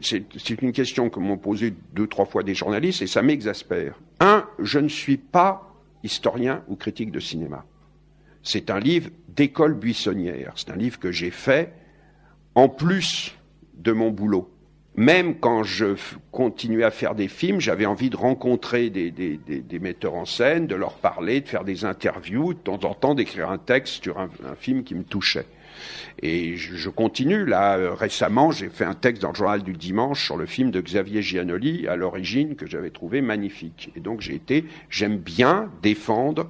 c'est 0.00 0.62
une 0.62 0.72
question 0.72 1.10
que 1.10 1.18
m'ont 1.18 1.38
posée 1.38 1.74
deux 1.94 2.06
trois 2.06 2.26
fois 2.26 2.42
des 2.42 2.54
journalistes 2.54 3.02
et 3.02 3.06
ça 3.06 3.22
m'exaspère. 3.22 3.98
Un, 4.20 4.44
je 4.58 4.78
ne 4.78 4.88
suis 4.88 5.16
pas 5.16 5.74
historien 6.02 6.62
ou 6.68 6.76
critique 6.76 7.10
de 7.10 7.20
cinéma. 7.20 7.64
C'est 8.42 8.70
un 8.70 8.78
livre 8.78 9.08
d'école 9.36 9.74
buissonnière. 9.74 10.52
C'est 10.56 10.70
un 10.70 10.76
livre 10.76 10.98
que 10.98 11.12
j'ai 11.12 11.30
fait 11.30 11.72
en 12.54 12.68
plus 12.68 13.34
de 13.74 13.92
mon 13.92 14.10
boulot. 14.10 14.50
Même 14.96 15.40
quand 15.40 15.64
je 15.64 15.96
continuais 16.30 16.84
à 16.84 16.92
faire 16.92 17.16
des 17.16 17.26
films, 17.26 17.60
j'avais 17.60 17.84
envie 17.84 18.10
de 18.10 18.16
rencontrer 18.16 18.90
des, 18.90 19.10
des, 19.10 19.38
des, 19.38 19.78
metteurs 19.80 20.14
en 20.14 20.24
scène, 20.24 20.68
de 20.68 20.76
leur 20.76 20.94
parler, 20.94 21.40
de 21.40 21.48
faire 21.48 21.64
des 21.64 21.84
interviews, 21.84 22.54
de 22.54 22.60
temps 22.60 22.78
en 22.84 22.94
temps 22.94 23.16
d'écrire 23.16 23.50
un 23.50 23.58
texte 23.58 24.04
sur 24.04 24.20
un, 24.20 24.28
film 24.56 24.84
qui 24.84 24.94
me 24.94 25.02
touchait. 25.02 25.46
Et 26.22 26.56
je, 26.56 26.76
je 26.76 26.88
continue. 26.90 27.44
Là, 27.44 27.76
euh, 27.76 27.92
récemment, 27.92 28.52
j'ai 28.52 28.68
fait 28.68 28.84
un 28.84 28.94
texte 28.94 29.22
dans 29.22 29.30
le 29.30 29.34
journal 29.34 29.64
du 29.64 29.72
dimanche 29.72 30.24
sur 30.24 30.36
le 30.36 30.46
film 30.46 30.70
de 30.70 30.80
Xavier 30.80 31.22
Giannoli, 31.22 31.88
à 31.88 31.96
l'origine, 31.96 32.54
que 32.54 32.66
j'avais 32.68 32.90
trouvé 32.90 33.20
magnifique. 33.20 33.90
Et 33.96 34.00
donc 34.00 34.20
j'ai 34.20 34.36
été, 34.36 34.64
j'aime 34.90 35.16
bien 35.16 35.72
défendre 35.82 36.46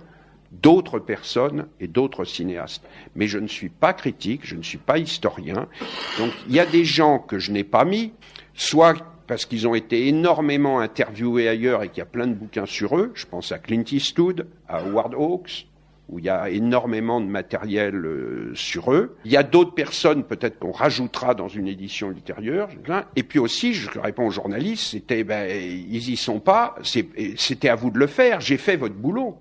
d'autres 0.63 0.99
personnes 0.99 1.67
et 1.81 1.87
d'autres 1.87 2.25
cinéastes. 2.25 2.85
Mais 3.15 3.27
je 3.27 3.39
ne 3.39 3.49
suis 3.49 3.69
pas 3.69 3.93
critique, 3.93 4.43
je 4.45 4.57
ne 4.57 4.63
suis 4.63 4.79
pas 4.79 4.99
historien. 4.99 5.69
Donc 6.19 6.33
il 6.49 6.55
y 6.55 6.61
a 6.61 6.67
des 6.67 6.85
gens 6.85 7.19
que 7.19 7.39
je 7.39 7.53
n'ai 7.53 7.65
pas 7.65 7.85
mis, 7.85 8.13
soit 8.55 8.95
parce 9.27 9.47
qu'ils 9.47 9.67
ont 9.67 9.75
été 9.75 10.09
énormément 10.09 10.81
interviewés 10.81 11.49
ailleurs 11.49 11.83
et 11.83 11.89
qu'il 11.89 11.99
y 11.99 12.03
a 12.03 12.07
plein 12.07 12.27
de 12.27 12.35
bouquins 12.35 12.67
sur 12.67 12.99
eux. 12.99 13.13
Je 13.15 13.27
pense 13.27 13.53
à 13.53 13.59
Clint 13.59 13.85
Eastwood, 13.91 14.47
à 14.69 14.81
Howard 14.81 15.15
Hawks, 15.15 15.67
où 16.09 16.19
il 16.19 16.27
y 16.27 16.29
a 16.29 16.51
énormément 16.51 17.21
de 17.21 17.27
matériel 17.27 17.95
euh, 17.95 18.53
sur 18.55 18.93
eux. 18.93 19.17
Il 19.25 19.33
y 19.33 19.37
a 19.37 19.43
d'autres 19.43 19.75
personnes, 19.75 20.25
peut-être 20.25 20.59
qu'on 20.59 20.73
rajoutera 20.73 21.35
dans 21.35 21.49
une 21.49 21.67
édition 21.67 22.11
ultérieure. 22.11 22.69
Et 23.17 23.23
puis 23.23 23.39
aussi, 23.39 23.73
je 23.73 23.89
réponds 23.99 24.27
aux 24.27 24.31
journalistes, 24.31 24.91
c'était, 24.91 25.25
ben, 25.25 25.51
ils 25.51 26.11
y 26.11 26.17
sont 26.17 26.41
pas, 26.41 26.77
c'était 26.83 27.69
à 27.69 27.75
vous 27.75 27.91
de 27.91 27.99
le 27.99 28.07
faire. 28.07 28.41
J'ai 28.41 28.59
fait 28.59 28.77
votre 28.77 28.95
boulot. 28.95 29.39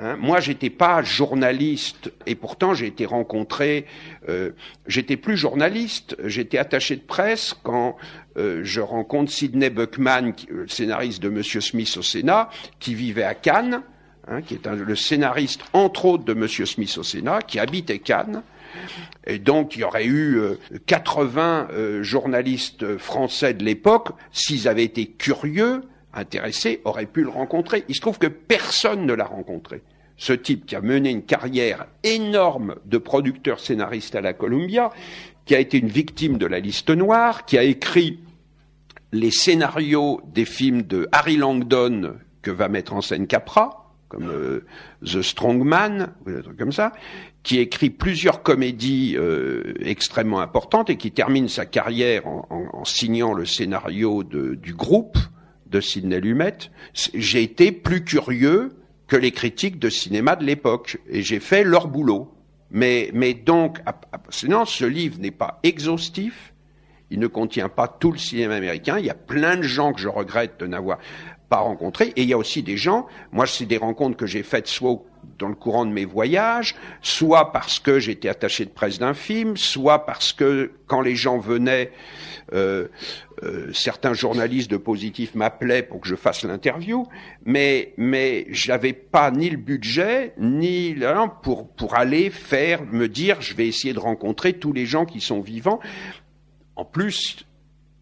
Hein, 0.00 0.16
moi, 0.16 0.38
j'étais 0.38 0.70
pas 0.70 1.02
journaliste 1.02 2.12
et 2.26 2.36
pourtant 2.36 2.72
j'ai 2.72 2.86
été 2.86 3.04
rencontré. 3.04 3.86
Euh, 4.28 4.52
j'étais 4.86 5.16
plus 5.16 5.36
journaliste, 5.36 6.16
j'étais 6.24 6.58
attaché 6.58 6.94
de 6.94 7.02
presse 7.02 7.54
quand 7.64 7.96
euh, 8.36 8.60
je 8.62 8.80
rencontre 8.80 9.32
Sidney 9.32 9.70
Buckman, 9.70 10.32
le 10.48 10.68
scénariste 10.68 11.20
de 11.20 11.28
Monsieur 11.28 11.60
Smith 11.60 11.96
au 11.96 12.02
Sénat, 12.02 12.48
qui 12.78 12.94
vivait 12.94 13.24
à 13.24 13.34
Cannes, 13.34 13.82
hein, 14.28 14.40
qui 14.40 14.54
est 14.54 14.66
le 14.66 14.94
scénariste 14.94 15.62
entre 15.72 16.04
autres 16.04 16.24
de 16.24 16.34
Monsieur 16.34 16.66
Smith 16.66 16.96
au 16.96 17.02
Sénat, 17.02 17.42
qui 17.42 17.58
habitait 17.58 17.98
Cannes. 17.98 18.42
Et 19.26 19.40
donc, 19.40 19.74
il 19.74 19.80
y 19.80 19.84
aurait 19.84 20.06
eu 20.06 20.40
80 20.86 21.68
euh, 21.72 22.02
journalistes 22.04 22.98
français 22.98 23.52
de 23.52 23.64
l'époque, 23.64 24.10
s'ils 24.30 24.68
avaient 24.68 24.84
été 24.84 25.06
curieux, 25.06 25.82
intéressé 26.18 26.80
aurait 26.84 27.06
pu 27.06 27.22
le 27.22 27.30
rencontrer. 27.30 27.84
Il 27.88 27.94
se 27.94 28.00
trouve 28.00 28.18
que 28.18 28.26
personne 28.26 29.06
ne 29.06 29.12
l'a 29.12 29.24
rencontré. 29.24 29.82
Ce 30.16 30.32
type 30.32 30.66
qui 30.66 30.74
a 30.74 30.80
mené 30.80 31.10
une 31.10 31.22
carrière 31.22 31.86
énorme 32.02 32.74
de 32.86 32.98
producteur 32.98 33.60
scénariste 33.60 34.14
à 34.16 34.20
la 34.20 34.32
Columbia, 34.32 34.90
qui 35.46 35.54
a 35.54 35.60
été 35.60 35.78
une 35.78 35.88
victime 35.88 36.38
de 36.38 36.46
la 36.46 36.58
liste 36.58 36.90
noire, 36.90 37.46
qui 37.46 37.56
a 37.56 37.62
écrit 37.62 38.20
les 39.12 39.30
scénarios 39.30 40.20
des 40.26 40.44
films 40.44 40.82
de 40.82 41.08
Harry 41.12 41.36
Langdon 41.36 42.16
que 42.42 42.50
va 42.50 42.68
mettre 42.68 42.94
en 42.94 43.00
scène 43.00 43.26
Capra, 43.26 43.94
comme 44.08 44.28
euh, 44.28 44.64
The 45.04 45.22
Strongman, 45.22 46.14
ou 46.24 46.30
des 46.30 46.42
trucs 46.42 46.58
comme 46.58 46.72
ça, 46.72 46.92
qui 47.42 47.58
écrit 47.58 47.90
plusieurs 47.90 48.42
comédies 48.42 49.14
euh, 49.16 49.74
extrêmement 49.80 50.40
importantes 50.40 50.90
et 50.90 50.96
qui 50.96 51.12
termine 51.12 51.48
sa 51.48 51.66
carrière 51.66 52.26
en, 52.26 52.84
signant 52.84 53.32
le 53.32 53.44
scénario 53.44 54.24
du 54.24 54.74
groupe, 54.74 55.18
de 55.70 55.80
Sidney 55.80 56.20
Lumet, 56.20 56.58
j'ai 56.92 57.42
été 57.42 57.72
plus 57.72 58.04
curieux 58.04 58.76
que 59.06 59.16
les 59.16 59.32
critiques 59.32 59.78
de 59.78 59.88
cinéma 59.88 60.36
de 60.36 60.44
l'époque 60.44 60.98
et 61.08 61.22
j'ai 61.22 61.40
fait 61.40 61.64
leur 61.64 61.88
boulot. 61.88 62.34
Mais, 62.70 63.10
mais 63.14 63.32
donc, 63.32 63.78
sinon, 64.28 64.66
ce 64.66 64.84
livre 64.84 65.18
n'est 65.18 65.30
pas 65.30 65.58
exhaustif, 65.62 66.52
il 67.10 67.18
ne 67.18 67.26
contient 67.26 67.70
pas 67.70 67.88
tout 67.88 68.12
le 68.12 68.18
cinéma 68.18 68.56
américain, 68.56 68.98
il 68.98 69.06
y 69.06 69.10
a 69.10 69.14
plein 69.14 69.56
de 69.56 69.62
gens 69.62 69.94
que 69.94 70.00
je 70.00 70.08
regrette 70.08 70.60
de 70.60 70.66
n'avoir 70.66 70.98
pas 71.48 71.60
rencontrés, 71.60 72.12
et 72.16 72.22
il 72.22 72.28
y 72.28 72.34
a 72.34 72.38
aussi 72.38 72.62
des 72.62 72.76
gens, 72.76 73.06
moi 73.32 73.46
c'est 73.46 73.64
des 73.64 73.78
rencontres 73.78 74.18
que 74.18 74.26
j'ai 74.26 74.42
faites 74.42 74.66
soit 74.66 75.02
dans 75.38 75.48
le 75.48 75.54
courant 75.54 75.86
de 75.86 75.92
mes 75.92 76.04
voyages, 76.04 76.74
soit 77.00 77.52
parce 77.52 77.78
que 77.78 77.98
j'étais 77.98 78.28
attaché 78.28 78.64
de 78.64 78.70
presse 78.70 78.98
d'un 78.98 79.14
film, 79.14 79.56
soit 79.56 80.04
parce 80.04 80.32
que 80.32 80.72
quand 80.86 81.00
les 81.00 81.14
gens 81.14 81.38
venaient, 81.38 81.92
euh, 82.52 82.88
euh, 83.42 83.72
certains 83.72 84.14
journalistes 84.14 84.70
de 84.70 84.76
positif 84.76 85.34
m'appelaient 85.34 85.82
pour 85.82 86.00
que 86.00 86.08
je 86.08 86.16
fasse 86.16 86.42
l'interview, 86.42 87.06
mais 87.44 87.92
mais 87.96 88.46
j'avais 88.50 88.92
pas 88.92 89.30
ni 89.30 89.50
le 89.50 89.58
budget 89.58 90.34
ni 90.38 90.96
pour 91.42 91.68
pour 91.68 91.94
aller 91.94 92.30
faire 92.30 92.82
me 92.84 93.06
dire 93.06 93.40
je 93.40 93.54
vais 93.54 93.68
essayer 93.68 93.94
de 93.94 94.00
rencontrer 94.00 94.54
tous 94.54 94.72
les 94.72 94.86
gens 94.86 95.04
qui 95.04 95.20
sont 95.20 95.40
vivants. 95.40 95.78
En 96.74 96.84
plus, 96.84 97.46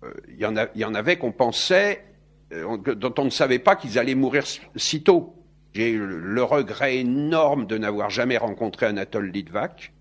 euh, 0.05 0.13
il 0.29 0.39
y 0.39 0.47
en 0.47 0.57
a 0.57 0.69
il 0.75 0.81
y 0.81 0.85
en 0.85 0.95
avait 0.95 1.17
qu'on 1.17 1.33
pensait 1.33 2.03
dont 2.51 3.15
on 3.19 3.25
ne 3.25 3.31
savait 3.31 3.59
pas 3.59 3.75
qu'ils 3.75 3.99
allaient 3.99 4.15
mourir 4.15 4.45
si 4.77 5.03
tôt. 5.03 5.36
J'ai 5.77 5.91
eu 5.91 6.07
le 6.07 6.43
regret 6.43 6.97
énorme 6.97 7.67
de 7.67 7.77
n'avoir 7.77 8.09
jamais 8.09 8.39
rencontré 8.39 8.87
Anatole 8.87 9.27
Litvak, 9.27 9.93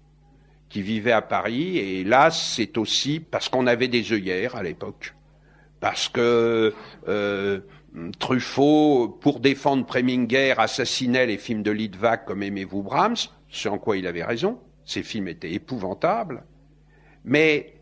qui 0.70 0.82
vivait 0.82 1.12
à 1.12 1.22
Paris, 1.22 1.78
et 1.78 2.06
là, 2.06 2.32
c'est 2.32 2.78
aussi 2.78 3.20
parce 3.20 3.50
qu'on 3.50 3.68
avait 3.68 3.90
des 3.90 4.14
œillères 4.14 4.56
à 4.56 4.64
l'époque, 4.64 5.16
parce 5.82 6.08
que 6.08 6.74
euh, 7.10 7.60
Truffaut, 8.20 9.20
pour 9.20 9.42
défendre 9.42 9.86
Preminger, 9.86 10.54
assassinait 10.58 11.26
les 11.26 11.38
films 11.38 11.62
de 11.62 11.72
Litvak 11.72 12.24
comme 12.24 12.42
Aimez-vous 12.42 12.82
Brahms, 12.82 13.28
ce 13.50 13.68
en 13.68 13.78
quoi 13.78 13.98
il 13.98 14.08
avait 14.08 14.24
raison, 14.24 14.62
ces 14.86 15.04
films 15.04 15.28
étaient 15.28 15.52
épouvantables, 15.52 16.46
mais 17.26 17.74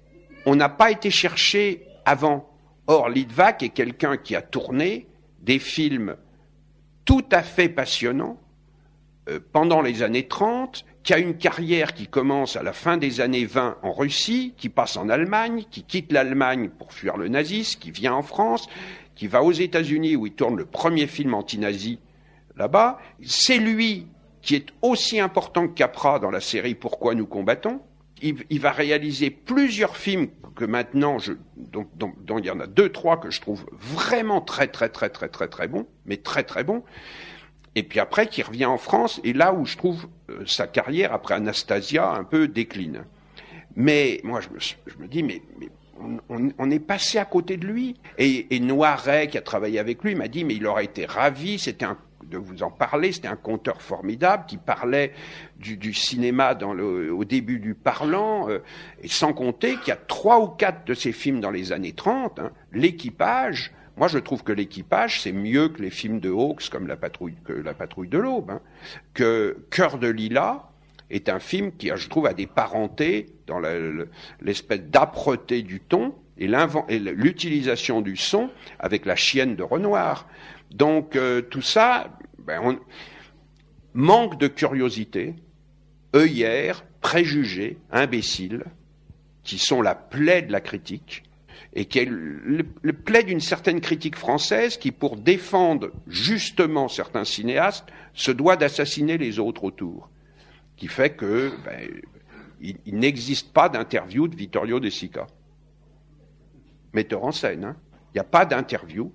on 0.48 0.56
n'a 0.56 0.70
pas 0.70 0.90
été 0.90 1.12
chercher 1.12 1.86
avant. 2.06 2.58
Or, 2.88 3.10
Litvak 3.10 3.62
est 3.62 3.70
quelqu'un 3.70 4.18
qui 4.18 4.36
a 4.36 4.42
tourné 4.42 5.06
des 5.44 5.60
films 5.60 6.16
tout 7.06 7.26
à 7.32 7.44
fait 7.44 7.70
passionnant, 7.70 8.38
euh, 9.30 9.40
pendant 9.52 9.82
les 9.82 10.04
années 10.04 10.28
30, 10.28 10.86
qui 11.04 11.14
a 11.14 11.18
une 11.18 11.38
carrière 11.38 11.94
qui 11.94 12.08
commence 12.08 12.56
à 12.56 12.64
la 12.64 12.74
fin 12.74 12.98
des 12.98 13.22
années 13.22 13.46
20 13.46 13.78
en 13.82 13.92
Russie, 13.92 14.54
qui 14.58 14.70
passe 14.70 14.98
en 14.98 15.10
Allemagne, 15.10 15.66
qui 15.70 15.84
quitte 15.84 16.12
l'Allemagne 16.12 16.70
pour 16.70 16.94
fuir 16.94 17.18
le 17.18 17.28
nazisme, 17.28 17.80
qui 17.80 17.92
vient 17.92 18.14
en 18.14 18.24
France, 18.24 18.68
qui 19.16 19.28
va 19.28 19.44
aux 19.44 19.52
États-Unis 19.52 20.16
où 20.16 20.28
il 20.28 20.34
tourne 20.34 20.58
le 20.58 20.66
premier 20.66 21.08
film 21.08 21.34
anti-nazi 21.34 22.00
là-bas. 22.56 23.00
C'est 23.22 23.58
lui 23.58 24.08
qui 24.42 24.56
est 24.56 24.68
aussi 24.82 25.20
important 25.20 25.68
que 25.68 25.74
Capra 25.74 26.20
dans 26.20 26.32
la 26.32 26.42
série 26.42 26.76
Pourquoi 26.76 27.16
nous 27.16 27.26
combattons. 27.26 27.82
Il, 28.22 28.60
va 28.62 28.72
réaliser 28.72 29.30
plusieurs 29.30 29.98
films 29.98 30.30
que 30.56 30.66
maintenant, 30.66 31.20
je, 31.20 31.34
dont, 31.56 32.38
il 32.38 32.46
y 32.46 32.52
en 32.52 32.60
a 32.60 32.68
deux, 32.68 32.90
trois 32.90 33.20
que 33.20 33.32
je 33.32 33.42
trouve 33.42 33.66
vraiment 33.72 34.42
très, 34.42 34.68
très, 34.68 34.90
très, 34.90 35.10
très, 35.10 35.28
très, 35.28 35.48
très 35.48 35.68
bons, 35.68 35.88
mais 36.06 36.18
très, 36.18 36.44
très 36.44 36.64
bons. 36.64 36.84
Et 37.76 37.84
puis 37.84 38.00
après, 38.00 38.28
qui 38.28 38.44
revient 38.44 38.66
en 38.66 38.78
France, 38.78 39.20
et 39.24 39.34
là 39.34 39.54
où 39.54 39.66
je 39.66 39.78
trouve 39.78 40.08
euh, 40.30 40.44
sa 40.46 40.68
carrière 40.68 41.12
après 41.14 41.36
Anastasia 41.36 42.12
un 42.12 42.24
peu 42.24 42.48
décline. 42.48 43.06
Mais 43.76 44.22
moi, 44.24 44.42
je 44.42 44.50
me, 45.00 45.08
dis, 45.08 45.24
mais, 45.24 45.42
on, 46.30 46.70
est 46.70 46.80
passé 46.80 47.18
à 47.18 47.26
côté 47.26 47.58
de 47.58 47.66
lui. 47.66 47.96
Et, 48.20 48.56
et 48.56 48.60
Noiret, 48.60 49.28
qui 49.28 49.38
a 49.38 49.42
travaillé 49.42 49.80
avec 49.80 50.04
lui, 50.04 50.14
m'a 50.14 50.28
dit, 50.28 50.44
mais 50.44 50.56
il 50.56 50.68
aurait 50.68 50.86
été 50.86 51.06
ravi, 51.06 51.58
c'était 51.58 51.86
un 51.86 51.98
de 52.34 52.38
vous 52.38 52.64
en 52.64 52.72
parler. 52.72 53.12
C'était 53.12 53.28
un 53.28 53.36
conteur 53.36 53.82
formidable 53.82 54.46
qui 54.48 54.58
parlait 54.58 55.14
du, 55.58 55.94
cinéma 55.94 56.56
dans 56.56 56.74
le, 56.74 57.14
au 57.14 57.24
début 57.24 57.60
du 57.60 57.76
parlant, 57.76 58.50
euh, 58.50 58.60
et 59.02 59.08
sans 59.08 59.34
compter 59.34 59.78
qu'il 59.78 59.90
y 59.90 59.92
a 59.92 59.96
trois 59.96 60.42
ou 60.42 60.48
quatre 60.48 60.86
de 60.86 60.94
ces 60.94 61.12
films 61.12 61.40
dans 61.40 61.52
les 61.52 61.72
années 61.72 61.94
30. 61.94 62.40
Hein, 62.40 62.52
L'équipage, 62.74 63.72
moi, 63.96 64.08
je 64.08 64.18
trouve 64.18 64.44
que 64.44 64.52
l'équipage, 64.52 65.22
c'est 65.22 65.32
mieux 65.32 65.70
que 65.70 65.82
les 65.82 65.92
films 65.92 66.20
de 66.20 66.32
Hawks 66.32 66.70
comme 66.70 66.88
la 66.88 66.98
patrouille, 66.98 67.36
que 67.46 67.54
la 67.54 67.74
patrouille 67.74 68.10
de 68.10 68.18
l'aube. 68.18 68.50
Hein. 68.50 68.62
Que 69.14 69.58
Cœur 69.70 70.00
de 70.00 70.08
Lila 70.08 70.70
est 71.12 71.30
un 71.30 71.40
film 71.40 71.72
qui, 71.72 71.92
je 71.96 72.10
trouve, 72.10 72.26
a 72.26 72.34
des 72.34 72.48
parentés 72.48 73.28
dans 73.46 73.62
l'espèce 74.42 74.82
d'âpreté 74.82 75.62
du 75.62 75.80
ton 75.80 76.16
et 76.38 76.48
l'utilisation 76.48 78.02
du 78.02 78.18
son 78.18 78.50
avec 78.80 79.06
la 79.06 79.16
chienne 79.16 79.56
de 79.56 79.64
Renoir. 79.64 80.28
Donc 80.72 81.16
euh, 81.16 81.42
tout 81.42 81.62
ça, 81.62 82.18
ben, 82.46 82.80
manque 83.94 84.40
de 84.40 84.48
curiosité, 84.48 85.36
œillère, 86.16 86.86
préjugés, 87.02 87.78
imbéciles, 87.92 88.66
qui 89.44 89.58
sont 89.58 89.82
la 89.82 89.96
plaie 89.96 90.42
de 90.42 90.52
la 90.52 90.62
critique, 90.62 91.24
et 91.74 91.86
qui 91.86 92.00
est 92.00 92.08
le, 92.10 92.64
plaid 92.94 93.26
d'une 93.26 93.40
certaine 93.40 93.82
critique 93.82 94.16
française 94.16 94.78
qui, 94.78 94.92
pour 94.92 95.18
défendre 95.18 95.92
justement 96.08 96.88
certains 96.88 97.26
cinéastes, 97.26 97.86
se 98.14 98.32
doit 98.32 98.56
d'assassiner 98.56 99.18
les 99.18 99.40
autres 99.40 99.64
autour. 99.64 100.10
Qui 100.78 100.88
fait 100.88 101.16
que 101.16 101.52
ben, 101.66 101.90
il, 102.62 102.98
n'existe 102.98 103.52
pas 103.52 103.70
d'interview 103.70 104.28
de 104.28 104.36
Vittorio 104.36 104.80
De 104.80 104.90
Sica, 104.90 105.28
metteur 106.94 107.24
en 107.24 107.32
scène. 107.32 107.66
Hein. 107.66 107.76
Il 108.10 108.18
n'y 108.18 108.22
a 108.22 108.26
pas 108.26 108.46
d'interview 108.46 109.12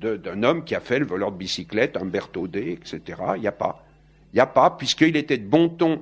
d'un 0.00 0.42
homme 0.42 0.64
qui 0.64 0.74
a 0.74 0.80
fait 0.80 0.98
le 0.98 1.06
voleur 1.06 1.32
de 1.32 1.36
bicyclette, 1.36 1.96
Umberto 1.96 2.46
D, 2.46 2.72
etc. 2.72 3.20
Il 3.36 3.40
n'y 3.40 3.46
a 3.46 3.52
pas. 3.52 3.84
Il 4.32 4.36
n'y 4.36 4.40
a 4.40 4.46
pas, 4.46 4.70
puisqu'il 4.70 5.16
était 5.16 5.38
de 5.38 5.46
bon 5.46 5.68
ton, 5.68 6.00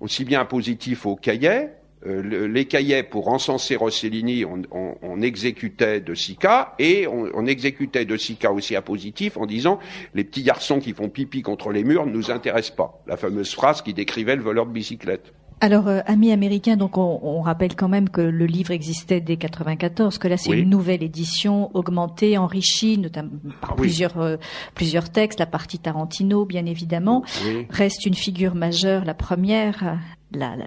aussi 0.00 0.24
bien 0.24 0.44
positif 0.44 1.06
au 1.06 1.16
cahier, 1.16 1.68
euh, 2.06 2.48
les 2.48 2.64
cahiers 2.64 3.04
pour 3.04 3.28
encenser 3.28 3.76
Rossellini, 3.76 4.44
on, 4.44 5.22
exécutait 5.22 6.00
de 6.00 6.14
Sica 6.14 6.74
et 6.80 7.06
on, 7.06 7.46
exécutait 7.46 8.04
de 8.04 8.16
Sica 8.16 8.50
aussi 8.50 8.74
à 8.74 8.82
positif 8.82 9.36
en 9.36 9.46
disant 9.46 9.78
les 10.14 10.24
petits 10.24 10.42
garçons 10.42 10.80
qui 10.80 10.94
font 10.94 11.08
pipi 11.08 11.42
contre 11.42 11.70
les 11.70 11.84
murs 11.84 12.06
ne 12.06 12.12
nous 12.12 12.32
intéressent 12.32 12.74
pas. 12.74 13.02
La 13.06 13.16
fameuse 13.16 13.54
phrase 13.54 13.82
qui 13.82 13.94
décrivait 13.94 14.34
le 14.34 14.42
voleur 14.42 14.66
de 14.66 14.72
bicyclette. 14.72 15.32
Alors, 15.62 15.86
euh, 15.86 16.00
amis 16.06 16.32
américains, 16.32 16.76
donc 16.76 16.98
on, 16.98 17.40
rappelle 17.40 17.76
quand 17.76 17.88
même 17.88 18.08
que 18.08 18.20
le 18.20 18.46
livre 18.46 18.72
existait 18.72 19.20
dès 19.20 19.36
94, 19.36 20.18
que 20.18 20.26
là 20.26 20.36
c'est 20.36 20.50
une 20.50 20.68
nouvelle 20.68 21.04
édition 21.04 21.70
augmentée, 21.76 22.36
enrichie, 22.36 22.98
notamment 22.98 23.30
par 23.60 23.76
plusieurs 23.76 24.18
euh, 24.18 24.36
plusieurs 24.74 25.08
textes. 25.10 25.38
La 25.38 25.46
partie 25.46 25.78
Tarantino, 25.78 26.46
bien 26.46 26.66
évidemment, 26.66 27.22
reste 27.70 28.06
une 28.06 28.14
figure 28.14 28.56
majeure, 28.56 29.04
la 29.04 29.14
première 29.14 29.98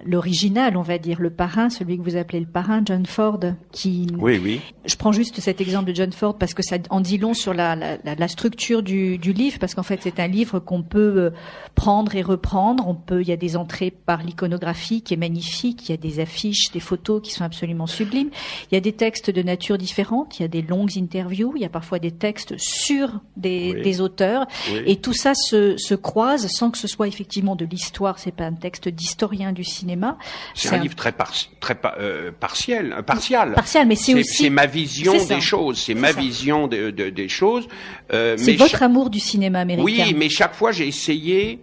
l'original, 0.04 0.76
on 0.76 0.82
va 0.82 0.98
dire, 0.98 1.20
le 1.20 1.30
parrain, 1.30 1.70
celui 1.70 1.98
que 1.98 2.02
vous 2.02 2.16
appelez 2.16 2.40
le 2.40 2.46
parrain, 2.46 2.82
John 2.84 3.06
Ford, 3.06 3.40
qui... 3.72 4.06
Oui, 4.18 4.40
oui. 4.42 4.60
Je 4.84 4.96
prends 4.96 5.12
juste 5.12 5.40
cet 5.40 5.60
exemple 5.60 5.90
de 5.90 5.94
John 5.94 6.12
Ford 6.12 6.36
parce 6.38 6.54
que 6.54 6.62
ça 6.62 6.76
en 6.90 7.00
dit 7.00 7.18
long 7.18 7.34
sur 7.34 7.54
la, 7.54 7.76
la, 7.76 7.98
la 8.04 8.28
structure 8.28 8.82
du, 8.82 9.18
du, 9.18 9.32
livre, 9.32 9.58
parce 9.58 9.74
qu'en 9.74 9.82
fait 9.82 10.00
c'est 10.02 10.20
un 10.20 10.28
livre 10.28 10.58
qu'on 10.58 10.82
peut 10.82 11.14
euh, 11.16 11.30
prendre 11.74 12.14
et 12.14 12.22
reprendre. 12.22 12.86
On 12.86 12.94
peut, 12.94 13.22
il 13.22 13.28
y 13.28 13.32
a 13.32 13.36
des 13.36 13.56
entrées 13.56 13.90
par 13.90 14.22
l'iconographie 14.22 15.02
qui 15.02 15.14
est 15.14 15.18
magnifique, 15.18 15.88
il 15.88 15.92
y 15.92 15.94
a 15.94 15.98
des 15.98 16.20
affiches, 16.20 16.70
des 16.70 16.80
photos 16.80 17.20
qui 17.22 17.32
sont 17.32 17.44
absolument 17.44 17.86
sublimes. 17.86 18.30
Il 18.70 18.74
y 18.74 18.78
a 18.78 18.80
des 18.80 18.92
textes 18.92 19.30
de 19.30 19.42
nature 19.42 19.78
différente, 19.78 20.38
il 20.38 20.42
y 20.42 20.44
a 20.44 20.48
des 20.48 20.62
longues 20.62 20.96
interviews, 20.96 21.52
il 21.56 21.62
y 21.62 21.64
a 21.64 21.68
parfois 21.68 21.98
des 21.98 22.12
textes 22.12 22.56
sur 22.58 23.20
des, 23.36 23.74
des 23.82 24.00
auteurs, 24.00 24.46
et 24.86 24.96
tout 24.96 25.12
ça 25.12 25.34
se, 25.34 25.76
se 25.76 25.94
croise 25.94 26.46
sans 26.48 26.70
que 26.70 26.78
ce 26.78 26.88
soit 26.88 27.08
effectivement 27.08 27.56
de 27.56 27.64
l'histoire. 27.64 28.18
C'est 28.18 28.34
pas 28.34 28.44
un 28.44 28.54
texte 28.54 28.88
d'historien 28.88 29.52
du 29.56 29.64
cinéma. 29.64 30.16
C'est 30.54 30.72
un, 30.72 30.78
livre 30.78 30.94
très, 30.94 31.12
très 31.12 31.76
euh, 31.98 32.30
partiel, 32.30 32.92
euh, 32.92 33.02
partial. 33.02 33.54
Partial, 33.54 33.88
mais 33.88 33.96
c'est 33.96 34.14
aussi. 34.14 34.44
C'est 34.44 34.50
ma 34.50 34.66
vision 34.66 35.12
des 35.24 35.40
choses. 35.40 35.78
C'est 35.78 35.94
ma 35.94 36.12
vision 36.12 36.68
de, 36.68 36.90
de, 36.90 37.10
des 37.10 37.28
choses. 37.28 37.66
Euh, 38.12 38.36
c'est 38.38 38.54
votre 38.54 38.82
amour 38.82 39.10
du 39.10 39.18
cinéma 39.18 39.60
américain. 39.60 39.84
Oui, 39.84 40.14
mais 40.16 40.28
chaque 40.28 40.54
fois 40.54 40.70
j'ai 40.70 40.86
essayé. 40.86 41.60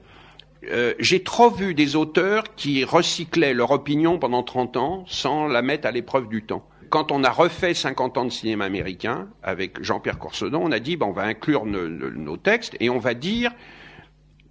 Euh, 0.71 0.93
j'ai 0.99 1.23
trop 1.23 1.49
vu 1.49 1.73
des 1.73 1.95
auteurs 1.97 2.55
qui 2.55 2.85
recyclaient 2.85 3.53
leur 3.53 3.71
opinion 3.71 4.17
pendant 4.17 4.43
30 4.43 4.77
ans 4.77 5.05
sans 5.07 5.47
la 5.47 5.61
mettre 5.61 5.87
à 5.87 5.91
l'épreuve 5.91 6.29
du 6.29 6.43
temps 6.43 6.65
quand 6.89 7.11
on 7.11 7.23
a 7.23 7.31
refait 7.31 7.73
50 7.73 8.19
ans 8.19 8.25
de 8.25 8.29
cinéma 8.29 8.65
américain 8.65 9.27
avec 9.41 9.81
Jean-Pierre 9.81 10.19
Corsedon, 10.19 10.61
on 10.63 10.71
a 10.71 10.79
dit 10.79 10.95
ben, 10.95 11.07
on 11.07 11.11
va 11.11 11.23
inclure 11.23 11.65
nos, 11.65 11.89
nos, 11.89 12.37
textes 12.37 12.77
et 12.79 12.91
on 12.91 12.99
va 12.99 13.15
dire 13.15 13.51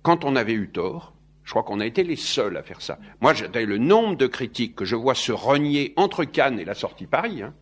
quand 0.03 0.25
on 0.25 0.35
avait 0.35 0.53
eu 0.53 0.69
tort, 0.69 1.13
je 1.45 1.51
crois 1.51 1.63
qu'on 1.63 1.81
a 1.81 1.87
été 1.87 2.05
les 2.05 2.17
seuls 2.17 2.57
à 2.57 2.63
faire 2.63 2.81
ça. 2.81 2.99
Moi, 3.21 3.35
le 3.55 3.79
nombre 3.79 4.17
de 4.17 4.27
critiques 4.27 4.77
que 4.77 4.85
je 4.85 4.97
vois 4.97 5.15
se 5.15 5.33
renier 5.33 5.93
entre 5.97 6.25
Cannes 6.25 6.61
et 6.61 6.65
la 6.65 6.75
sortie 6.75 7.07
Paris, 7.07 7.43
hein, 7.43 7.53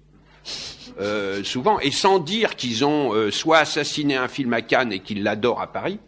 euh, 1.00 1.42
souvent, 1.44 1.78
et 1.80 1.90
sans 1.90 2.18
dire 2.18 2.56
qu'ils 2.56 2.84
ont 2.84 3.14
euh, 3.14 3.30
soit 3.30 3.58
assassiné 3.58 4.16
un 4.16 4.28
film 4.28 4.52
à 4.52 4.62
Cannes 4.62 4.92
et 4.92 5.00
qu'ils 5.00 5.22
l'adorent 5.22 5.62
à 5.62 5.72
Paris, 5.72 5.98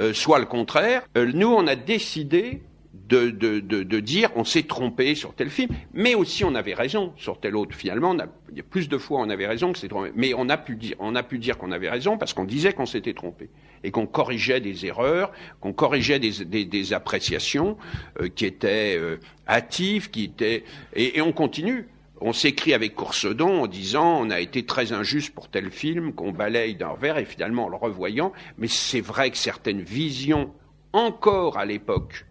euh, 0.00 0.12
soit 0.12 0.38
le 0.38 0.46
contraire. 0.46 1.02
nous, 1.16 1.48
on 1.48 1.66
a 1.66 1.76
décidé 1.76 2.62
de, 3.08 3.30
de, 3.30 3.60
de, 3.60 3.82
de 3.82 4.00
dire 4.00 4.30
on 4.34 4.44
s'est 4.44 4.64
trompé 4.64 5.14
sur 5.14 5.34
tel 5.34 5.48
film, 5.48 5.70
mais 5.92 6.14
aussi 6.14 6.44
on 6.44 6.54
avait 6.54 6.74
raison 6.74 7.12
sur 7.16 7.40
tel 7.40 7.56
autre. 7.56 7.74
Finalement, 7.74 8.10
on 8.10 8.18
a, 8.18 8.26
il 8.50 8.56
y 8.56 8.60
a 8.60 8.64
plus 8.64 8.88
de 8.88 8.98
fois 8.98 9.20
on 9.20 9.30
avait 9.30 9.46
raison 9.46 9.72
que 9.72 9.78
c'est 9.78 9.88
trompé, 9.88 10.10
mais 10.14 10.34
on 10.34 10.48
a 10.48 10.56
pu 10.56 10.76
dire 10.76 10.96
on 10.98 11.14
a 11.14 11.22
pu 11.22 11.38
dire 11.38 11.56
qu'on 11.56 11.72
avait 11.72 11.90
raison 11.90 12.18
parce 12.18 12.34
qu'on 12.34 12.44
disait 12.44 12.72
qu'on 12.72 12.86
s'était 12.86 13.14
trompé 13.14 13.48
et 13.84 13.90
qu'on 13.90 14.06
corrigeait 14.06 14.60
des 14.60 14.86
erreurs, 14.86 15.32
qu'on 15.60 15.72
corrigeait 15.72 16.18
des, 16.18 16.44
des, 16.44 16.64
des 16.64 16.92
appréciations 16.92 17.76
euh, 18.20 18.28
qui 18.28 18.46
étaient 18.46 18.96
euh, 18.98 19.18
hâtives, 19.48 20.10
qui 20.10 20.24
étaient 20.24 20.64
et, 20.94 21.18
et 21.18 21.22
on 21.22 21.32
continue. 21.32 21.88
On 22.20 22.32
s'écrit 22.32 22.72
avec 22.72 22.94
Coursedon 22.94 23.62
en 23.62 23.66
disant 23.66 24.18
on 24.20 24.30
a 24.30 24.40
été 24.40 24.64
très 24.64 24.92
injuste 24.92 25.34
pour 25.34 25.48
tel 25.48 25.70
film 25.70 26.14
qu'on 26.14 26.32
balaye 26.32 26.74
d'un 26.74 26.88
revers 26.88 27.18
et 27.18 27.26
finalement 27.26 27.66
en 27.66 27.68
le 27.68 27.76
revoyant, 27.76 28.32
mais 28.56 28.68
c'est 28.68 29.02
vrai 29.02 29.30
que 29.30 29.36
certaines 29.36 29.82
visions 29.82 30.52
encore 30.94 31.58
à 31.58 31.66
l'époque 31.66 32.24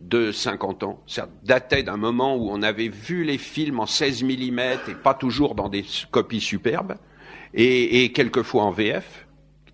de 0.00 0.30
50 0.30 0.82
ans. 0.84 1.02
Ça 1.06 1.28
datait 1.42 1.82
d'un 1.82 1.96
moment 1.96 2.36
où 2.36 2.48
on 2.50 2.62
avait 2.62 2.88
vu 2.88 3.24
les 3.24 3.38
films 3.38 3.80
en 3.80 3.86
16 3.86 4.22
mm 4.22 4.60
et 4.88 4.94
pas 5.02 5.14
toujours 5.14 5.54
dans 5.54 5.68
des 5.68 5.84
copies 6.10 6.40
superbes, 6.40 6.94
et, 7.54 8.04
et 8.04 8.12
quelquefois 8.12 8.64
en 8.64 8.70
VF, 8.70 9.25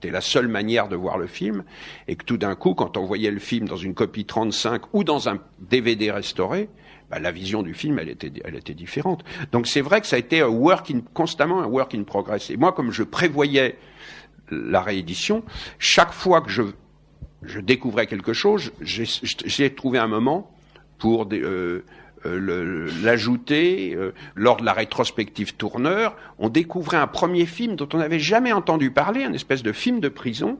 qui 0.02 0.08
était 0.08 0.12
la 0.12 0.20
seule 0.20 0.48
manière 0.48 0.88
de 0.88 0.96
voir 0.96 1.16
le 1.16 1.26
film, 1.26 1.62
et 2.08 2.16
que 2.16 2.24
tout 2.24 2.36
d'un 2.36 2.54
coup, 2.54 2.74
quand 2.74 2.96
on 2.96 3.04
voyait 3.04 3.30
le 3.30 3.38
film 3.38 3.68
dans 3.68 3.76
une 3.76 3.94
copie 3.94 4.24
35 4.24 4.82
ou 4.92 5.04
dans 5.04 5.28
un 5.28 5.38
DVD 5.60 6.10
restauré, 6.10 6.68
bah, 7.10 7.18
la 7.18 7.30
vision 7.30 7.62
du 7.62 7.72
film, 7.74 7.98
elle 7.98 8.08
était, 8.08 8.32
elle 8.44 8.56
était 8.56 8.74
différente. 8.74 9.24
Donc 9.52 9.66
c'est 9.66 9.80
vrai 9.80 10.00
que 10.00 10.06
ça 10.06 10.16
a 10.16 10.18
été 10.18 10.40
un 10.40 10.48
work 10.48 10.90
in, 10.90 11.00
constamment 11.14 11.62
un 11.62 11.66
work 11.66 11.94
in 11.94 12.02
progress. 12.02 12.50
Et 12.50 12.56
moi, 12.56 12.72
comme 12.72 12.90
je 12.90 13.02
prévoyais 13.02 13.78
la 14.50 14.82
réédition, 14.82 15.44
chaque 15.78 16.12
fois 16.12 16.40
que 16.40 16.50
je 16.50 16.62
je 17.44 17.60
découvrais 17.60 18.06
quelque 18.06 18.32
chose, 18.32 18.72
j'ai 18.80 19.74
trouvé 19.74 19.98
un 19.98 20.06
moment 20.06 20.54
pour 20.98 21.28
euh, 21.32 21.84
euh, 22.26 22.90
l'ajouter 23.02 23.94
euh, 23.96 24.12
lors 24.34 24.56
de 24.56 24.64
la 24.64 24.72
rétrospective 24.72 25.54
tourneur. 25.54 26.16
On 26.38 26.48
découvrait 26.48 26.96
un 26.96 27.06
premier 27.06 27.46
film 27.46 27.76
dont 27.76 27.88
on 27.92 27.98
n'avait 27.98 28.20
jamais 28.20 28.52
entendu 28.52 28.90
parler, 28.90 29.24
un 29.24 29.32
espèce 29.32 29.62
de 29.62 29.72
film 29.72 30.00
de 30.00 30.08
prison, 30.08 30.58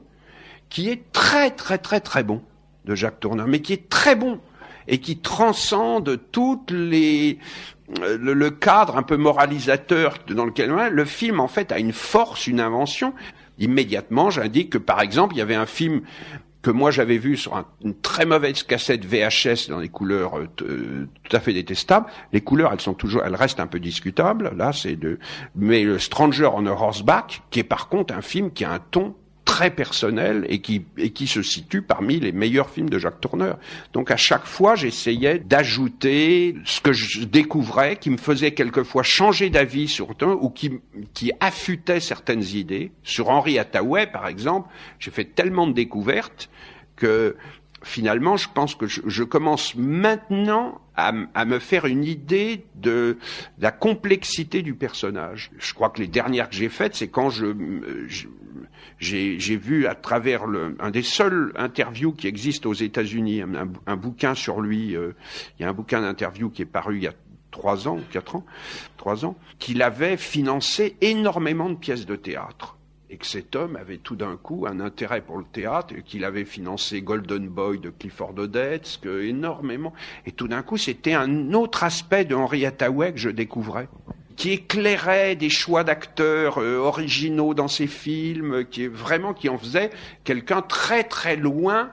qui 0.69 0.89
est 0.89 1.11
très 1.11 1.51
très 1.51 1.77
très 1.77 1.99
très 1.99 2.23
bon 2.23 2.41
de 2.85 2.95
Jacques 2.95 3.19
Tourneur, 3.19 3.47
mais 3.47 3.61
qui 3.61 3.73
est 3.73 3.89
très 3.89 4.15
bon 4.15 4.39
et 4.87 4.97
qui 4.97 5.17
transcende 5.17 6.19
toutes 6.31 6.71
les 6.71 7.37
le, 8.01 8.33
le 8.33 8.49
cadre 8.49 8.97
un 8.97 9.03
peu 9.03 9.17
moralisateur 9.17 10.17
dans 10.27 10.45
lequel 10.45 10.69
le 10.69 11.05
film 11.05 11.39
en 11.39 11.47
fait 11.47 11.71
a 11.71 11.79
une 11.79 11.93
force, 11.93 12.47
une 12.47 12.59
invention. 12.59 13.13
Immédiatement, 13.59 14.29
j'indique 14.29 14.71
que 14.71 14.77
par 14.77 15.01
exemple, 15.01 15.35
il 15.35 15.37
y 15.37 15.41
avait 15.41 15.55
un 15.55 15.67
film 15.67 16.01
que 16.63 16.71
moi 16.71 16.89
j'avais 16.89 17.17
vu 17.17 17.37
sur 17.37 17.63
une 17.83 17.93
très 17.93 18.25
mauvaise 18.25 18.63
cassette 18.63 19.05
VHS 19.05 19.69
dans 19.69 19.81
des 19.81 19.89
couleurs 19.89 20.39
euh, 20.39 20.47
euh, 20.61 21.07
tout 21.23 21.35
à 21.35 21.39
fait 21.39 21.53
détestables. 21.53 22.07
Les 22.31 22.41
couleurs, 22.41 22.71
elles 22.73 22.81
sont 22.81 22.93
toujours, 22.93 23.21
elles 23.23 23.35
restent 23.35 23.59
un 23.59 23.67
peu 23.67 23.79
discutables. 23.79 24.53
Là, 24.55 24.71
c'est 24.73 24.95
de, 24.95 25.19
mais 25.55 25.83
le 25.83 25.99
Stranger 25.99 26.49
on 26.53 26.65
a 26.65 26.71
Horseback, 26.71 27.43
qui 27.51 27.59
est 27.59 27.63
par 27.63 27.89
contre 27.89 28.15
un 28.15 28.21
film 28.21 28.51
qui 28.51 28.63
a 28.63 28.71
un 28.71 28.79
ton 28.79 29.13
très 29.53 29.69
personnel 29.69 30.47
et 30.49 30.61
qui, 30.61 30.83
et 30.97 31.11
qui 31.11 31.27
se 31.27 31.43
situe 31.43 31.83
parmi 31.83 32.19
les 32.19 32.31
meilleurs 32.31 32.71
films 32.71 32.89
de 32.89 32.97
Jacques 32.97 33.21
Tourneur. 33.21 33.59
Donc 33.93 34.09
à 34.09 34.17
chaque 34.17 34.45
fois, 34.45 34.73
j'essayais 34.73 35.37
d'ajouter 35.37 36.55
ce 36.65 36.81
que 36.81 36.91
je 36.91 37.23
découvrais, 37.23 37.97
qui 37.97 38.09
me 38.09 38.17
faisait 38.17 38.53
quelquefois 38.53 39.03
changer 39.03 39.51
d'avis 39.51 39.87
sur 39.87 40.09
un 40.21 40.31
ou 40.31 40.49
qui, 40.49 40.79
qui 41.13 41.31
affûtait 41.39 41.99
certaines 41.99 42.41
idées. 42.41 42.93
Sur 43.03 43.29
Henri 43.29 43.59
Attaway, 43.59 44.07
par 44.07 44.27
exemple, 44.27 44.69
j'ai 44.97 45.11
fait 45.11 45.25
tellement 45.25 45.67
de 45.67 45.73
découvertes 45.73 46.49
que 46.95 47.35
finalement, 47.83 48.37
je 48.37 48.47
pense 48.51 48.73
que 48.73 48.87
je, 48.87 49.23
commence 49.23 49.75
maintenant 49.75 50.81
à, 50.95 51.45
me 51.45 51.59
faire 51.59 51.85
une 51.85 52.03
idée 52.03 52.65
de, 52.75 53.17
la 53.59 53.71
complexité 53.71 54.61
du 54.61 54.73
personnage. 54.73 55.51
Je 55.57 55.73
crois 55.73 55.89
que 55.89 55.99
les 55.99 56.07
dernières 56.07 56.49
que 56.49 56.55
j'ai 56.55 56.69
faites, 56.69 56.95
c'est 56.95 57.07
quand 57.07 57.29
je, 57.29 57.47
j'ai 58.99 59.57
vu 59.57 59.87
à 59.87 59.95
travers 59.95 60.45
le, 60.45 60.75
un 60.79 60.91
des 60.91 61.01
seuls 61.01 61.53
interviews 61.55 62.13
qui 62.13 62.27
existent 62.27 62.69
aux 62.69 62.73
États-Unis, 62.73 63.41
un, 63.41 63.95
bouquin 63.95 64.35
sur 64.35 64.61
lui. 64.61 64.95
Euh, 64.95 65.13
il 65.57 65.63
y 65.63 65.65
a 65.65 65.69
un 65.69 65.73
bouquin 65.73 66.01
d'interview 66.01 66.49
qui 66.49 66.61
est 66.61 66.65
paru 66.65 66.97
il 66.97 67.03
y 67.03 67.07
a 67.07 67.13
trois 67.51 67.87
ans, 67.87 67.99
quatre 68.11 68.35
ans, 68.35 68.45
trois 68.97 69.25
ans, 69.25 69.37
qu'il 69.59 69.81
avait 69.81 70.17
financé 70.17 70.97
énormément 71.01 71.69
de 71.69 71.75
pièces 71.75 72.05
de 72.05 72.15
théâtre 72.15 72.77
et 73.13 73.17
que 73.17 73.27
cet 73.27 73.55
homme 73.55 73.75
avait 73.75 73.99
tout 73.99 74.15
d'un 74.15 74.37
coup 74.37 74.65
un 74.67 74.79
intérêt 74.79 75.21
pour 75.21 75.37
le 75.37 75.43
théâtre, 75.43 75.93
qu'il 76.03 76.25
avait 76.25 76.45
financé 76.45 77.03
Golden 77.03 77.47
Boy 77.47 77.77
de 77.77 77.91
Clifford 77.91 78.33
Odets, 78.37 78.81
énormément, 79.05 79.93
et 80.25 80.31
tout 80.31 80.47
d'un 80.47 80.63
coup 80.63 80.77
c'était 80.77 81.13
un 81.13 81.53
autre 81.53 81.83
aspect 81.83 82.25
de 82.25 82.33
Henri 82.33 82.65
Hathaway 82.65 83.13
que 83.13 83.19
je 83.19 83.29
découvrais 83.29 83.87
qui 84.35 84.49
éclairait 84.49 85.35
des 85.35 85.51
choix 85.51 85.83
d'acteurs 85.83 86.57
euh, 86.57 86.77
originaux 86.77 87.53
dans 87.53 87.67
ses 87.67 87.85
films, 87.85 88.65
qui 88.65 88.89
en 89.47 89.57
faisait 89.59 89.91
quelqu'un 90.23 90.63
très 90.63 91.03
très 91.03 91.35
loin 91.35 91.91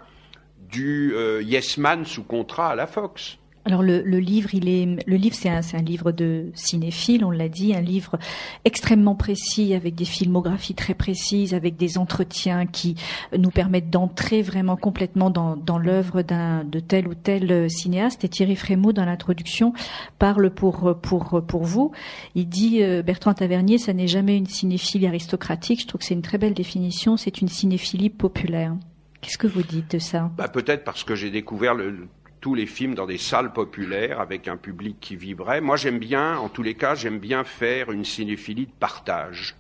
du 0.71 1.13
euh, 1.15 1.43
Yes 1.43 1.77
Man 1.77 2.07
sous 2.07 2.25
contrat 2.25 2.71
à 2.71 2.75
la 2.75 2.87
Fox. 2.87 3.40
Alors 3.67 3.83
le, 3.83 4.01
livre, 4.01 4.55
il 4.55 4.71
est 4.71 5.07
le 5.07 5.17
livre, 5.17 5.37
c'est 5.37 5.51
un, 5.51 5.61
un, 5.75 5.83
livre 5.83 6.13
de 6.13 6.47
cinéphile, 6.55 7.27
on 7.27 7.31
l'a 7.31 7.51
dit, 7.51 7.75
un 7.75 7.83
livre 7.83 8.19
extrêmement 8.65 9.15
précis 9.15 9.75
avec 9.75 9.95
des 9.95 10.07
filmographies 10.07 10.75
très 10.75 10.95
précises, 10.95 11.53
avec 11.53 11.77
des 11.77 11.99
entretiens 11.99 12.65
qui 12.65 12.95
nous 13.37 13.51
permettent 13.51 13.91
d'entrer 13.91 14.41
vraiment 14.41 14.77
complètement 14.77 15.29
dans, 15.29 15.57
dans 15.57 15.77
l'œuvre 15.77 16.23
d'un 16.23 16.65
de 16.65 16.81
tel 16.81 17.07
ou 17.07 17.15
tel 17.15 17.69
cinéaste. 17.69 18.25
Et 18.25 18.31
Thierry 18.31 18.57
Frémaux, 18.57 18.95
dans 18.95 19.05
l'introduction, 19.05 19.75
parle 20.19 20.51
pour 20.51 20.97
pour 21.03 21.43
pour 21.47 21.65
vous. 21.65 21.93
Il 22.35 22.49
dit 22.49 22.83
euh, 22.83 23.03
Bertrand 23.03 23.35
Tavernier, 23.35 23.77
ça 23.77 23.93
n'est 23.93 24.09
jamais 24.09 24.39
une 24.39 24.47
cinéphilie 24.47 25.07
aristocratique. 25.07 25.83
Je 25.83 25.87
trouve 25.87 26.01
que 26.01 26.07
c'est 26.07 26.15
une 26.15 26.23
très 26.23 26.39
belle 26.39 26.55
définition. 26.55 27.19
C'est 27.19 27.43
une 27.43 27.49
cinéphilie 27.49 28.11
populaire. 28.11 28.75
Qu'est-ce 29.21 29.37
que 29.37 29.47
vous 29.47 29.63
dites 29.63 29.91
de 29.91 29.99
ça? 29.99 30.31
Bah, 30.39 30.49
Peut-être 30.49 30.83
parce 30.83 31.05
que 31.05 31.15
j'ai 31.15 31.31
découvert 31.31 31.75
le, 31.75 32.09
tous 32.41 32.55
les 32.55 32.67
films 32.67 32.95
dans 32.95 33.07
des 33.07 33.19
salles 33.19 33.53
populaires 33.53 34.21
avec 34.21 34.49
un 34.49 34.57
public 34.57 34.97
qui 35.01 35.17
vibrait. 35.17 35.61
Moi, 35.61 35.77
j'aime 35.77 35.99
bien, 35.99 36.39
en 36.39 36.49
tous 36.49 36.63
les 36.63 36.75
cas, 36.75 36.95
j'aime 36.95 37.19
bien 37.19 37.45
faire 37.45 37.93
une 37.93 38.05
cinéphilie 38.05 38.67
de 38.67 38.73
partage. 38.73 39.57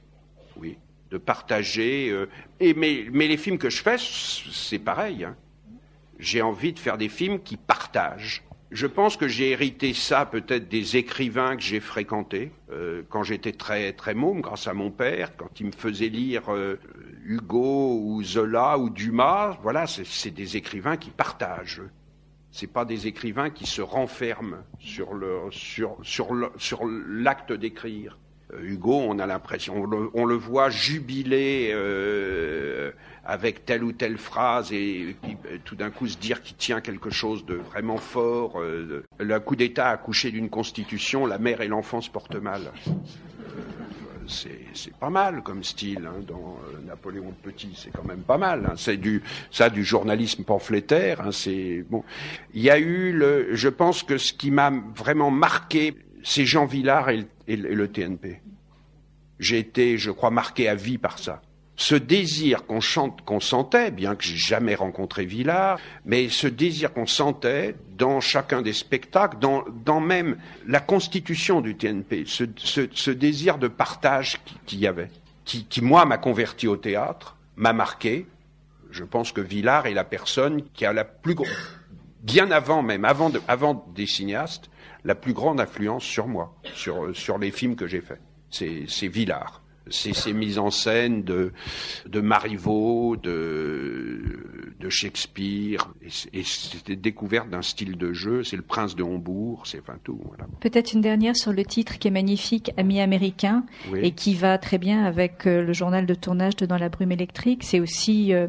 Oui, 0.56 0.78
de 1.10 1.18
partager. 1.18 2.10
Euh, 2.10 2.26
et 2.58 2.74
mais, 2.74 3.28
les 3.28 3.36
films 3.36 3.58
que 3.58 3.70
je 3.70 3.82
fais, 3.82 3.96
c'est 3.98 4.78
pareil. 4.78 5.24
Hein. 5.24 5.36
J'ai 6.18 6.42
envie 6.42 6.72
de 6.72 6.78
faire 6.78 6.98
des 6.98 7.08
films 7.08 7.40
qui 7.40 7.56
partagent. 7.56 8.42
Je 8.70 8.86
pense 8.86 9.16
que 9.16 9.26
j'ai 9.26 9.50
hérité 9.50 9.94
ça 9.94 10.24
peut-être 10.26 10.68
des 10.68 10.96
écrivains 10.96 11.56
que 11.56 11.62
j'ai 11.62 11.80
fréquentés 11.80 12.52
euh, 12.70 13.02
quand 13.08 13.24
j'étais 13.24 13.50
très 13.50 13.92
très 13.92 14.14
môme, 14.14 14.40
grâce 14.40 14.68
à 14.68 14.74
mon 14.74 14.92
père, 14.92 15.36
quand 15.36 15.58
il 15.58 15.66
me 15.66 15.72
faisait 15.72 16.08
lire 16.08 16.54
euh, 16.54 16.78
Hugo 17.24 17.98
ou 18.00 18.22
Zola 18.22 18.78
ou 18.78 18.88
Dumas. 18.88 19.58
Voilà, 19.62 19.88
c'est 19.88 20.30
des 20.30 20.56
écrivains 20.56 20.96
qui 20.96 21.10
partagent 21.10 21.82
c'est 22.52 22.66
pas 22.66 22.84
des 22.84 23.06
écrivains 23.06 23.50
qui 23.50 23.66
se 23.66 23.82
renferment 23.82 24.58
sur 24.78 25.14
le 25.14 25.42
sur 25.50 25.96
sur 26.02 26.50
sur 26.56 26.84
l'acte 26.86 27.52
d'écrire. 27.52 28.18
Euh, 28.52 28.62
Hugo, 28.62 28.94
on 28.94 29.18
a 29.18 29.26
l'impression, 29.26 29.88
on, 30.14 30.24
le, 30.24 30.34
voit 30.34 30.70
jubiler 30.70 31.70
euh, 31.72 32.90
avec 33.24 33.64
telle 33.64 33.84
ou 33.84 33.92
telle 33.92 34.18
phrase 34.18 34.72
et, 34.72 35.16
euh, 35.24 35.58
tout 35.64 35.76
d'un 35.76 35.90
coup 35.90 36.08
se 36.08 36.18
dire 36.18 36.42
qu'il 36.42 36.56
tient 36.56 36.80
quelque 36.80 37.10
chose 37.10 37.44
de 37.46 37.54
vraiment 37.54 37.98
fort. 37.98 38.60
le 38.60 39.38
coup 39.38 39.56
d'État 39.56 39.90
accouché 39.90 40.30
d'une 40.30 40.50
constitution, 40.50 41.26
la 41.26 41.38
mère 41.38 41.60
et 41.60 41.68
l'enfant 41.68 42.00
se 42.00 42.10
portent 42.10 42.34
mal 42.36 42.72
c'est 44.30 44.94
pas 44.98 45.10
mal 45.10 45.42
comme 45.42 45.64
style 45.64 46.06
hein, 46.06 46.20
dans 46.26 46.58
euh, 46.68 46.86
Napoléon 46.86 47.34
Petit, 47.42 47.72
c'est 47.76 47.90
quand 47.90 48.04
même 48.04 48.22
pas 48.22 48.38
mal. 48.38 48.66
Hein. 48.66 48.74
c'est 48.76 48.96
du 48.96 49.22
ça 49.50 49.70
du 49.70 49.84
journalisme 49.84 50.44
pamphlétaire. 50.44 51.20
Hein, 51.22 51.32
c'est 51.32 51.84
bon. 51.88 52.04
Il 52.54 52.62
y 52.62 52.70
a 52.70 52.78
eu 52.78 53.12
le, 53.12 53.54
je 53.54 53.68
pense 53.68 54.02
que 54.02 54.18
ce 54.18 54.32
qui 54.32 54.50
m'a 54.50 54.72
vraiment 54.94 55.30
marqué, 55.30 55.94
c'est 56.22 56.44
Jean 56.44 56.66
Villard 56.66 57.10
et 57.10 57.26
le 57.48 57.88
TNP. 57.88 58.40
J'ai 59.38 59.58
été, 59.58 59.96
je 59.98 60.10
crois, 60.10 60.30
marqué 60.30 60.68
à 60.68 60.74
vie 60.74 60.98
par 60.98 61.18
ça 61.18 61.42
ce 61.80 61.94
désir 61.94 62.66
qu'on 62.66 62.82
chante, 62.82 63.22
qu'on 63.22 63.40
sentait, 63.40 63.90
bien 63.90 64.14
que 64.14 64.22
j'ai 64.22 64.36
jamais 64.36 64.74
rencontré 64.74 65.24
Villard, 65.24 65.78
mais 66.04 66.28
ce 66.28 66.46
désir 66.46 66.92
qu'on 66.92 67.06
sentait 67.06 67.74
dans 67.96 68.20
chacun 68.20 68.60
des 68.60 68.74
spectacles, 68.74 69.38
dans, 69.38 69.64
dans 69.86 69.98
même 69.98 70.36
la 70.66 70.80
constitution 70.80 71.62
du 71.62 71.76
TNP, 71.78 72.24
ce, 72.26 72.44
ce, 72.58 73.10
désir 73.10 73.56
de 73.56 73.66
partage 73.66 74.36
qu'il 74.66 74.80
y 74.80 74.86
avait, 74.86 75.08
qui, 75.46 75.64
qui 75.64 75.80
moi 75.80 76.04
m'a 76.04 76.18
converti 76.18 76.68
au 76.68 76.76
théâtre, 76.76 77.36
m'a 77.56 77.72
marqué. 77.72 78.26
Je 78.90 79.02
pense 79.02 79.32
que 79.32 79.40
Villard 79.40 79.86
est 79.86 79.94
la 79.94 80.04
personne 80.04 80.62
qui 80.74 80.84
a 80.84 80.92
la 80.92 81.04
plus 81.04 81.34
bien 82.22 82.50
avant 82.50 82.82
même, 82.82 83.06
avant, 83.06 83.32
avant 83.48 83.86
des 83.94 84.06
cinéastes, 84.06 84.68
la 85.04 85.14
plus 85.14 85.32
grande 85.32 85.62
influence 85.62 86.04
sur 86.04 86.26
moi, 86.26 86.54
sur, 86.74 87.16
sur 87.16 87.38
les 87.38 87.50
films 87.50 87.74
que 87.74 87.86
j'ai 87.86 88.02
faits. 88.02 88.20
C'est 88.50 89.08
Villard 89.08 89.59
c'est 89.90 90.14
ces 90.14 90.32
mises 90.32 90.58
en 90.58 90.70
scène 90.70 91.22
de, 91.22 91.52
de 92.06 92.20
Marivaux, 92.20 93.16
de, 93.16 94.20
de 94.78 94.88
Shakespeare, 94.88 95.90
et, 96.32 96.42
c'était 96.42 96.96
découverte 96.96 97.50
d'un 97.50 97.62
style 97.62 97.96
de 97.96 98.12
jeu, 98.12 98.42
c'est 98.44 98.56
le 98.56 98.62
prince 98.62 98.96
de 98.96 99.02
Hombourg, 99.02 99.66
c'est 99.66 99.80
enfin 99.80 99.98
tout. 100.02 100.20
Voilà. 100.24 100.46
Peut-être 100.60 100.92
une 100.92 101.00
dernière 101.00 101.36
sur 101.36 101.52
le 101.52 101.64
titre 101.64 101.98
qui 101.98 102.08
est 102.08 102.12
magnifique, 102.12 102.72
Ami 102.76 103.00
américain, 103.00 103.64
et 103.94 104.12
qui 104.12 104.34
va 104.34 104.58
très 104.58 104.78
bien 104.78 105.04
avec 105.04 105.46
euh, 105.46 105.62
le 105.62 105.72
journal 105.72 106.06
de 106.06 106.14
tournage 106.14 106.56
de 106.56 106.66
Dans 106.66 106.78
la 106.78 106.88
brume 106.88 107.12
électrique. 107.12 107.64
C'est 107.64 107.80
aussi 107.80 108.32
euh, 108.32 108.46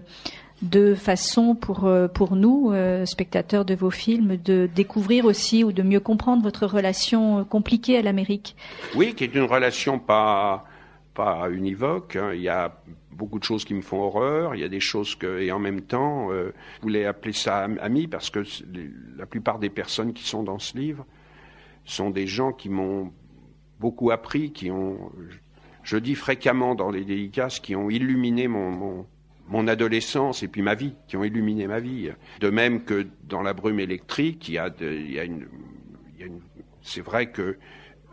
de 0.61 0.93
façon 0.93 1.55
pour 1.55 1.85
euh, 1.85 2.07
pour 2.07 2.35
nous 2.35 2.71
spectateurs 3.05 3.65
de 3.65 3.73
vos 3.73 3.89
films 3.89 4.37
de 4.37 4.69
découvrir 4.73 5.25
aussi 5.25 5.63
ou 5.63 5.71
de 5.71 5.81
mieux 5.81 5.99
comprendre 5.99 6.43
votre 6.43 6.67
relation 6.67 7.43
compliquée 7.45 7.97
à 7.97 8.01
l'Amérique. 8.01 8.55
Oui, 8.95 9.15
qui 9.15 9.23
est 9.23 9.33
une 9.33 9.43
relation 9.43 9.97
pas 9.97 10.65
pas 11.13 11.49
univoque. 11.49 12.15
Hein. 12.15 12.33
Il 12.33 12.41
y 12.41 12.49
a 12.49 12.81
beaucoup 13.11 13.39
de 13.39 13.43
choses 13.43 13.65
qui 13.65 13.73
me 13.73 13.81
font 13.81 14.01
horreur. 14.01 14.55
Il 14.55 14.61
y 14.61 14.63
a 14.63 14.69
des 14.69 14.79
choses 14.79 15.15
que, 15.15 15.39
et 15.39 15.51
en 15.51 15.59
même 15.59 15.81
temps, 15.81 16.31
euh, 16.31 16.53
je 16.77 16.81
voulais 16.81 17.05
appeler 17.05 17.33
ça 17.33 17.67
ami 17.81 18.07
parce 18.07 18.29
que 18.29 18.43
la 19.17 19.25
plupart 19.25 19.59
des 19.59 19.69
personnes 19.69 20.13
qui 20.13 20.23
sont 20.23 20.43
dans 20.43 20.59
ce 20.59 20.77
livre 20.77 21.05
sont 21.85 22.09
des 22.09 22.27
gens 22.27 22.53
qui 22.53 22.69
m'ont 22.69 23.11
beaucoup 23.79 24.11
appris, 24.11 24.51
qui 24.51 24.69
ont, 24.71 25.11
je 25.83 25.97
dis 25.97 26.15
fréquemment 26.15 26.75
dans 26.75 26.91
les 26.91 27.03
dédicaces, 27.03 27.59
qui 27.59 27.75
ont 27.75 27.89
illuminé 27.89 28.47
mon, 28.47 29.05
mon, 29.49 29.67
adolescence 29.67 30.43
et 30.43 30.47
puis 30.47 30.61
ma 30.61 30.75
vie, 30.75 30.93
qui 31.07 31.17
ont 31.17 31.23
illuminé 31.23 31.67
ma 31.67 31.79
vie. 31.79 32.11
De 32.39 32.49
même 32.49 32.83
que 32.83 33.07
dans 33.23 33.41
la 33.41 33.53
brume 33.53 33.79
électrique, 33.79 34.47
il 34.47 34.53
y 34.53 34.57
a, 34.59 34.67
une, 34.67 35.47
il 36.13 36.19
y 36.19 36.23
a 36.23 36.27
une 36.27 36.39
c'est 36.81 37.01
vrai 37.01 37.31
que 37.31 37.57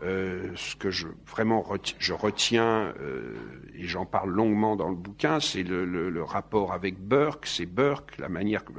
euh, 0.01 0.51
ce 0.55 0.75
que 0.75 0.91
je 0.91 1.07
vraiment 1.25 1.65
je 1.99 2.13
retiens 2.13 2.93
euh, 3.01 3.35
et 3.75 3.85
j'en 3.85 4.05
parle 4.05 4.29
longuement 4.31 4.75
dans 4.75 4.87
le 4.87 4.95
bouquin, 4.95 5.39
c'est 5.39 5.63
le, 5.63 5.83
le, 5.83 6.09
le, 6.09 6.23
rapport 6.23 6.71
avec 6.71 6.97
Burke. 6.97 7.45
C'est 7.45 7.65
Burke, 7.65 8.17
la 8.17 8.29
manière 8.29 8.63
que 8.63 8.71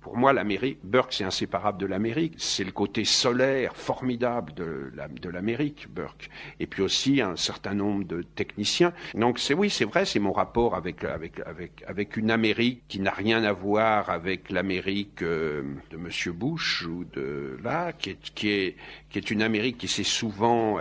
pour 0.00 0.16
moi, 0.16 0.32
l'Amérique, 0.32 0.78
Burke, 0.84 1.12
c'est 1.12 1.24
inséparable 1.24 1.78
de 1.78 1.86
l'Amérique. 1.86 2.34
C'est 2.36 2.64
le 2.64 2.72
côté 2.72 3.04
solaire, 3.04 3.76
formidable 3.76 4.52
de 4.54 5.28
l'Amérique, 5.28 5.88
Burke. 5.90 6.28
Et 6.60 6.66
puis 6.66 6.82
aussi 6.82 7.20
un 7.20 7.36
certain 7.36 7.74
nombre 7.74 8.04
de 8.04 8.22
techniciens. 8.22 8.92
Donc 9.14 9.38
c'est 9.38 9.54
oui, 9.54 9.70
c'est 9.70 9.84
vrai, 9.84 10.04
c'est 10.04 10.18
mon 10.18 10.32
rapport 10.32 10.74
avec 10.74 11.04
avec 11.04 11.40
avec 11.86 12.16
une 12.16 12.30
Amérique 12.30 12.82
qui 12.88 13.00
n'a 13.00 13.10
rien 13.10 13.44
à 13.44 13.52
voir 13.52 14.10
avec 14.10 14.50
l'Amérique 14.50 15.22
euh, 15.22 15.62
de 15.90 15.96
Monsieur 15.96 16.32
Bush 16.32 16.84
ou 16.86 17.04
de 17.04 17.58
là, 17.62 17.92
qui 17.92 18.10
est 18.10 18.34
qui 18.34 18.50
est 18.50 18.76
qui 19.10 19.18
est 19.18 19.30
une 19.30 19.42
Amérique 19.42 19.78
qui 19.78 19.88
s'est 19.88 20.02
souvent 20.04 20.78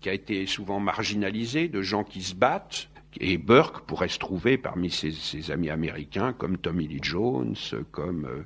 qui 0.00 0.08
a 0.08 0.12
été 0.12 0.46
souvent 0.46 0.80
marginalisée, 0.80 1.68
de 1.68 1.82
gens 1.82 2.04
qui 2.04 2.22
se 2.22 2.34
battent 2.34 2.88
et 3.20 3.38
Burke 3.38 3.80
pourrait 3.86 4.08
se 4.08 4.18
trouver 4.18 4.58
parmi 4.58 4.90
ses, 4.90 5.50
amis 5.50 5.70
américains 5.70 6.32
comme 6.32 6.58
Tommy 6.58 6.88
Lee 6.88 7.00
Jones, 7.02 7.54
comme, 7.90 8.26
euh, 8.26 8.44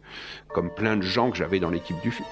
comme 0.49 0.71
plein 0.75 0.97
de 0.97 1.03
gens 1.03 1.31
que 1.31 1.37
j'avais 1.37 1.61
dans 1.61 1.71
l'équipe 1.71 2.01
du 2.03 2.11
film. 2.11 2.29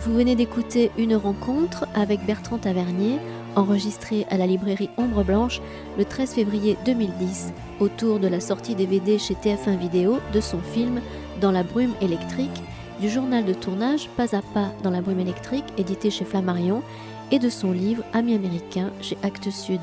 Vous 0.00 0.14
venez 0.14 0.36
d'écouter 0.36 0.90
une 0.96 1.16
rencontre 1.16 1.86
avec 1.94 2.24
Bertrand 2.24 2.58
Tavernier, 2.58 3.18
enregistrée 3.56 4.26
à 4.30 4.38
la 4.38 4.46
librairie 4.46 4.90
Ombre 4.96 5.24
Blanche 5.24 5.60
le 5.98 6.04
13 6.04 6.34
février 6.34 6.76
2010, 6.86 7.52
autour 7.80 8.20
de 8.20 8.28
la 8.28 8.40
sortie 8.40 8.74
DVD 8.74 9.18
chez 9.18 9.34
TF1 9.34 9.76
Vidéo 9.76 10.18
de 10.32 10.40
son 10.40 10.60
film 10.60 11.00
Dans 11.40 11.50
la 11.50 11.62
brume 11.62 11.94
électrique, 12.00 12.62
du 13.00 13.08
journal 13.08 13.44
de 13.44 13.54
tournage 13.54 14.08
Pas 14.16 14.34
à 14.34 14.42
pas 14.42 14.72
dans 14.82 14.90
la 14.90 15.00
brume 15.00 15.20
électrique, 15.20 15.64
édité 15.76 16.10
chez 16.10 16.24
Flammarion, 16.24 16.82
et 17.30 17.38
de 17.38 17.48
son 17.48 17.72
livre 17.72 18.04
Amis 18.12 18.34
américains 18.34 18.90
chez 19.00 19.16
Actes 19.22 19.50
Sud. 19.50 19.80